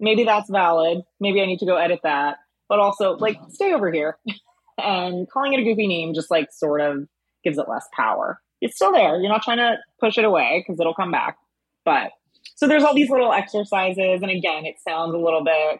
Maybe 0.00 0.24
that's 0.24 0.50
valid. 0.50 1.02
Maybe 1.20 1.40
I 1.40 1.46
need 1.46 1.60
to 1.60 1.66
go 1.66 1.76
edit 1.76 2.00
that. 2.02 2.38
But 2.68 2.80
also, 2.80 3.16
like, 3.16 3.38
stay 3.50 3.72
over 3.72 3.90
here. 3.90 4.18
and 4.78 5.30
calling 5.30 5.52
it 5.52 5.60
a 5.60 5.64
goofy 5.64 5.86
name 5.86 6.12
just 6.12 6.30
like 6.30 6.48
sort 6.52 6.80
of 6.80 7.06
gives 7.44 7.56
it 7.56 7.68
less 7.68 7.86
power. 7.96 8.40
It's 8.60 8.74
still 8.74 8.92
there. 8.92 9.16
You're 9.20 9.30
not 9.30 9.42
trying 9.42 9.58
to 9.58 9.76
push 10.00 10.18
it 10.18 10.24
away 10.24 10.64
because 10.66 10.80
it'll 10.80 10.94
come 10.94 11.12
back. 11.12 11.36
But 11.84 12.10
so 12.58 12.66
there's 12.66 12.82
all 12.82 12.92
these 12.92 13.08
little 13.08 13.32
exercises. 13.32 14.20
And 14.20 14.32
again, 14.32 14.66
it 14.66 14.80
sounds 14.80 15.14
a 15.14 15.16
little 15.16 15.44
bit, 15.44 15.78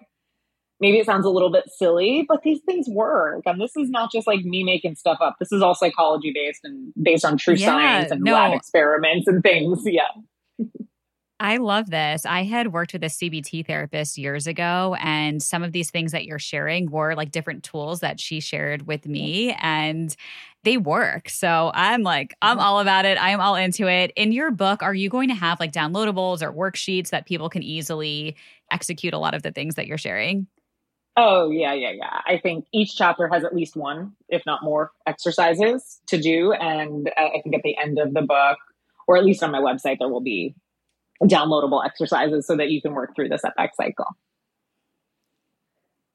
maybe 0.79 0.99
it 0.99 1.07
sounds 1.07 1.27
a 1.27 1.29
little 1.29 1.51
bit 1.51 1.65
silly, 1.77 2.25
but 2.29 2.43
these 2.45 2.61
things 2.65 2.87
work. 2.89 3.43
And 3.47 3.61
this 3.61 3.77
is 3.77 3.91
not 3.91 4.13
just 4.13 4.29
like 4.29 4.45
me 4.45 4.63
making 4.63 4.95
stuff 4.95 5.19
up. 5.21 5.35
This 5.41 5.51
is 5.51 5.61
all 5.61 5.75
psychology 5.75 6.31
based 6.33 6.61
and 6.63 6.93
based 7.03 7.25
on 7.25 7.37
true 7.37 7.55
yeah, 7.55 7.67
science 7.67 8.13
and 8.13 8.23
no. 8.23 8.33
lab 8.33 8.53
experiments 8.53 9.27
and 9.27 9.43
things. 9.43 9.83
Yeah. 9.87 10.03
I 11.41 11.57
love 11.57 11.91
this. 11.91 12.25
I 12.25 12.45
had 12.45 12.73
worked 12.73 12.93
with 12.93 13.03
a 13.03 13.09
CBT 13.09 13.67
therapist 13.67 14.19
years 14.19 14.47
ago, 14.47 14.97
and 15.01 15.43
some 15.43 15.63
of 15.63 15.73
these 15.73 15.91
things 15.91 16.11
that 16.13 16.25
you're 16.25 16.39
sharing 16.39 16.91
were 16.91 17.15
like 17.15 17.31
different 17.31 17.63
tools 17.63 18.01
that 18.01 18.19
she 18.21 18.41
shared 18.41 18.89
with 18.89 19.07
me, 19.07 19.57
and 19.61 20.15
they 20.65 20.77
work. 20.77 21.29
So 21.29 21.71
I'm 21.75 22.03
like, 22.03 22.35
I'm 22.43 22.57
mm-hmm. 22.57 22.67
all 22.67 22.81
about 22.81 23.05
it. 23.05 23.17
I 23.19 23.31
am 23.31 23.41
all 23.41 23.55
into 23.55 23.89
it. 23.89 24.13
In 24.17 24.33
your 24.33 24.51
book, 24.51 24.83
are 24.83 24.95
you 24.95 25.09
going 25.09 25.29
to 25.29 25.35
have 25.35 25.61
like 25.61 25.73
downloadables 25.73 26.43
or 26.43 26.53
worksheets 26.53 27.11
that 27.11 27.27
people 27.27 27.49
can 27.49 27.63
easily 27.63 28.37
execute 28.71 29.15
a 29.15 29.19
lot 29.19 29.35
of 29.35 29.43
the 29.43 29.53
things 29.53 29.77
that 29.77 29.87
you're 29.87 29.99
sharing? 29.99 30.47
Oh, 31.17 31.51
yeah, 31.51 31.75
yeah, 31.75 31.91
yeah. 31.91 32.21
I 32.27 32.39
think 32.39 32.67
each 32.73 32.97
chapter 32.97 33.29
has 33.29 33.45
at 33.45 33.55
least 33.55 33.77
one, 33.77 34.13
if 34.29 34.43
not 34.47 34.63
more, 34.63 34.93
exercises 35.05 36.01
to 36.09 36.21
do. 36.21 36.53
And 36.53 37.11
I 37.17 37.41
think 37.43 37.57
at 37.57 37.63
the 37.65 37.77
end 37.77 37.99
of 37.99 38.15
the 38.15 38.23
book, 38.23 38.59
or 39.09 39.17
at 39.17 39.25
least 39.25 39.43
on 39.43 39.51
my 39.51 39.59
website, 39.59 39.99
there 39.99 40.09
will 40.09 40.21
be 40.21 40.55
downloadable 41.25 41.85
exercises 41.85 42.47
so 42.47 42.57
that 42.57 42.71
you 42.71 42.81
can 42.81 42.95
work 42.95 43.17
through 43.17 43.31
this 43.31 43.41
setback 43.41 43.75
cycle. 43.75 44.07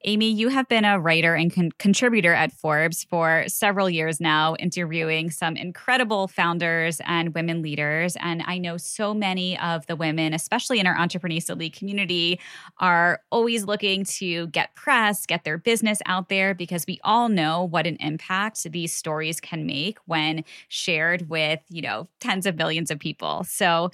Amy, 0.06 0.30
you 0.30 0.48
have 0.48 0.68
been 0.68 0.84
a 0.84 1.00
writer 1.00 1.34
and 1.34 1.52
con- 1.52 1.72
contributor 1.78 2.34
at 2.34 2.52
Forbes 2.52 3.04
for 3.04 3.44
several 3.46 3.88
years 3.88 4.20
now, 4.20 4.54
interviewing 4.56 5.30
some 5.30 5.56
incredible 5.56 6.28
founders 6.28 7.00
and 7.06 7.34
women 7.34 7.62
leaders. 7.62 8.14
And 8.20 8.42
I 8.46 8.58
know 8.58 8.76
so 8.76 9.14
many 9.14 9.58
of 9.60 9.86
the 9.86 9.96
women, 9.96 10.34
especially 10.34 10.78
in 10.78 10.86
our 10.86 10.94
Entreprenista 10.94 11.56
League 11.56 11.72
community, 11.72 12.38
are 12.80 13.22
always 13.30 13.64
looking 13.64 14.04
to 14.04 14.48
get 14.48 14.74
press, 14.74 15.24
get 15.24 15.44
their 15.44 15.56
business 15.56 16.00
out 16.04 16.28
there, 16.28 16.54
because 16.54 16.84
we 16.86 17.00
all 17.02 17.30
know 17.30 17.64
what 17.64 17.86
an 17.86 17.96
impact 18.00 18.62
these 18.64 18.92
stories 18.92 19.40
can 19.40 19.64
make 19.64 19.98
when 20.04 20.44
shared 20.68 21.30
with, 21.30 21.60
you 21.70 21.80
know, 21.80 22.06
tens 22.20 22.44
of 22.44 22.56
millions 22.56 22.90
of 22.90 22.98
people. 22.98 23.42
So, 23.44 23.90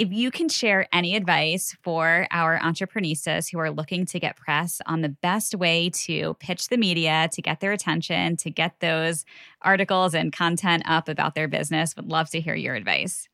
if 0.00 0.10
you 0.10 0.30
can 0.30 0.48
share 0.48 0.86
any 0.94 1.14
advice 1.14 1.76
for 1.82 2.26
our 2.30 2.58
entrepreneurs 2.62 3.48
who 3.48 3.58
are 3.58 3.70
looking 3.70 4.06
to 4.06 4.18
get 4.18 4.34
press 4.34 4.80
on 4.86 5.02
the 5.02 5.10
best 5.10 5.54
way 5.54 5.90
to 5.90 6.32
pitch 6.40 6.68
the 6.68 6.78
media, 6.78 7.28
to 7.30 7.42
get 7.42 7.60
their 7.60 7.72
attention, 7.72 8.34
to 8.38 8.50
get 8.50 8.80
those 8.80 9.26
articles 9.60 10.14
and 10.14 10.32
content 10.32 10.84
up 10.86 11.06
about 11.06 11.34
their 11.34 11.48
business, 11.48 11.94
would 11.96 12.10
love 12.10 12.30
to 12.30 12.40
hear 12.40 12.54
your 12.54 12.74
advice. 12.74 13.28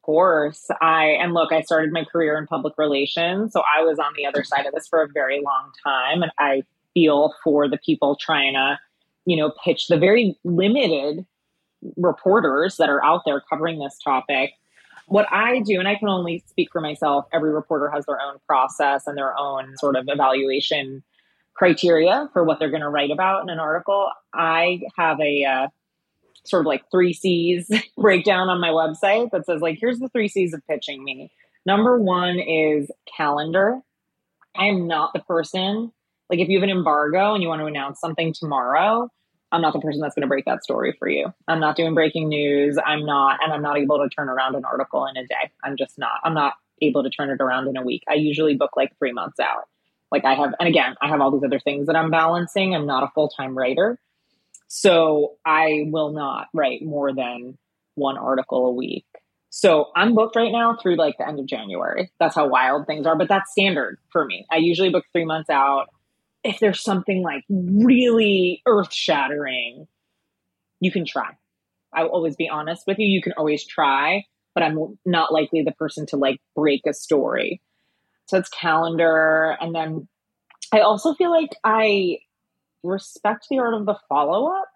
Of 0.00 0.04
course. 0.04 0.68
I 0.82 1.16
and 1.18 1.32
look, 1.32 1.50
I 1.50 1.62
started 1.62 1.92
my 1.92 2.04
career 2.04 2.36
in 2.36 2.46
public 2.46 2.74
relations, 2.76 3.54
so 3.54 3.62
I 3.74 3.82
was 3.82 3.98
on 3.98 4.12
the 4.14 4.26
other 4.26 4.44
side 4.44 4.66
of 4.66 4.74
this 4.74 4.86
for 4.86 5.00
a 5.00 5.08
very 5.08 5.40
long 5.40 5.70
time 5.82 6.22
and 6.22 6.32
I 6.38 6.64
feel 6.92 7.32
for 7.42 7.68
the 7.68 7.78
people 7.78 8.16
trying 8.20 8.52
to, 8.52 8.78
you 9.24 9.38
know, 9.38 9.50
pitch 9.64 9.86
the 9.86 9.96
very 9.96 10.36
limited 10.44 11.24
reporters 11.96 12.76
that 12.76 12.90
are 12.90 13.02
out 13.02 13.22
there 13.24 13.42
covering 13.48 13.78
this 13.78 13.98
topic 13.98 14.52
what 15.06 15.26
I 15.32 15.60
do, 15.60 15.78
and 15.78 15.88
I 15.88 15.96
can 15.96 16.08
only 16.08 16.44
speak 16.46 16.70
for 16.72 16.80
myself, 16.80 17.26
every 17.32 17.52
reporter 17.52 17.90
has 17.90 18.06
their 18.06 18.20
own 18.20 18.36
process 18.46 19.06
and 19.06 19.16
their 19.16 19.38
own 19.38 19.76
sort 19.76 19.96
of 19.96 20.04
evaluation 20.08 21.02
criteria 21.54 22.28
for 22.32 22.44
what 22.44 22.58
they're 22.58 22.70
going 22.70 22.82
to 22.82 22.88
write 22.88 23.10
about 23.10 23.42
in 23.42 23.50
an 23.50 23.58
article. 23.58 24.08
I 24.32 24.82
have 24.96 25.20
a 25.20 25.44
uh, 25.44 25.68
sort 26.44 26.62
of 26.62 26.66
like 26.66 26.84
three 26.90 27.12
C's 27.12 27.70
breakdown 27.96 28.48
on 28.48 28.60
my 28.60 28.70
website 28.70 29.30
that 29.32 29.46
says, 29.46 29.60
like, 29.60 29.78
here's 29.80 29.98
the 29.98 30.08
three 30.08 30.28
C's 30.28 30.54
of 30.54 30.62
pitching 30.68 31.04
me. 31.04 31.30
Number 31.66 32.00
one 32.00 32.38
is 32.38 32.90
calendar. 33.16 33.80
I 34.56 34.66
am 34.66 34.86
not 34.86 35.12
the 35.12 35.20
person, 35.20 35.92
like, 36.28 36.40
if 36.40 36.48
you 36.48 36.58
have 36.58 36.64
an 36.68 36.76
embargo 36.76 37.34
and 37.34 37.42
you 37.42 37.48
want 37.48 37.60
to 37.60 37.66
announce 37.66 38.00
something 38.00 38.32
tomorrow, 38.32 39.08
I'm 39.52 39.60
not 39.60 39.74
the 39.74 39.80
person 39.80 40.00
that's 40.00 40.14
going 40.14 40.22
to 40.22 40.28
break 40.28 40.46
that 40.46 40.64
story 40.64 40.96
for 40.98 41.08
you. 41.08 41.32
I'm 41.46 41.60
not 41.60 41.76
doing 41.76 41.94
breaking 41.94 42.28
news. 42.28 42.78
I'm 42.84 43.04
not, 43.04 43.38
and 43.42 43.52
I'm 43.52 43.62
not 43.62 43.78
able 43.78 43.98
to 43.98 44.08
turn 44.08 44.28
around 44.28 44.56
an 44.56 44.64
article 44.64 45.06
in 45.06 45.16
a 45.16 45.26
day. 45.26 45.52
I'm 45.62 45.76
just 45.76 45.98
not. 45.98 46.20
I'm 46.24 46.34
not 46.34 46.54
able 46.80 47.02
to 47.02 47.10
turn 47.10 47.30
it 47.30 47.40
around 47.40 47.68
in 47.68 47.76
a 47.76 47.82
week. 47.82 48.02
I 48.08 48.14
usually 48.14 48.56
book 48.56 48.70
like 48.76 48.96
three 48.98 49.12
months 49.12 49.38
out. 49.38 49.68
Like 50.10 50.24
I 50.24 50.34
have, 50.34 50.54
and 50.58 50.68
again, 50.68 50.94
I 51.00 51.08
have 51.08 51.20
all 51.20 51.30
these 51.30 51.44
other 51.44 51.60
things 51.60 51.86
that 51.86 51.96
I'm 51.96 52.10
balancing. 52.10 52.74
I'm 52.74 52.86
not 52.86 53.02
a 53.04 53.12
full 53.14 53.28
time 53.28 53.56
writer. 53.56 53.98
So 54.68 55.34
I 55.44 55.84
will 55.86 56.12
not 56.12 56.48
write 56.54 56.82
more 56.82 57.14
than 57.14 57.58
one 57.94 58.16
article 58.16 58.66
a 58.66 58.72
week. 58.72 59.04
So 59.50 59.90
I'm 59.94 60.14
booked 60.14 60.34
right 60.34 60.50
now 60.50 60.78
through 60.80 60.96
like 60.96 61.18
the 61.18 61.28
end 61.28 61.38
of 61.38 61.44
January. 61.46 62.10
That's 62.18 62.34
how 62.34 62.48
wild 62.48 62.86
things 62.86 63.06
are, 63.06 63.16
but 63.16 63.28
that's 63.28 63.52
standard 63.52 63.98
for 64.10 64.24
me. 64.24 64.46
I 64.50 64.56
usually 64.56 64.88
book 64.88 65.04
three 65.12 65.26
months 65.26 65.50
out 65.50 65.88
if 66.44 66.58
there's 66.60 66.82
something 66.82 67.22
like 67.22 67.44
really 67.48 68.62
earth 68.66 68.92
shattering, 68.92 69.86
you 70.80 70.90
can 70.90 71.04
try. 71.04 71.30
I 71.92 72.04
will 72.04 72.10
always 72.10 72.36
be 72.36 72.48
honest 72.48 72.84
with 72.86 72.98
you. 72.98 73.06
You 73.06 73.22
can 73.22 73.34
always 73.36 73.64
try, 73.64 74.24
but 74.54 74.62
I'm 74.62 74.98
not 75.04 75.32
likely 75.32 75.62
the 75.62 75.72
person 75.72 76.06
to 76.06 76.16
like 76.16 76.40
break 76.56 76.82
a 76.86 76.94
story. 76.94 77.60
So 78.26 78.38
it's 78.38 78.48
calendar. 78.48 79.56
And 79.60 79.74
then 79.74 80.08
I 80.72 80.80
also 80.80 81.14
feel 81.14 81.30
like 81.30 81.54
I 81.64 82.18
respect 82.82 83.46
the 83.50 83.58
art 83.58 83.74
of 83.74 83.86
the 83.86 83.96
follow 84.08 84.50
up. 84.50 84.68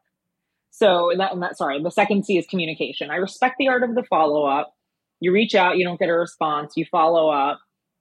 So 0.71 1.11
that, 1.17 1.33
and 1.33 1.43
that, 1.43 1.57
sorry, 1.57 1.83
the 1.83 1.91
second 1.91 2.27
C 2.27 2.37
is 2.37 2.47
communication. 2.47 3.11
I 3.11 3.17
respect 3.17 3.57
the 3.59 3.69
art 3.69 3.83
of 3.83 3.95
the 3.95 4.03
follow 4.05 4.45
up. 4.45 4.75
You 5.21 5.33
reach 5.33 5.55
out, 5.55 5.79
you 5.79 5.85
don't 5.85 5.99
get 5.99 6.11
a 6.11 6.15
response, 6.15 6.75
you 6.77 6.85
follow 6.91 7.31
up. 7.31 7.61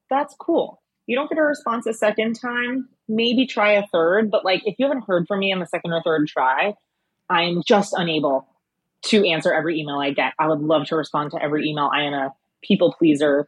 That's 0.09 0.35
cool. 0.37 0.81
You 1.07 1.15
don't 1.15 1.29
get 1.29 1.37
a 1.37 1.43
response 1.43 1.85
a 1.85 1.93
second 1.93 2.39
time, 2.39 2.89
maybe 3.07 3.45
try 3.45 3.73
a 3.73 3.85
third, 3.87 4.31
but 4.31 4.43
like 4.43 4.63
if 4.65 4.75
you 4.79 4.87
haven't 4.87 5.05
heard 5.07 5.27
from 5.27 5.39
me 5.39 5.53
on 5.53 5.59
the 5.59 5.65
second 5.65 5.91
or 5.91 6.01
third 6.03 6.27
try, 6.27 6.73
I'm 7.29 7.61
just 7.65 7.93
unable 7.95 8.47
to 9.05 9.27
answer 9.27 9.53
every 9.53 9.79
email 9.79 9.97
I 9.97 10.11
get. 10.11 10.33
I 10.39 10.47
would 10.47 10.61
love 10.61 10.87
to 10.87 10.95
respond 10.95 11.31
to 11.31 11.41
every 11.41 11.67
email. 11.67 11.89
I 11.93 12.03
am 12.03 12.13
a 12.13 12.33
people 12.63 12.95
pleaser, 12.97 13.47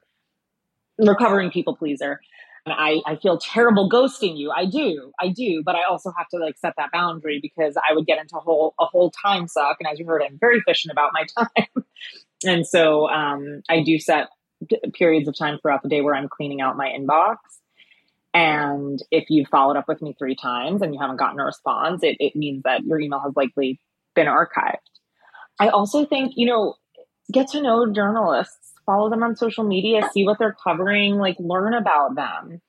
recovering 1.00 1.52
people 1.52 1.76
pleaser. 1.76 2.20
And 2.66 2.76
I, 2.78 3.02
I 3.06 3.16
feel 3.16 3.38
terrible 3.38 3.90
ghosting 3.90 4.38
you. 4.38 4.52
I 4.52 4.66
do, 4.66 5.12
I 5.22 5.30
do, 5.30 5.64
but 5.66 5.76
I 5.76 5.84
also 5.90 6.12
have 6.18 6.28
to 6.30 6.38
like 6.38 6.58
set 6.58 6.74
that 6.78 6.92
boundary 6.92 7.40
because 7.42 7.78
I 7.78 7.94
would 7.94 8.06
get 8.06 8.20
into 8.20 8.36
a 8.36 8.42
whole 8.42 8.76
a 8.78 8.86
whole 8.86 9.10
time 9.10 9.48
suck. 9.48 9.78
And 9.80 9.88
as 9.90 9.98
you 10.00 10.06
heard, 10.06 10.22
I'm 10.22 10.38
very 10.38 10.58
efficient 10.58 10.92
about 10.92 11.12
my 11.14 11.26
time, 11.38 11.86
and 12.46 12.68
so 12.68 13.08
um, 13.10 13.62
I 13.70 13.84
do 13.84 13.98
set 14.00 14.28
periods 14.94 15.28
of 15.28 15.38
time 15.38 15.60
throughout 15.62 15.84
the 15.84 15.90
day 15.90 16.02
where 16.02 16.16
I'm 16.16 16.30
cleaning 16.30 16.62
out 16.62 16.78
my 16.78 16.88
inbox. 16.88 17.38
And 18.34 19.02
if 19.12 19.30
you've 19.30 19.48
followed 19.48 19.78
up 19.78 19.88
with 19.88 20.02
me 20.02 20.16
three 20.18 20.36
times 20.36 20.82
and 20.82 20.94
you 20.94 21.00
haven't 21.00 21.18
gotten 21.18 21.40
a 21.40 21.46
response, 21.46 22.04
it, 22.04 22.18
it 22.20 22.36
means 22.36 22.64
that 22.64 22.84
your 22.84 23.00
email 23.00 23.20
has 23.20 23.34
likely 23.36 23.80
been 24.16 24.28
archived. 24.28 24.76
I 25.60 25.70
also 25.70 26.06
think, 26.06 26.34
you 26.36 26.46
know, 26.46 26.76
get 27.32 27.50
to 27.50 27.62
know 27.62 27.92
journalists, 27.92 28.74
follow 28.86 29.10
them 29.10 29.24
on 29.24 29.36
social 29.36 29.64
media, 29.64 30.08
see 30.14 30.24
what 30.24 30.40
they're 30.40 30.56
covering, 30.64 31.16
like 31.16 31.38
learn 31.40 31.74
about 31.74 32.16
them. 32.16 32.62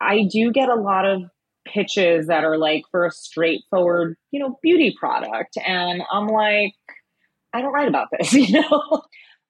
I 0.00 0.28
do 0.30 0.52
get 0.52 0.68
a 0.68 0.74
lot 0.74 1.04
of 1.04 1.22
pitches 1.66 2.28
that 2.28 2.44
are 2.44 2.58
like 2.58 2.84
for 2.90 3.06
a 3.06 3.10
straightforward, 3.10 4.16
you 4.30 4.40
know, 4.40 4.58
beauty 4.62 4.94
product. 4.98 5.56
And 5.64 6.02
I'm 6.10 6.26
like, 6.26 6.74
I 7.52 7.62
don't 7.62 7.72
write 7.72 7.88
about 7.88 8.08
this, 8.16 8.32
you 8.34 8.60
know? 8.60 9.02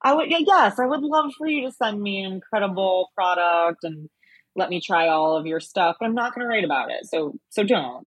I 0.03 0.15
would, 0.15 0.29
yes, 0.31 0.79
I 0.79 0.87
would 0.87 1.03
love 1.03 1.33
for 1.37 1.47
you 1.47 1.67
to 1.67 1.73
send 1.73 2.01
me 2.01 2.23
an 2.23 2.33
incredible 2.33 3.11
product 3.15 3.83
and 3.83 4.09
let 4.55 4.71
me 4.71 4.81
try 4.81 5.09
all 5.09 5.37
of 5.37 5.47
your 5.47 5.61
stuff, 5.61 5.97
but 5.99 6.07
I'm 6.07 6.15
not 6.15 6.35
going 6.35 6.45
to 6.45 6.49
write 6.49 6.65
about 6.65 6.91
it. 6.91 7.07
So, 7.07 7.35
so 7.49 7.63
don't. 7.63 8.07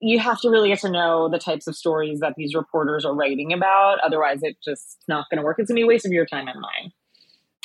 You 0.00 0.18
have 0.20 0.40
to 0.42 0.50
really 0.50 0.68
get 0.68 0.80
to 0.80 0.90
know 0.90 1.28
the 1.28 1.38
types 1.38 1.66
of 1.66 1.76
stories 1.76 2.20
that 2.20 2.34
these 2.36 2.54
reporters 2.54 3.04
are 3.04 3.14
writing 3.14 3.52
about. 3.52 3.98
Otherwise, 4.00 4.42
it 4.42 4.56
just 4.62 4.98
not 5.08 5.26
going 5.30 5.38
to 5.38 5.44
work. 5.44 5.58
It's 5.58 5.68
going 5.68 5.76
to 5.76 5.80
be 5.80 5.84
a 5.84 5.88
waste 5.88 6.06
of 6.06 6.12
your 6.12 6.26
time 6.26 6.46
and 6.46 6.60
mine. 6.60 6.92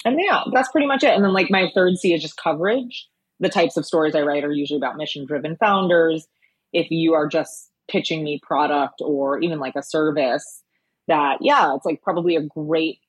And 0.06 0.20
yeah, 0.20 0.42
that's 0.52 0.72
pretty 0.72 0.88
much 0.88 1.04
it. 1.04 1.14
And 1.14 1.24
then 1.24 1.34
like 1.34 1.52
my 1.52 1.70
third 1.76 1.98
C 1.98 2.14
is 2.14 2.22
just 2.22 2.38
coverage. 2.38 3.08
The 3.40 3.50
types 3.50 3.78
of 3.78 3.86
stories 3.86 4.16
I 4.16 4.22
write 4.22 4.44
are 4.44 4.52
usually 4.52 4.78
about 4.78 4.98
mission 4.98 5.26
driven 5.26 5.56
founders. 5.58 6.28
If 6.72 6.90
you 6.92 7.14
are 7.14 7.28
just 7.28 7.70
pitching 7.88 8.24
me 8.24 8.40
product 8.42 9.02
or 9.02 9.40
even 9.40 9.60
like 9.60 9.76
a 9.76 9.84
service 9.84 10.64
that, 11.08 11.38
yeah, 11.42 11.76
it's 11.76 11.86
like 11.86 12.02
probably 12.02 12.36
a 12.36 12.42
great 12.42 13.00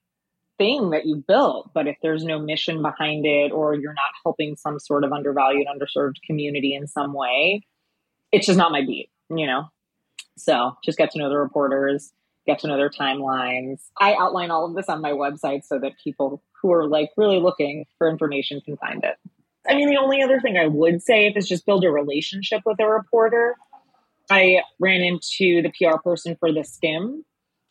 thing 0.59 0.91
that 0.91 1.07
you 1.07 1.17
built. 1.27 1.71
But 1.75 1.87
if 1.87 1.97
there's 2.03 2.25
no 2.25 2.39
mission 2.39 2.83
behind 2.83 3.27
it 3.27 3.53
or 3.53 3.75
you're 3.75 3.95
not 3.95 4.13
helping 4.25 4.57
some 4.57 4.79
sort 4.79 5.05
of 5.05 5.13
undervalued, 5.13 5.67
underserved 5.67 6.17
community 6.27 6.75
in 6.75 6.87
some 6.87 7.13
way, 7.13 7.63
it's 8.33 8.47
just 8.47 8.59
not 8.59 8.73
my 8.73 8.83
beat, 8.85 9.11
you 9.31 9.47
know? 9.47 9.69
So 10.37 10.77
just 10.85 10.99
get 10.99 11.11
to 11.13 11.19
know 11.19 11.29
the 11.29 11.39
reporters, 11.39 12.13
get 12.47 12.59
to 12.61 12.67
know 12.67 12.77
their 12.77 12.91
timelines. 12.91 13.83
I 13.99 14.15
outline 14.15 14.51
all 14.51 14.67
of 14.67 14.75
this 14.75 14.89
on 14.89 15.01
my 15.01 15.13
website 15.13 15.65
so 15.65 15.79
that 15.79 15.93
people 16.03 16.43
who 16.61 16.73
are 16.73 16.89
like 16.89 17.11
really 17.17 17.41
looking 17.41 17.85
for 17.99 18.09
information 18.09 18.61
can 18.61 18.77
find 18.77 19.05
it. 19.05 19.17
I 19.69 19.75
mean, 19.75 19.89
the 19.89 19.97
only 19.97 20.23
other 20.23 20.41
thing 20.41 20.57
I 20.57 20.67
would 20.67 21.03
say 21.03 21.29
is 21.29 21.49
just 21.49 21.65
build 21.65 21.85
a 21.85 21.91
relationship 21.91 22.63
with 22.67 22.81
a 22.81 22.87
reporter. 22.87 23.57
I 24.31 24.63
ran 24.79 25.03
into 25.03 25.63
the 25.63 25.73
PR 25.79 25.99
person 25.99 26.37
for 26.39 26.53
the 26.53 26.61
Skimm 26.61 27.23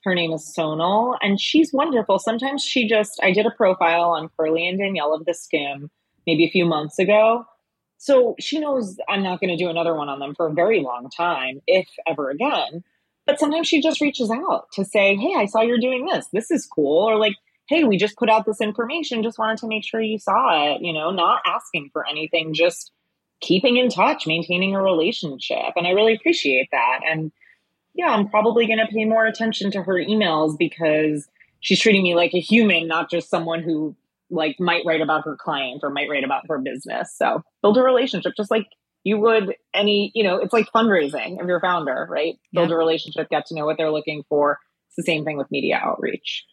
her 0.03 0.13
name 0.13 0.33
is 0.33 0.53
Sonal, 0.57 1.17
and 1.21 1.39
she's 1.39 1.71
wonderful. 1.71 2.19
Sometimes 2.19 2.63
she 2.63 2.87
just, 2.87 3.19
I 3.23 3.31
did 3.31 3.45
a 3.45 3.51
profile 3.51 4.11
on 4.11 4.29
Carly 4.35 4.67
and 4.67 4.77
Danielle 4.77 5.13
of 5.13 5.25
the 5.25 5.31
Skimm 5.33 5.89
maybe 6.25 6.45
a 6.45 6.49
few 6.49 6.65
months 6.65 6.99
ago. 6.99 7.45
So 7.97 8.35
she 8.39 8.59
knows 8.59 8.97
I'm 9.07 9.23
not 9.23 9.39
going 9.39 9.49
to 9.49 9.63
do 9.63 9.69
another 9.69 9.95
one 9.95 10.09
on 10.09 10.19
them 10.19 10.35
for 10.35 10.47
a 10.47 10.53
very 10.53 10.81
long 10.81 11.09
time, 11.09 11.61
if 11.67 11.87
ever 12.05 12.29
again. 12.29 12.83
But 13.25 13.39
sometimes 13.39 13.67
she 13.67 13.81
just 13.81 14.01
reaches 14.01 14.29
out 14.29 14.67
to 14.73 14.83
say, 14.83 15.15
Hey, 15.15 15.35
I 15.37 15.45
saw 15.45 15.61
you're 15.61 15.77
doing 15.77 16.05
this. 16.05 16.27
This 16.33 16.51
is 16.51 16.65
cool. 16.65 17.09
Or 17.09 17.17
like, 17.17 17.35
Hey, 17.69 17.85
we 17.85 17.97
just 17.97 18.17
put 18.17 18.29
out 18.29 18.45
this 18.45 18.59
information. 18.59 19.23
Just 19.23 19.39
wanted 19.39 19.57
to 19.59 19.67
make 19.67 19.85
sure 19.85 20.01
you 20.01 20.19
saw 20.19 20.73
it. 20.73 20.81
You 20.81 20.91
know, 20.91 21.11
not 21.11 21.41
asking 21.45 21.91
for 21.93 22.05
anything, 22.05 22.53
just 22.53 22.91
keeping 23.39 23.77
in 23.77 23.87
touch, 23.87 24.27
maintaining 24.27 24.75
a 24.75 24.81
relationship. 24.81 25.73
And 25.77 25.87
I 25.87 25.91
really 25.91 26.13
appreciate 26.13 26.67
that. 26.71 26.99
And 27.09 27.31
yeah, 27.93 28.07
I'm 28.07 28.29
probably 28.29 28.65
going 28.65 28.79
to 28.79 28.87
pay 28.87 29.05
more 29.05 29.25
attention 29.25 29.71
to 29.71 29.83
her 29.83 29.93
emails 29.93 30.57
because 30.57 31.27
she's 31.59 31.79
treating 31.79 32.03
me 32.03 32.15
like 32.15 32.33
a 32.33 32.39
human, 32.39 32.87
not 32.87 33.09
just 33.09 33.29
someone 33.29 33.61
who 33.61 33.95
like 34.29 34.59
might 34.59 34.83
write 34.85 35.01
about 35.01 35.25
her 35.25 35.35
client 35.35 35.81
or 35.83 35.89
might 35.89 36.09
write 36.09 36.23
about 36.23 36.47
her 36.47 36.57
business. 36.57 37.15
So 37.15 37.43
build 37.61 37.77
a 37.77 37.83
relationship 37.83 38.33
just 38.35 38.49
like 38.49 38.67
you 39.03 39.17
would 39.17 39.55
any, 39.73 40.11
you 40.15 40.23
know, 40.23 40.37
it's 40.37 40.53
like 40.53 40.67
fundraising 40.73 41.41
of 41.41 41.47
your 41.47 41.59
founder, 41.59 42.07
right? 42.09 42.39
Build 42.51 42.69
yeah. 42.69 42.75
a 42.75 42.77
relationship, 42.77 43.29
get 43.29 43.45
to 43.47 43.55
know 43.55 43.65
what 43.65 43.77
they're 43.77 43.91
looking 43.91 44.23
for. 44.27 44.59
It's 44.87 44.95
the 44.95 45.03
same 45.03 45.23
thing 45.23 45.37
with 45.37 45.51
media 45.51 45.79
outreach. 45.81 46.45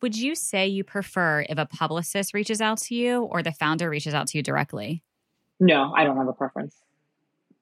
Would 0.00 0.16
you 0.16 0.34
say 0.34 0.66
you 0.66 0.82
prefer 0.82 1.44
if 1.48 1.58
a 1.58 1.66
publicist 1.66 2.32
reaches 2.32 2.60
out 2.60 2.78
to 2.78 2.94
you 2.94 3.24
or 3.24 3.42
the 3.42 3.52
founder 3.52 3.90
reaches 3.90 4.14
out 4.14 4.28
to 4.28 4.38
you 4.38 4.42
directly? 4.42 5.02
No, 5.58 5.92
I 5.94 6.04
don't 6.04 6.16
have 6.16 6.28
a 6.28 6.32
preference. 6.32 6.74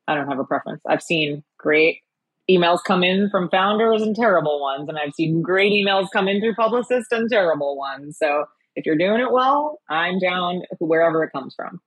I 0.06 0.14
don't 0.14 0.28
have 0.28 0.38
a 0.38 0.44
preference. 0.44 0.82
I've 0.86 1.02
seen 1.02 1.42
great 1.58 2.02
emails 2.51 2.78
come 2.86 3.05
in 3.05 3.28
from 3.30 3.49
founders 3.51 4.03
and 4.03 4.16
terrible 4.16 4.61
ones. 4.61 4.88
And 4.88 4.99
I've 4.99 5.14
seen 5.14 5.42
great 5.42 5.72
emails 5.72 6.09
come 6.12 6.28
in 6.28 6.40
through 6.40 6.55
publicists 6.55 7.12
and 7.12 7.28
terrible 7.30 7.76
ones. 7.76 8.16
So 8.18 8.44
if 8.74 8.86
you're 8.86 8.96
doing 8.96 9.20
it 9.20 9.32
well, 9.32 9.80
I'm 9.88 10.18
down 10.18 10.62
wherever 10.78 11.22
it 11.24 11.32
comes 11.32 11.55
from. 11.55 11.80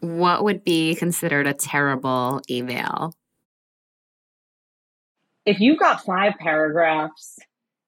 What 0.00 0.44
would 0.44 0.64
be 0.64 0.94
considered 0.94 1.46
a 1.46 1.54
terrible 1.54 2.40
email? 2.50 3.14
If 5.44 5.60
you've 5.60 5.78
got 5.78 6.04
five 6.04 6.34
paragraphs 6.38 7.38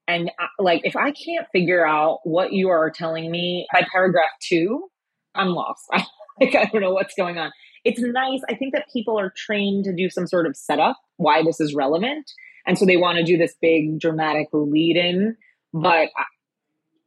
and 0.09 0.31
uh, 0.41 0.47
like 0.59 0.81
if 0.85 0.97
I 0.97 1.12
can't 1.12 1.47
figure 1.53 1.87
out 1.87 2.20
what 2.24 2.53
you 2.53 2.68
are 2.70 2.91
telling 2.91 3.31
me 3.31 3.66
by 3.72 3.87
paragraph 3.93 4.31
two, 4.43 4.89
I'm 5.35 5.49
lost. 5.49 5.85
like 6.41 6.55
I 6.55 6.64
don't 6.64 6.81
know 6.81 6.93
what's 6.93 7.14
going 7.14 7.39
on 7.39 7.53
it's 7.85 8.01
nice. 8.01 8.41
I 8.49 8.55
think 8.55 8.74
that 8.74 8.87
people 8.93 9.18
are 9.18 9.33
trained 9.37 9.85
to 9.85 9.95
do 9.95 10.11
some 10.11 10.26
sort 10.26 10.47
of 10.47 10.57
setup 10.57 10.97
why 11.16 11.43
this 11.43 11.61
is 11.61 11.74
relevant. 11.74 12.31
And 12.66 12.78
so 12.78 12.85
they 12.85 12.97
want 12.97 13.18
to 13.18 13.24
do 13.24 13.37
this 13.37 13.55
big 13.61 13.99
dramatic 13.99 14.49
lead 14.53 14.97
in. 14.97 15.37
But 15.72 16.11
I, 16.16 16.24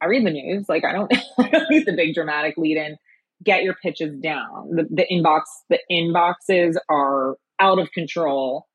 I 0.01 0.05
read 0.07 0.25
the 0.25 0.31
news. 0.31 0.67
Like 0.67 0.83
I 0.85 0.91
don't, 0.91 1.13
I 1.37 1.49
don't 1.49 1.69
need 1.69 1.85
the 1.85 1.93
big 1.93 2.13
dramatic 2.13 2.57
lead 2.57 2.77
in. 2.77 2.97
Get 3.43 3.63
your 3.63 3.75
pitches 3.75 4.19
down. 4.21 4.69
The, 4.71 4.87
the 4.89 5.05
inbox, 5.11 5.43
the 5.69 5.79
inboxes 5.91 6.75
are 6.89 7.35
out 7.59 7.79
of 7.79 7.91
control. 7.91 8.67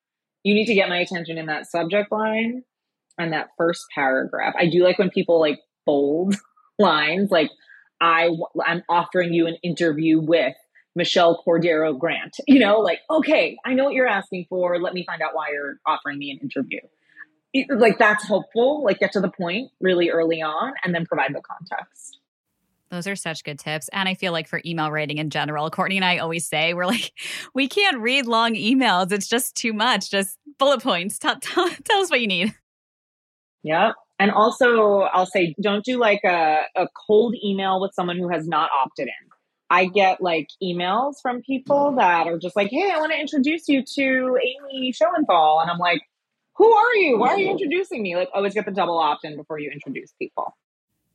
You 0.45 0.55
need 0.55 0.67
to 0.67 0.75
get 0.75 0.89
my 0.89 0.99
attention 0.99 1.39
in 1.39 1.47
that 1.47 1.71
subject 1.71 2.13
line 2.13 2.63
and 3.19 3.33
that 3.33 3.49
first 3.57 3.85
paragraph. 3.95 4.55
I 4.59 4.69
do 4.69 4.85
like 4.85 4.99
when 4.99 5.11
people 5.11 5.41
like 5.41 5.59
bold 5.85 6.37
lines 6.79 7.31
like 7.31 7.51
I 8.01 8.31
I'm 8.65 8.83
offering 8.89 9.33
you 9.33 9.47
an 9.47 9.57
interview 9.63 10.21
with 10.21 10.55
Michelle 10.99 11.43
Cordeiro 11.47 11.97
Grant. 11.99 12.37
You 12.47 12.59
know, 12.59 12.81
like, 12.81 12.99
okay, 13.09 13.57
I 13.65 13.73
know 13.73 13.85
what 13.85 13.95
you're 13.95 14.09
asking 14.09 14.47
for. 14.51 14.79
Let 14.79 14.93
me 14.93 15.05
find 15.07 15.23
out 15.23 15.35
why 15.35 15.47
you're 15.53 15.77
offering 15.87 16.19
me 16.19 16.31
an 16.33 16.39
interview. 16.39 16.81
like, 17.71 17.99
that's 17.99 18.27
helpful. 18.27 18.85
Like, 18.85 18.99
get 18.99 19.13
to 19.13 19.21
the 19.21 19.31
point 19.31 19.71
really 19.81 20.11
early 20.11 20.43
on 20.43 20.75
and 20.85 20.95
then 20.95 21.07
provide 21.07 21.35
the 21.35 21.41
context. 21.41 22.19
Those 22.91 23.07
are 23.07 23.17
such 23.17 23.45
good 23.45 23.59
tips. 23.59 23.89
And 23.93 24.09
I 24.09 24.15
feel 24.15 24.33
like 24.33 24.49
for 24.49 24.61
email 24.65 24.91
writing 24.91 25.19
in 25.19 25.31
general, 25.31 25.71
Courtney 25.71 25.97
and 25.97 26.05
I 26.05 26.19
always 26.19 26.47
say, 26.47 26.75
we're 26.75 26.87
like, 26.87 27.13
we 27.55 27.69
can't 27.69 27.99
read 27.99 28.27
long 28.27 28.55
emails. 28.55 29.13
It's 29.13 29.29
just 29.29 29.55
too 29.55 29.73
much. 29.73 30.11
Just 30.11 30.37
bullet 30.59 30.83
points. 30.83 31.19
Tell, 31.19 31.37
tell, 31.41 31.71
tell 31.85 32.01
us 32.01 32.11
what 32.11 32.21
you 32.21 32.27
need. 32.27 32.55
Yep. 33.63 33.95
And 34.19 34.33
also, 34.33 35.03
I'll 35.03 35.27
say, 35.27 35.55
don't 35.61 35.85
do 35.85 35.97
like 35.99 36.25
a, 36.25 36.63
a 36.75 36.89
cold 37.07 37.37
email 37.45 37.81
with 37.81 37.93
someone 37.95 38.19
who 38.19 38.29
has 38.31 38.49
not 38.49 38.69
opted 38.85 39.07
in. 39.07 39.29
I 39.71 39.87
get 39.87 40.23
like 40.23 40.49
emails 40.63 41.17
from 41.21 41.43
people 41.43 41.93
that 41.97 42.27
are 42.27 42.39
just 42.39 42.57
like, 42.57 42.71
hey, 42.71 42.91
I 42.91 42.99
want 42.99 43.13
to 43.13 43.21
introduce 43.21 43.69
you 43.69 43.85
to 43.97 44.39
Amy 44.73 44.93
Shoenthal. 44.93 45.61
And 45.61 45.71
I'm 45.71 45.79
like, 45.79 46.01
who 46.55 46.73
are 46.73 46.95
you? 46.97 47.19
Why 47.19 47.29
are 47.29 47.39
you 47.39 47.51
introducing 47.51 48.03
me? 48.03 48.17
Like, 48.17 48.31
always 48.33 48.55
get 48.55 48.65
the 48.65 48.73
double 48.73 48.99
opt 48.99 49.25
in 49.25 49.37
before 49.37 49.59
you 49.59 49.71
introduce 49.71 50.13
people. 50.13 50.57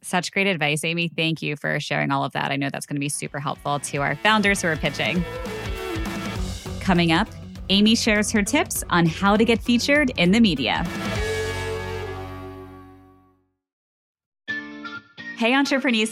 Such 0.01 0.32
great 0.32 0.47
advice, 0.47 0.84
Amy. 0.84 1.08
Thank 1.08 1.41
you 1.41 1.56
for 1.56 1.80
sharing 1.80 2.12
all 2.12 2.24
of 2.24 2.34
that. 2.34 2.51
I 2.51 2.56
know 2.56 2.70
that's 2.70 2.86
going 2.86 2.95
to 2.95 2.99
be 2.99 3.10
super 3.10 3.39
helpful 3.39 3.80
to 3.80 3.97
our 3.97 4.16
founders 4.18 4.62
who 4.62 4.68
are 4.68 4.76
pitching. 4.76 5.24
Coming 6.80 7.12
up, 7.12 7.28
Amy 7.70 7.95
shares 7.95 8.30
her 8.32 8.43
tips 8.43 8.84
on 8.89 9.06
how 9.06 9.36
to 9.36 9.45
get 9.45 9.62
featured 9.62 10.12
in 10.18 10.32
the 10.32 10.39
media. 10.39 10.86
Hey, 15.38 15.56
entrepreneurs, 15.56 16.12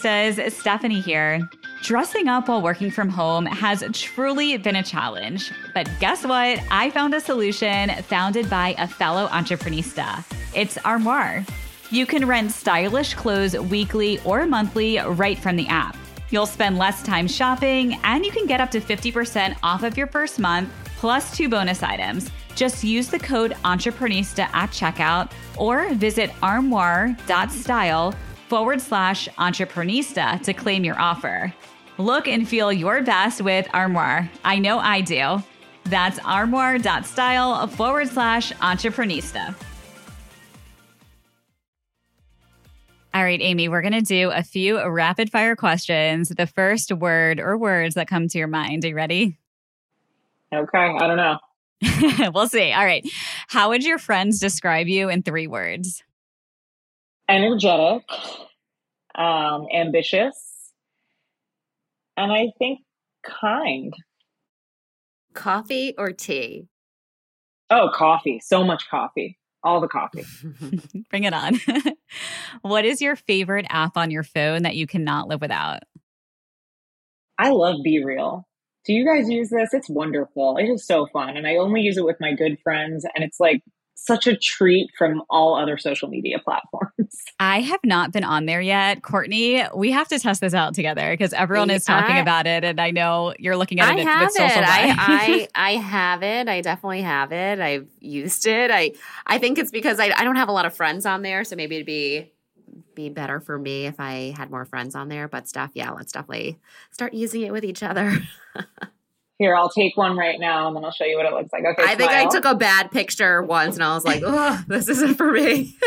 Stephanie 0.54 1.02
here. 1.02 1.48
Dressing 1.82 2.28
up 2.28 2.48
while 2.48 2.62
working 2.62 2.92
from 2.92 3.10
home 3.10 3.48
has 3.48 3.84
truly 3.92 4.56
been 4.58 4.76
a 4.76 4.84
challenge. 4.84 5.52
But 5.74 5.90
guess 6.00 6.24
what? 6.24 6.60
I 6.70 6.92
found 6.92 7.16
a 7.16 7.20
solution 7.20 7.90
founded 8.04 8.48
by 8.52 8.76
a 8.78 8.88
fellow 8.88 9.28
entreprenista. 9.30 10.24
It's 10.54 10.78
Armoire. 10.86 11.44
You 11.90 12.06
can 12.06 12.28
rent 12.28 12.52
stylish 12.52 13.16
clothes 13.16 13.58
weekly 13.58 14.20
or 14.26 14.46
monthly 14.46 15.00
right 15.00 15.40
from 15.40 15.56
the 15.56 15.68
app. 15.68 15.98
You'll 16.30 16.46
spend 16.46 16.78
less 16.78 17.02
time 17.02 17.28
shopping, 17.28 17.96
and 18.04 18.24
you 18.24 18.32
can 18.32 18.46
get 18.46 18.62
up 18.62 18.70
to 18.72 18.80
50% 18.80 19.58
off 19.64 19.82
of 19.82 19.98
your 19.98 20.08
first 20.08 20.38
month, 20.38 20.70
plus 20.98 21.36
two 21.36 21.50
bonus 21.50 21.82
items. 21.82 22.30
Just 22.56 22.84
use 22.84 23.10
the 23.10 23.20
code 23.20 23.54
Entreprenista 23.66 24.48
at 24.54 24.70
checkout 24.70 25.32
or 25.58 25.92
visit 25.96 26.30
armoire.style 26.44 28.14
forward 28.48 28.80
slash 28.80 29.28
Entreprenista 29.40 30.42
to 30.44 30.54
claim 30.54 30.84
your 30.84 31.00
offer. 31.00 31.52
Look 32.02 32.28
and 32.28 32.48
feel 32.48 32.74
your 32.74 33.04
best 33.04 33.42
with 33.42 33.68
Armoire. 33.74 34.30
I 34.44 34.58
know 34.58 34.80
I 34.80 35.02
do. 35.02 35.44
That's 35.84 36.18
armoire.style 36.20 37.68
forward 37.68 38.08
slash 38.08 38.52
entreprenista. 38.54 39.54
All 43.14 43.24
right, 43.24 43.40
Amy, 43.42 43.68
we're 43.68 43.82
going 43.82 43.94
to 43.94 44.02
do 44.02 44.32
a 44.32 44.42
few 44.42 44.84
rapid 44.84 45.32
fire 45.32 45.56
questions. 45.56 46.30
The 46.30 46.48
first 46.48 46.92
word 46.92 47.40
or 47.40 47.56
words 47.56 47.94
that 47.96 48.08
come 48.08 48.28
to 48.30 48.38
your 48.38 48.48
mind. 48.48 48.84
Are 48.84 48.88
you 48.88 48.96
ready? 48.96 49.38
Okay, 50.52 50.96
I 51.00 51.08
don't 51.08 51.18
know. 51.18 51.38
we'll 52.34 52.48
see. 52.48 52.72
All 52.72 52.86
right. 52.86 53.08
How 53.48 53.70
would 53.70 53.84
your 53.84 54.00
friends 54.00 54.40
describe 54.40 54.88
you 54.88 55.10
in 55.10 55.22
three 55.22 55.48
words? 55.48 56.04
Energetic, 57.30 58.04
um, 59.14 59.68
ambitious, 59.74 60.51
and 62.22 62.32
I 62.32 62.52
think 62.60 62.82
kind. 63.24 63.94
Coffee 65.34 65.94
or 65.98 66.12
tea? 66.12 66.68
Oh, 67.70 67.90
coffee. 67.94 68.42
So 68.44 68.64
much 68.64 68.90
coffee. 68.90 69.40
All 69.64 69.80
the 69.80 69.88
coffee. 69.88 70.26
Bring 71.10 71.24
it 71.24 71.34
on. 71.34 71.60
what 72.62 72.84
is 72.84 73.02
your 73.02 73.16
favorite 73.16 73.66
app 73.70 73.96
on 73.96 74.12
your 74.12 74.24
phone 74.24 74.64
that 74.64 74.76
you 74.76 74.88
cannot 74.88 75.28
live 75.28 75.42
without? 75.42 75.84
I 77.38 77.52
love 77.52 77.78
BeReal. 77.86 78.44
Do 78.86 78.94
you 78.94 79.06
guys 79.06 79.30
use 79.30 79.50
this? 79.50 79.74
It's 79.74 79.90
wonderful. 79.90 80.58
It 80.58 80.66
is 80.66 80.86
so 80.86 81.08
fun. 81.14 81.38
And 81.38 81.48
I 81.48 81.58
only 81.58 81.82
use 81.82 81.98
it 81.98 82.06
with 82.06 82.18
my 82.20 82.34
good 82.34 82.58
friends. 82.64 83.06
And 83.16 83.24
it's 83.24 83.40
like 83.40 83.62
such 84.04 84.26
a 84.26 84.36
treat 84.36 84.90
from 84.98 85.22
all 85.30 85.56
other 85.56 85.78
social 85.78 86.10
media 86.10 86.40
platforms. 86.40 87.22
I 87.40 87.62
have 87.62 87.80
not 87.84 88.12
been 88.12 88.24
on 88.24 88.46
there 88.46 88.62
yet. 88.62 89.04
Courtney, 89.04 89.64
we 89.76 89.92
have 89.92 90.08
to 90.08 90.20
test 90.20 90.42
this 90.42 90.54
out 90.54 90.74
together 90.74 91.12
because 91.12 91.34
everyone 91.34 91.70
is 91.70 91.86
talking 91.86 92.16
I, 92.16 92.20
about 92.20 92.48
it. 92.48 92.64
And 92.64 92.82
I 92.82 92.90
know 92.92 93.36
you're 93.38 93.58
looking 93.58 93.80
at 93.80 93.98
it 93.98 94.08
I 94.08 94.24
with 94.24 94.32
social 94.32 94.58
it. 94.58 94.68
I, 94.68 94.96
I, 94.98 95.48
I, 95.56 95.72
have 95.76 96.24
it. 96.24 96.48
I 96.48 96.62
definitely 96.62 97.04
have 97.04 97.32
it. 97.32 97.60
I've 97.60 97.88
used 98.00 98.48
it. 98.48 98.72
I, 98.72 98.94
I 99.28 99.38
think 99.38 99.60
it's 99.60 99.72
because 99.72 100.00
I, 100.00 100.12
I 100.16 100.24
don't 100.24 100.36
have 100.36 100.50
a 100.50 100.54
lot 100.54 100.66
of 100.66 100.76
friends 100.76 101.06
on 101.06 101.22
there. 101.22 101.44
So 101.44 101.56
maybe 101.56 101.76
it'd 101.76 101.86
be 101.86 102.32
be 102.96 103.10
better 103.10 103.40
for 103.40 103.58
me 103.58 103.86
if 103.86 104.00
I 104.00 104.34
had 104.36 104.50
more 104.50 104.66
friends 104.66 104.96
on 104.96 105.10
there. 105.10 105.28
But 105.28 105.48
stuff, 105.48 105.72
yeah, 105.74 105.92
let's 105.92 106.12
definitely 106.12 106.60
start 106.90 107.14
using 107.14 107.42
it 107.42 107.52
with 107.52 107.64
each 107.64 107.84
other. 107.84 108.18
Here, 109.42 109.56
I'll 109.56 109.72
take 109.72 109.98
one 109.98 110.16
right 110.16 110.40
now 110.40 110.68
and 110.68 110.76
then 110.76 110.86
I'll 110.86 110.92
show 110.92 111.04
you 111.04 111.18
what 111.18 111.26
it 111.26 111.34
looks 111.34 111.52
like. 111.52 111.64
Okay. 111.66 111.84
I 111.84 111.96
think 111.96 112.12
I 112.12 112.28
took 112.30 112.46
a 112.46 112.54
bad 112.54 112.92
picture 112.92 113.42
once 113.42 113.74
and 113.74 113.84
I 113.84 113.96
was 113.96 114.06
like, 114.06 114.22
oh, 114.24 114.64
this 114.68 114.88
isn't 114.88 115.16
for 115.16 115.32
me. 115.32 115.76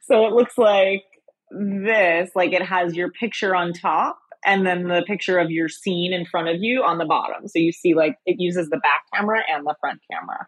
so 0.00 0.26
it 0.26 0.32
looks 0.32 0.56
like 0.56 1.04
this, 1.50 2.30
like 2.34 2.54
it 2.54 2.62
has 2.62 2.94
your 2.94 3.10
picture 3.10 3.54
on 3.54 3.74
top 3.74 4.18
and 4.46 4.66
then 4.66 4.88
the 4.88 5.02
picture 5.06 5.38
of 5.38 5.50
your 5.50 5.68
scene 5.68 6.14
in 6.14 6.24
front 6.24 6.48
of 6.48 6.62
you 6.62 6.82
on 6.84 6.96
the 6.96 7.04
bottom. 7.04 7.46
So 7.48 7.58
you 7.58 7.70
see 7.70 7.92
like 7.92 8.16
it 8.24 8.36
uses 8.40 8.70
the 8.70 8.78
back 8.78 9.02
camera 9.12 9.42
and 9.46 9.66
the 9.66 9.74
front 9.78 10.00
camera 10.10 10.46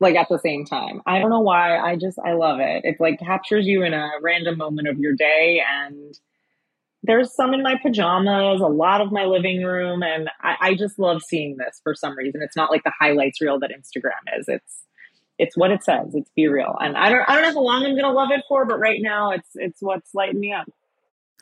like 0.00 0.16
at 0.16 0.28
the 0.28 0.38
same 0.40 0.64
time. 0.64 1.00
I 1.06 1.20
don't 1.20 1.30
know 1.30 1.42
why. 1.42 1.78
I 1.78 1.94
just 1.94 2.18
I 2.18 2.32
love 2.32 2.58
it. 2.58 2.84
It 2.84 2.96
like 2.98 3.20
captures 3.20 3.66
you 3.66 3.84
in 3.84 3.94
a 3.94 4.10
random 4.20 4.58
moment 4.58 4.88
of 4.88 4.98
your 4.98 5.14
day 5.14 5.62
and 5.64 6.18
there's 7.02 7.34
some 7.34 7.52
in 7.52 7.62
my 7.62 7.76
pajamas, 7.82 8.60
a 8.60 8.66
lot 8.66 9.00
of 9.00 9.10
my 9.10 9.24
living 9.24 9.62
room, 9.62 10.02
and 10.02 10.28
I, 10.40 10.56
I 10.60 10.74
just 10.74 10.98
love 10.98 11.22
seeing 11.22 11.56
this 11.56 11.80
for 11.82 11.94
some 11.94 12.16
reason. 12.16 12.42
It's 12.42 12.56
not 12.56 12.70
like 12.70 12.84
the 12.84 12.92
highlights 12.98 13.40
reel 13.40 13.58
that 13.60 13.70
Instagram 13.70 14.38
is. 14.38 14.46
It's 14.48 14.84
it's 15.38 15.56
what 15.56 15.70
it 15.70 15.82
says. 15.82 16.14
It's 16.14 16.30
be 16.36 16.46
real, 16.46 16.76
and 16.80 16.96
I 16.96 17.10
don't 17.10 17.28
I 17.28 17.34
don't 17.34 17.42
know 17.42 17.60
how 17.60 17.64
long 17.64 17.84
I'm 17.84 17.96
gonna 17.96 18.12
love 18.12 18.30
it 18.30 18.44
for, 18.48 18.64
but 18.64 18.78
right 18.78 19.00
now 19.02 19.32
it's 19.32 19.48
it's 19.54 19.80
what's 19.80 20.14
lighting 20.14 20.40
me 20.40 20.52
up. 20.52 20.66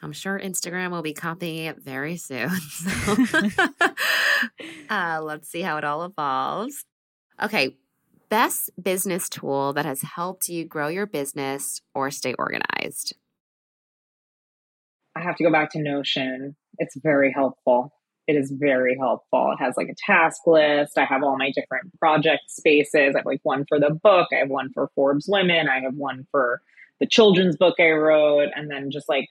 I'm 0.03 0.13
sure 0.13 0.41
Instagram 0.41 0.93
will 0.93 1.03
be 1.03 1.13
copying 1.13 1.67
it 1.67 1.79
very 1.83 2.17
soon. 2.17 2.51
So. 2.71 3.17
uh, 4.91 5.21
let's 5.23 5.51
see 5.51 5.61
how 5.61 5.77
it 5.77 5.85
all 5.85 6.05
evolves. 6.05 6.85
Okay, 7.43 7.77
best 8.31 8.71
business 8.83 9.29
tool 9.29 9.75
that 9.75 9.85
has 9.85 10.01
helped 10.01 10.49
you 10.49 10.65
grow 10.65 10.89
your 10.89 11.07
business 11.07 11.83
or 11.95 12.11
stay 12.11 12.35
organized? 12.39 13.15
I 15.17 15.21
have 15.21 15.37
to 15.37 15.45
go 15.45 15.51
back 15.51 15.71
to 15.73 15.83
Notion. 15.83 16.57
It's 16.79 16.97
very 16.97 17.33
helpful. 17.33 17.93
It 18.27 18.37
is 18.37 18.53
very 18.53 18.97
helpful. 18.97 19.53
It 19.53 19.63
has 19.63 19.75
like 19.77 19.89
a 19.89 19.95
task 20.07 20.43
list. 20.47 20.97
I 20.97 21.05
have 21.05 21.23
all 21.23 21.37
my 21.37 21.51
different 21.51 21.99
project 21.99 22.43
spaces. 22.49 23.15
I 23.15 23.19
have 23.19 23.27
like 23.27 23.41
one 23.43 23.65
for 23.69 23.81
the 23.81 23.91
book. 23.91 24.29
I 24.33 24.37
have 24.37 24.51
one 24.51 24.71
for 24.73 24.89
Forbes 24.95 25.27
Women. 25.29 25.69
I 25.69 25.81
have 25.81 25.95
one 25.95 26.27
for 26.31 26.63
the 27.01 27.07
children's 27.07 27.57
book 27.57 27.75
I 27.81 27.91
wrote, 27.91 28.51
and 28.55 28.71
then 28.71 28.91
just 28.91 29.09
like 29.09 29.29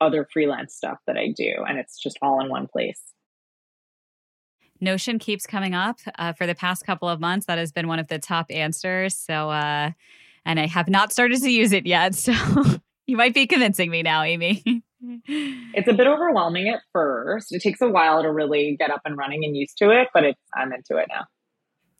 other 0.00 0.26
freelance 0.30 0.74
stuff 0.74 0.98
that 1.06 1.16
I 1.16 1.32
do. 1.34 1.64
And 1.66 1.78
it's 1.78 1.98
just 1.98 2.18
all 2.20 2.40
in 2.40 2.50
one 2.50 2.66
place. 2.66 3.00
Notion 4.80 5.18
keeps 5.18 5.46
coming 5.46 5.74
up 5.74 5.98
uh, 6.18 6.32
for 6.34 6.46
the 6.46 6.54
past 6.54 6.84
couple 6.84 7.08
of 7.08 7.20
months. 7.20 7.46
That 7.46 7.58
has 7.58 7.72
been 7.72 7.88
one 7.88 7.98
of 7.98 8.08
the 8.08 8.18
top 8.18 8.46
answers. 8.50 9.16
So, 9.16 9.50
uh, 9.50 9.92
and 10.44 10.60
I 10.60 10.66
have 10.66 10.88
not 10.88 11.12
started 11.12 11.40
to 11.40 11.50
use 11.50 11.72
it 11.72 11.86
yet. 11.86 12.14
So, 12.26 12.34
you 13.06 13.16
might 13.16 13.34
be 13.34 13.46
convincing 13.46 13.88
me 13.90 14.02
now, 14.02 14.24
Amy. 14.24 14.64
it's 15.26 15.88
a 15.88 15.92
bit 15.92 16.06
overwhelming 16.06 16.68
at 16.68 16.80
first. 16.92 17.52
It 17.52 17.62
takes 17.62 17.80
a 17.80 17.88
while 17.88 18.22
to 18.22 18.32
really 18.32 18.76
get 18.78 18.90
up 18.90 19.02
and 19.04 19.16
running 19.16 19.44
and 19.44 19.56
used 19.56 19.78
to 19.78 19.90
it, 19.90 20.08
but 20.12 20.24
it's, 20.24 20.40
I'm 20.54 20.72
into 20.72 20.96
it 20.96 21.06
now. 21.08 21.24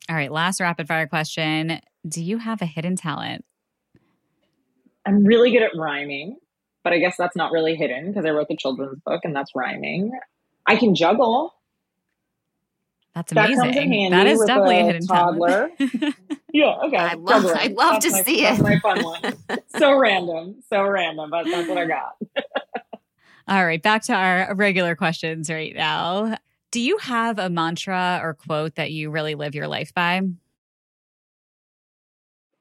All 0.08 0.16
right, 0.16 0.30
last 0.30 0.60
rapid 0.60 0.86
fire 0.86 1.06
question. 1.06 1.80
Do 2.08 2.22
you 2.22 2.38
have 2.38 2.62
a 2.62 2.66
hidden 2.66 2.96
talent? 2.96 3.44
I'm 5.04 5.24
really 5.24 5.52
good 5.52 5.62
at 5.62 5.72
rhyming, 5.76 6.36
but 6.84 6.92
I 6.92 6.98
guess 6.98 7.16
that's 7.16 7.36
not 7.36 7.52
really 7.52 7.76
hidden 7.76 8.08
because 8.08 8.24
I 8.24 8.30
wrote 8.30 8.48
the 8.48 8.56
children's 8.56 9.00
book 9.04 9.20
and 9.24 9.34
that's 9.34 9.52
rhyming. 9.54 10.12
I 10.66 10.76
can 10.76 10.94
juggle. 10.94 11.54
That's 13.14 13.32
amazing. 13.32 14.10
That, 14.10 14.24
that 14.24 14.26
is 14.26 14.40
definitely 14.46 14.76
a, 14.76 14.80
a 14.80 14.84
hidden 14.84 15.06
toddler. 15.06 15.70
yeah, 16.52 16.76
okay. 16.84 16.96
I 16.96 17.14
love, 17.14 17.46
I'd 17.46 17.72
love 17.72 18.02
that's 18.02 18.06
to 18.06 18.12
my, 18.12 18.22
see 18.24 18.44
it. 18.44 18.60
my 18.60 18.78
fun 18.80 19.02
one. 19.02 19.36
so 19.68 19.96
random, 19.96 20.62
so 20.68 20.82
random, 20.82 21.30
but 21.30 21.46
that's 21.46 21.68
what 21.68 21.78
I 21.78 21.86
got. 21.86 22.16
All 23.48 23.64
right, 23.64 23.82
back 23.82 24.02
to 24.02 24.12
our 24.12 24.54
regular 24.54 24.96
questions 24.96 25.48
right 25.48 25.74
now. 25.74 26.36
Do 26.72 26.80
you 26.80 26.98
have 26.98 27.38
a 27.38 27.48
mantra 27.48 28.20
or 28.22 28.34
quote 28.34 28.74
that 28.74 28.90
you 28.90 29.10
really 29.10 29.36
live 29.36 29.54
your 29.54 29.68
life 29.68 29.94
by? 29.94 30.22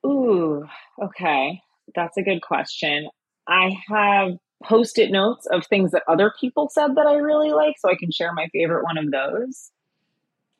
Ooh, 0.06 0.66
okay. 1.02 1.62
That's 1.96 2.18
a 2.18 2.22
good 2.22 2.42
question. 2.42 3.10
I 3.48 3.76
have 3.88 4.34
post 4.64 5.00
it 5.00 5.12
notes 5.12 5.48
of 5.48 5.66
things 5.66 5.92
that 5.92 6.04
other 6.08 6.32
people 6.40 6.70
said 6.70 6.96
that 6.96 7.08
I 7.08 7.16
really 7.16 7.52
like, 7.52 7.76
so 7.80 7.90
I 7.90 7.96
can 7.96 8.12
share 8.12 8.34
my 8.34 8.48
favorite 8.54 8.84
one 8.84 8.98
of 8.98 9.12
those. 9.12 9.72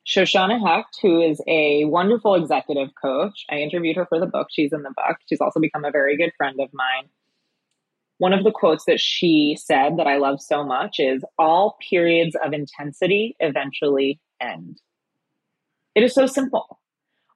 Shoshana 0.06 0.60
Hecht, 0.60 0.98
who 1.02 1.20
is 1.20 1.40
a 1.48 1.84
wonderful 1.84 2.34
executive 2.34 2.90
coach. 3.00 3.44
I 3.50 3.56
interviewed 3.56 3.96
her 3.96 4.06
for 4.06 4.20
the 4.20 4.26
book. 4.26 4.48
She's 4.50 4.72
in 4.72 4.82
the 4.82 4.94
book. 4.96 5.18
She's 5.28 5.40
also 5.40 5.58
become 5.58 5.84
a 5.84 5.90
very 5.90 6.16
good 6.16 6.32
friend 6.36 6.60
of 6.60 6.70
mine. 6.72 7.08
One 8.18 8.32
of 8.32 8.44
the 8.44 8.52
quotes 8.52 8.84
that 8.86 9.00
she 9.00 9.56
said 9.60 9.98
that 9.98 10.06
I 10.06 10.16
love 10.16 10.40
so 10.40 10.64
much 10.64 10.96
is 10.98 11.22
All 11.38 11.76
periods 11.90 12.36
of 12.44 12.52
intensity 12.52 13.36
eventually 13.40 14.20
end. 14.40 14.80
It 15.94 16.02
is 16.02 16.14
so 16.14 16.26
simple, 16.26 16.78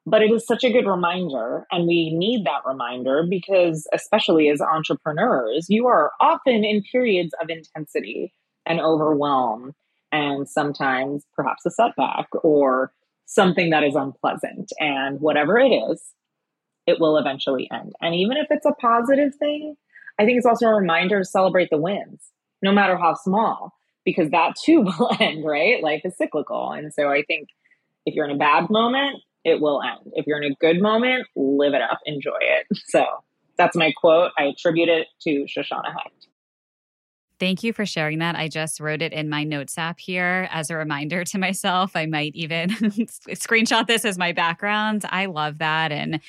but 0.06 0.22
it 0.22 0.30
is 0.30 0.46
such 0.46 0.64
a 0.64 0.72
good 0.72 0.86
reminder. 0.86 1.66
And 1.70 1.86
we 1.86 2.14
need 2.14 2.44
that 2.46 2.66
reminder 2.66 3.26
because, 3.28 3.86
especially 3.92 4.48
as 4.48 4.60
entrepreneurs, 4.60 5.66
you 5.68 5.86
are 5.86 6.12
often 6.20 6.64
in 6.64 6.82
periods 6.82 7.34
of 7.42 7.50
intensity 7.50 8.32
and 8.66 8.80
overwhelm 8.80 9.74
and 10.12 10.48
sometimes 10.48 11.24
perhaps 11.34 11.64
a 11.66 11.70
setback 11.70 12.28
or 12.42 12.92
something 13.26 13.70
that 13.70 13.84
is 13.84 13.94
unpleasant. 13.94 14.72
And 14.78 15.20
whatever 15.20 15.58
it 15.58 15.70
is, 15.70 16.02
it 16.86 16.98
will 16.98 17.16
eventually 17.16 17.68
end. 17.72 17.92
And 18.00 18.14
even 18.14 18.36
if 18.36 18.46
it's 18.50 18.66
a 18.66 18.72
positive 18.72 19.34
thing, 19.36 19.76
I 20.20 20.26
think 20.26 20.36
it's 20.36 20.46
also 20.46 20.66
a 20.66 20.74
reminder 20.74 21.18
to 21.18 21.24
celebrate 21.24 21.70
the 21.70 21.78
wins, 21.78 22.20
no 22.62 22.72
matter 22.72 22.98
how 22.98 23.14
small, 23.14 23.72
because 24.04 24.30
that 24.30 24.54
too 24.62 24.82
will 24.98 25.10
end, 25.18 25.46
right? 25.46 25.82
Life 25.82 26.02
is 26.04 26.14
cyclical. 26.16 26.72
And 26.72 26.92
so 26.92 27.08
I 27.08 27.22
think 27.26 27.48
if 28.04 28.14
you're 28.14 28.26
in 28.26 28.30
a 28.30 28.38
bad 28.38 28.68
moment, 28.68 29.22
it 29.44 29.62
will 29.62 29.80
end. 29.82 30.12
If 30.14 30.26
you're 30.26 30.40
in 30.42 30.52
a 30.52 30.54
good 30.56 30.82
moment, 30.82 31.26
live 31.34 31.72
it 31.72 31.80
up, 31.80 32.00
enjoy 32.04 32.38
it. 32.40 32.66
So 32.88 33.06
that's 33.56 33.76
my 33.76 33.92
quote. 33.96 34.32
I 34.38 34.44
attribute 34.44 34.88
it 34.88 35.06
to 35.22 35.46
Shoshana 35.46 35.92
Hecht. 35.92 36.28
Thank 37.38 37.62
you 37.62 37.72
for 37.72 37.86
sharing 37.86 38.18
that. 38.18 38.36
I 38.36 38.48
just 38.48 38.80
wrote 38.80 39.00
it 39.00 39.14
in 39.14 39.30
my 39.30 39.44
notes 39.44 39.78
app 39.78 40.00
here 40.00 40.48
as 40.50 40.68
a 40.68 40.76
reminder 40.76 41.24
to 41.24 41.38
myself. 41.38 41.96
I 41.96 42.04
might 42.04 42.34
even 42.34 42.68
screenshot 42.70 43.86
this 43.86 44.04
as 44.04 44.18
my 44.18 44.32
background. 44.32 45.06
I 45.08 45.24
love 45.26 45.58
that. 45.58 45.92
And 45.92 46.20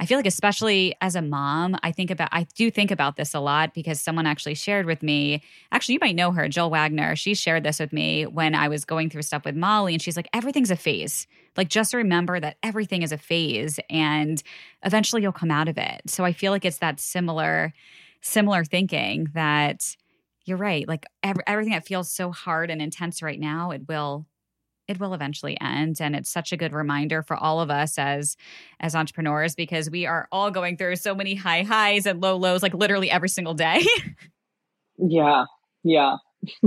I 0.00 0.06
feel 0.06 0.16
like, 0.16 0.26
especially 0.26 0.94
as 1.00 1.16
a 1.16 1.22
mom, 1.22 1.76
I 1.82 1.90
think 1.90 2.10
about, 2.10 2.28
I 2.30 2.46
do 2.54 2.70
think 2.70 2.92
about 2.92 3.16
this 3.16 3.34
a 3.34 3.40
lot 3.40 3.74
because 3.74 4.00
someone 4.00 4.26
actually 4.26 4.54
shared 4.54 4.86
with 4.86 5.02
me. 5.02 5.42
Actually, 5.72 5.94
you 5.94 5.98
might 6.00 6.14
know 6.14 6.30
her, 6.30 6.48
Jill 6.48 6.70
Wagner. 6.70 7.16
She 7.16 7.34
shared 7.34 7.64
this 7.64 7.80
with 7.80 7.92
me 7.92 8.24
when 8.24 8.54
I 8.54 8.68
was 8.68 8.84
going 8.84 9.10
through 9.10 9.22
stuff 9.22 9.44
with 9.44 9.56
Molly. 9.56 9.94
And 9.94 10.00
she's 10.00 10.16
like, 10.16 10.28
everything's 10.32 10.70
a 10.70 10.76
phase. 10.76 11.26
Like, 11.56 11.68
just 11.68 11.94
remember 11.94 12.38
that 12.38 12.58
everything 12.62 13.02
is 13.02 13.10
a 13.10 13.18
phase 13.18 13.80
and 13.90 14.40
eventually 14.84 15.22
you'll 15.22 15.32
come 15.32 15.50
out 15.50 15.68
of 15.68 15.76
it. 15.76 16.02
So 16.06 16.24
I 16.24 16.32
feel 16.32 16.52
like 16.52 16.64
it's 16.64 16.78
that 16.78 17.00
similar, 17.00 17.72
similar 18.20 18.64
thinking 18.64 19.28
that 19.34 19.96
you're 20.44 20.56
right. 20.58 20.86
Like 20.86 21.06
every, 21.24 21.42
everything 21.46 21.72
that 21.72 21.86
feels 21.86 22.10
so 22.10 22.30
hard 22.30 22.70
and 22.70 22.80
intense 22.80 23.20
right 23.20 23.40
now, 23.40 23.72
it 23.72 23.88
will 23.88 24.26
it 24.88 24.98
will 24.98 25.14
eventually 25.14 25.56
end 25.60 26.00
and 26.00 26.16
it's 26.16 26.30
such 26.30 26.52
a 26.52 26.56
good 26.56 26.72
reminder 26.72 27.22
for 27.22 27.36
all 27.36 27.60
of 27.60 27.70
us 27.70 27.98
as 27.98 28.36
as 28.80 28.94
entrepreneurs 28.94 29.54
because 29.54 29.90
we 29.90 30.06
are 30.06 30.26
all 30.32 30.50
going 30.50 30.76
through 30.76 30.96
so 30.96 31.14
many 31.14 31.34
high 31.34 31.62
highs 31.62 32.06
and 32.06 32.20
low 32.20 32.36
lows 32.36 32.62
like 32.62 32.74
literally 32.74 33.10
every 33.10 33.28
single 33.28 33.54
day. 33.54 33.84
yeah. 34.98 35.44
Yeah. 35.84 36.16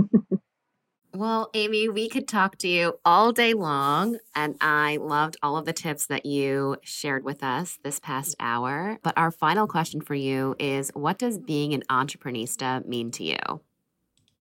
Well, 1.14 1.50
Amy, 1.54 1.90
we 1.90 2.08
could 2.08 2.26
talk 2.26 2.58
to 2.60 2.70
you 2.70 2.94
all 3.04 3.34
day 3.34 3.54
long, 3.54 4.18
and 4.34 4.56
I 4.62 4.96
loved 4.96 5.36
all 5.44 5.58
of 5.58 5.66
the 5.66 5.74
tips 5.74 6.06
that 6.08 6.26
you 6.26 6.78
shared 6.84 7.26
with 7.26 7.44
us 7.44 7.78
this 7.84 8.00
past 8.00 8.34
hour. 8.40 8.98
But 9.04 9.18
our 9.18 9.30
final 9.30 9.68
question 9.68 10.00
for 10.00 10.16
you 10.16 10.56
is 10.58 10.90
what 10.94 11.20
does 11.20 11.38
being 11.38 11.74
an 11.74 11.84
entreprenista 11.90 12.88
mean 12.88 13.12
to 13.12 13.26
you? 13.26 13.62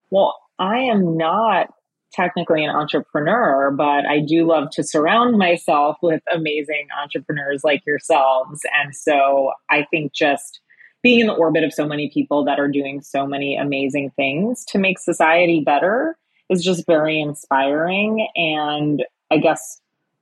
Well, 0.09 0.35
I 0.59 0.79
am 0.79 1.15
not 1.15 1.73
technically 2.13 2.63
an 2.63 2.69
entrepreneur, 2.69 3.71
but 3.71 4.05
I 4.05 4.19
do 4.19 4.45
love 4.45 4.69
to 4.71 4.83
surround 4.83 5.37
myself 5.37 5.97
with 6.01 6.21
amazing 6.33 6.87
entrepreneurs 7.01 7.63
like 7.63 7.85
yourselves. 7.85 8.61
And 8.81 8.95
so 8.95 9.51
I 9.69 9.85
think 9.91 10.13
just 10.13 10.61
being 11.03 11.19
in 11.19 11.27
the 11.27 11.33
orbit 11.33 11.63
of 11.63 11.73
so 11.73 11.87
many 11.87 12.09
people 12.13 12.43
that 12.45 12.59
are 12.59 12.67
doing 12.67 13.01
so 13.01 13.27
many 13.27 13.55
amazing 13.55 14.11
things 14.15 14.65
to 14.65 14.77
make 14.77 14.99
society 14.99 15.61
better 15.65 16.17
is 16.49 16.63
just 16.63 16.85
very 16.87 17.19
inspiring. 17.19 18.27
And 18.35 19.03
I 19.31 19.37
guess 19.37 19.81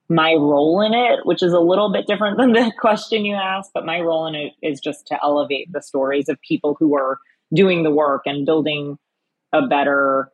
my 0.10 0.34
role 0.34 0.82
in 0.82 0.94
it, 0.94 1.26
which 1.26 1.42
is 1.42 1.54
a 1.54 1.60
little 1.60 1.92
bit 1.92 2.08
different 2.08 2.38
than 2.40 2.54
the 2.54 2.72
question 2.80 3.26
you 3.26 3.36
asked, 3.36 3.72
but 3.74 3.86
my 3.86 4.00
role 4.00 4.28
in 4.28 4.36
it 4.36 4.54
is 4.62 4.80
just 4.80 5.08
to 5.08 5.20
elevate 5.24 5.72
the 5.72 5.82
stories 5.82 6.30
of 6.30 6.40
people 6.42 6.76
who 6.80 6.96
are 6.96 7.20
doing 7.54 7.84
the 7.84 7.92
work 7.92 8.24
and 8.26 8.46
building 8.46 8.98
a 9.54 9.66
better, 9.68 10.30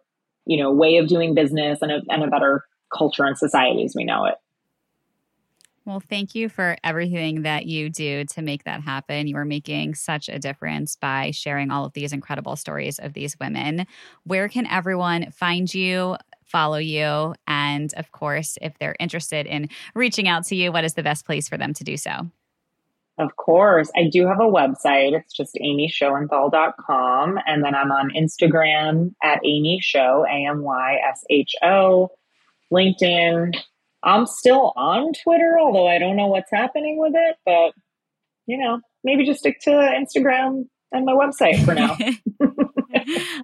you 0.46 0.58
know, 0.58 0.72
way 0.72 0.98
of 0.98 1.08
doing 1.08 1.34
business 1.34 1.82
and 1.82 1.92
a, 1.92 2.02
and 2.10 2.24
a 2.24 2.28
better 2.28 2.66
culture 2.96 3.26
and 3.26 3.38
society 3.38 3.84
as 3.84 3.96
we 3.96 4.04
know 4.04 4.26
it. 4.26 4.36
Well, 5.84 6.00
thank 6.00 6.36
you 6.36 6.48
for 6.48 6.78
everything 6.84 7.42
that 7.42 7.66
you 7.66 7.90
do 7.90 8.24
to 8.26 8.42
make 8.44 8.66
that 8.66 8.82
happen. 8.82 9.28
You 9.28 9.36
are 9.38 9.46
making 9.46 9.96
such 9.96 10.30
a 10.30 10.38
difference 10.38 10.96
by 10.96 11.32
sharing 11.32 11.72
all 11.72 11.86
of 11.86 11.94
these 11.94 12.14
incredible 12.14 12.56
stories 12.56 13.00
of 13.00 13.14
these 13.14 13.36
women. 13.40 13.88
Where 14.24 14.48
can 14.48 14.68
everyone 14.68 15.32
find 15.32 15.74
you, 15.74 16.18
follow 16.46 16.78
you? 16.78 17.34
And 17.48 17.92
of 17.96 18.12
course, 18.12 18.60
if 18.62 18.78
they're 18.78 18.96
interested 19.00 19.48
in 19.48 19.70
reaching 19.96 20.28
out 20.28 20.46
to 20.46 20.56
you, 20.56 20.72
what 20.72 20.84
is 20.84 20.94
the 20.94 21.04
best 21.04 21.26
place 21.26 21.50
for 21.50 21.58
them 21.58 21.74
to 21.74 21.84
do 21.84 21.98
so? 21.98 22.30
Of 23.22 23.36
course. 23.38 23.92
I 23.96 24.10
do 24.12 24.28
have 24.28 24.40
a 24.40 24.44
website. 24.44 25.14
It's 25.14 25.34
just 25.34 25.56
amyshoenthal.com. 25.56 27.40
And 27.46 27.64
then 27.64 27.76
I'm 27.76 27.92
on 27.92 28.12
Instagram 28.12 29.14
at 29.24 29.40
Amy 29.46 29.80
Show, 29.82 30.26
A 30.26 30.48
M 30.48 30.64
Y 30.64 30.98
S 31.08 31.24
H 31.30 31.56
O, 31.62 32.10
LinkedIn, 32.72 33.54
I'm 34.04 34.26
still 34.26 34.74
on 34.76 35.14
Twitter, 35.14 35.58
although 35.60 35.88
I 35.88 36.00
don't 36.00 36.16
know 36.16 36.28
what's 36.28 36.50
happening 36.52 36.98
with 36.98 37.14
it, 37.16 37.36
but 37.46 37.74
you 38.48 38.58
know, 38.58 38.80
maybe 39.04 39.26
just 39.26 39.40
stick 39.40 39.60
to 39.62 39.70
Instagram 39.70 40.66
and 40.92 41.06
my 41.06 41.14
website 41.14 41.64
for 41.64 41.76
now. 41.76 41.96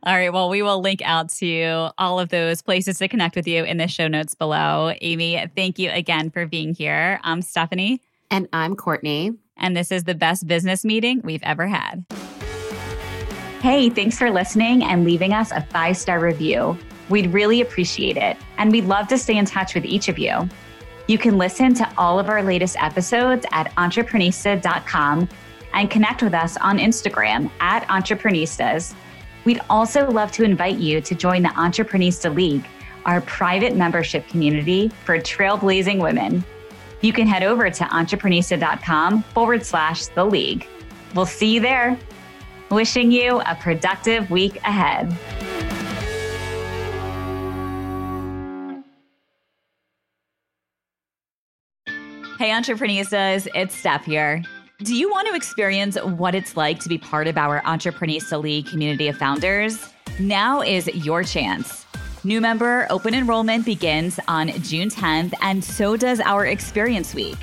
all 0.04 0.16
right. 0.16 0.34
Well, 0.34 0.50
we 0.50 0.62
will 0.62 0.82
link 0.82 1.02
out 1.06 1.30
to 1.34 1.92
all 1.98 2.20
of 2.20 2.30
those 2.30 2.62
places 2.62 2.98
to 2.98 3.08
connect 3.08 3.36
with 3.36 3.48
you 3.48 3.64
in 3.64 3.78
the 3.78 3.88
show 3.88 4.08
notes 4.08 4.34
below. 4.34 4.94
Amy, 5.02 5.46
thank 5.56 5.78
you 5.78 5.92
again 5.92 6.32
for 6.32 6.46
being 6.46 6.74
here. 6.74 7.20
I'm 7.24 7.42
Stephanie. 7.42 8.02
And 8.30 8.50
I'm 8.52 8.76
Courtney. 8.76 9.34
And 9.58 9.76
this 9.76 9.92
is 9.92 10.04
the 10.04 10.16
best 10.16 10.48
business 10.48 10.86
meeting 10.86 11.22
we've 11.24 11.44
ever 11.44 11.68
had. 11.68 12.06
Hey, 13.62 13.90
thanks 13.90 14.18
for 14.18 14.30
listening 14.30 14.84
and 14.84 15.04
leaving 15.04 15.34
us 15.34 15.52
a 15.52 15.62
five 15.62 15.98
star 15.98 16.20
review. 16.20 16.78
We'd 17.10 17.34
really 17.34 17.62
appreciate 17.62 18.18
it, 18.18 18.38
and 18.58 18.72
we'd 18.72 18.86
love 18.86 19.08
to 19.08 19.18
stay 19.18 19.38
in 19.38 19.46
touch 19.46 19.74
with 19.74 19.86
each 19.86 20.10
of 20.10 20.20
you. 20.20 20.48
You 21.08 21.18
can 21.18 21.38
listen 21.38 21.74
to 21.76 21.90
all 21.98 22.20
of 22.20 22.30
our 22.30 22.44
latest 22.44 22.76
episodes 22.80 23.46
at 23.52 23.74
entreprenista.com 23.76 25.30
and 25.74 25.90
connect 25.90 26.22
with 26.22 26.34
us 26.34 26.58
on 26.58 26.78
Instagram 26.80 27.50
at 27.60 27.88
entreprenistas. 27.88 28.94
We'd 29.46 29.62
also 29.70 30.10
love 30.12 30.32
to 30.34 30.44
invite 30.44 30.78
you 30.78 31.00
to 31.02 31.16
join 31.16 31.44
the 31.44 31.50
Entreprenista 31.50 32.34
League, 32.34 32.68
our 33.06 33.22
private 33.22 33.76
membership 33.76 34.28
community 34.28 34.90
for 35.06 35.18
trailblazing 35.18 36.02
women. 36.02 36.44
You 37.02 37.14
can 37.14 37.28
head 37.28 37.44
over 37.44 37.70
to 37.70 37.84
entreprenista.com 37.84 39.24
forward 39.24 39.66
slash 39.66 40.08
the 40.08 40.26
league. 40.26 40.68
We'll 41.14 41.26
see 41.26 41.56
you 41.56 41.62
there. 41.62 41.98
Wishing 42.70 43.12
you 43.12 43.42
a 43.42 43.56
productive 43.56 44.30
week 44.30 44.58
ahead. 44.58 45.16
Hey, 52.38 52.54
Entrepreneurs, 52.54 53.48
it's 53.56 53.74
Steph 53.74 54.06
here. 54.06 54.44
Do 54.84 54.96
you 54.96 55.10
want 55.10 55.28
to 55.28 55.34
experience 55.34 55.98
what 56.04 56.36
it's 56.36 56.56
like 56.56 56.80
to 56.82 56.90
be 56.90 57.00
part 57.00 57.28
of 57.28 57.36
our 57.36 57.62
Entreprenista 57.62 58.40
League 58.40 58.68
community 58.68 59.08
of 59.08 59.18
founders? 59.18 59.92
Now 60.20 60.62
is 60.62 60.86
your 60.88 61.24
chance. 61.24 61.87
New 62.28 62.42
member 62.42 62.86
open 62.90 63.14
enrollment 63.14 63.64
begins 63.64 64.20
on 64.28 64.50
June 64.62 64.90
10th, 64.90 65.34
and 65.42 65.64
so 65.64 65.96
does 65.96 66.20
our 66.20 66.46
Experience 66.46 67.16
Week. 67.16 67.38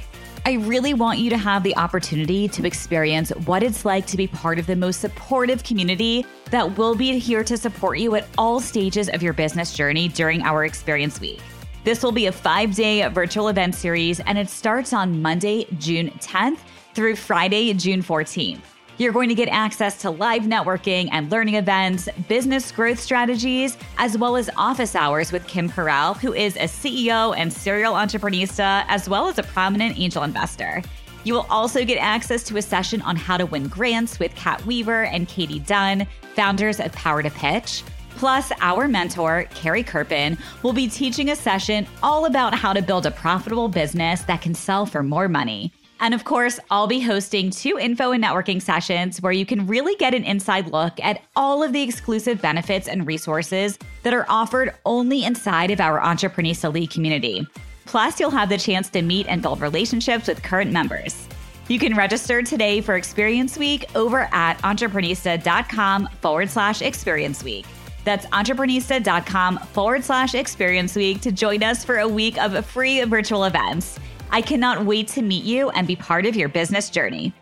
I 0.44 0.56
really 0.56 0.92
want 0.92 1.18
you 1.18 1.30
to 1.30 1.38
have 1.38 1.62
the 1.62 1.74
opportunity 1.78 2.48
to 2.48 2.66
experience 2.66 3.30
what 3.46 3.62
it's 3.62 3.86
like 3.86 4.06
to 4.08 4.18
be 4.18 4.26
part 4.26 4.58
of 4.58 4.66
the 4.66 4.76
most 4.76 5.00
supportive 5.00 5.64
community 5.64 6.26
that 6.50 6.76
will 6.76 6.94
be 6.94 7.18
here 7.18 7.42
to 7.44 7.56
support 7.56 7.98
you 7.98 8.14
at 8.14 8.28
all 8.36 8.60
stages 8.60 9.08
of 9.08 9.22
your 9.22 9.32
business 9.32 9.72
journey 9.72 10.08
during 10.08 10.42
our 10.42 10.66
Experience 10.66 11.18
Week. 11.18 11.40
This 11.84 12.02
will 12.02 12.12
be 12.12 12.26
a 12.26 12.32
five 12.32 12.74
day 12.74 13.08
virtual 13.08 13.48
event 13.48 13.74
series, 13.74 14.20
and 14.20 14.36
it 14.36 14.50
starts 14.50 14.92
on 14.92 15.22
Monday, 15.22 15.66
June 15.78 16.10
10th 16.18 16.58
through 16.92 17.16
Friday, 17.16 17.72
June 17.72 18.02
14th. 18.02 18.73
You're 18.96 19.12
going 19.12 19.28
to 19.28 19.34
get 19.34 19.48
access 19.48 20.00
to 20.02 20.10
live 20.10 20.42
networking 20.42 21.08
and 21.10 21.28
learning 21.28 21.56
events, 21.56 22.08
business 22.28 22.70
growth 22.70 23.00
strategies, 23.00 23.76
as 23.98 24.16
well 24.16 24.36
as 24.36 24.48
office 24.56 24.94
hours 24.94 25.32
with 25.32 25.44
Kim 25.48 25.68
Perell, 25.68 26.16
who 26.16 26.32
is 26.32 26.54
a 26.54 26.68
CEO 26.68 27.36
and 27.36 27.52
serial 27.52 27.94
entreprenista, 27.94 28.84
as 28.86 29.08
well 29.08 29.26
as 29.26 29.38
a 29.38 29.42
prominent 29.42 29.98
angel 29.98 30.22
investor. 30.22 30.80
You 31.24 31.34
will 31.34 31.46
also 31.50 31.84
get 31.84 31.96
access 31.96 32.44
to 32.44 32.56
a 32.56 32.62
session 32.62 33.02
on 33.02 33.16
how 33.16 33.36
to 33.36 33.46
win 33.46 33.66
grants 33.66 34.20
with 34.20 34.32
Kat 34.36 34.64
Weaver 34.64 35.06
and 35.06 35.26
Katie 35.26 35.58
Dunn, 35.58 36.06
founders 36.36 36.78
of 36.78 36.92
Power 36.92 37.20
to 37.24 37.30
Pitch. 37.30 37.82
Plus, 38.10 38.52
our 38.60 38.86
mentor, 38.86 39.46
Carrie 39.50 39.82
Kerpen, 39.82 40.38
will 40.62 40.72
be 40.72 40.86
teaching 40.86 41.30
a 41.30 41.36
session 41.36 41.84
all 42.00 42.26
about 42.26 42.54
how 42.54 42.72
to 42.72 42.80
build 42.80 43.06
a 43.06 43.10
profitable 43.10 43.66
business 43.66 44.22
that 44.22 44.40
can 44.40 44.54
sell 44.54 44.86
for 44.86 45.02
more 45.02 45.28
money. 45.28 45.72
And 46.04 46.12
of 46.12 46.24
course, 46.24 46.60
I'll 46.70 46.86
be 46.86 47.00
hosting 47.00 47.48
two 47.48 47.78
info 47.78 48.12
and 48.12 48.22
networking 48.22 48.60
sessions 48.60 49.22
where 49.22 49.32
you 49.32 49.46
can 49.46 49.66
really 49.66 49.96
get 49.96 50.12
an 50.12 50.22
inside 50.22 50.66
look 50.66 50.92
at 51.02 51.22
all 51.34 51.62
of 51.62 51.72
the 51.72 51.80
exclusive 51.80 52.42
benefits 52.42 52.88
and 52.88 53.06
resources 53.06 53.78
that 54.02 54.12
are 54.12 54.26
offered 54.28 54.74
only 54.84 55.24
inside 55.24 55.70
of 55.70 55.80
our 55.80 55.98
Entreprenista 55.98 56.70
League 56.70 56.90
community. 56.90 57.46
Plus, 57.86 58.20
you'll 58.20 58.30
have 58.30 58.50
the 58.50 58.58
chance 58.58 58.90
to 58.90 59.00
meet 59.00 59.26
and 59.28 59.40
build 59.40 59.62
relationships 59.62 60.28
with 60.28 60.42
current 60.42 60.70
members. 60.70 61.26
You 61.68 61.78
can 61.78 61.96
register 61.96 62.42
today 62.42 62.82
for 62.82 62.96
Experience 62.96 63.56
Week 63.56 63.86
over 63.96 64.28
at 64.30 64.58
entreprenista.com 64.58 66.10
forward 66.20 66.50
slash 66.50 66.82
experience 66.82 67.42
week. 67.42 67.64
That's 68.04 68.26
entreprenista.com 68.26 69.56
forward 69.72 70.04
slash 70.04 70.34
experience 70.34 70.96
week 70.96 71.22
to 71.22 71.32
join 71.32 71.62
us 71.62 71.82
for 71.82 72.00
a 72.00 72.06
week 72.06 72.36
of 72.36 72.66
free 72.66 73.02
virtual 73.04 73.44
events. 73.44 73.98
I 74.30 74.42
cannot 74.42 74.84
wait 74.84 75.08
to 75.08 75.22
meet 75.22 75.44
you 75.44 75.70
and 75.70 75.86
be 75.86 75.96
part 75.96 76.26
of 76.26 76.36
your 76.36 76.48
business 76.48 76.90
journey. 76.90 77.32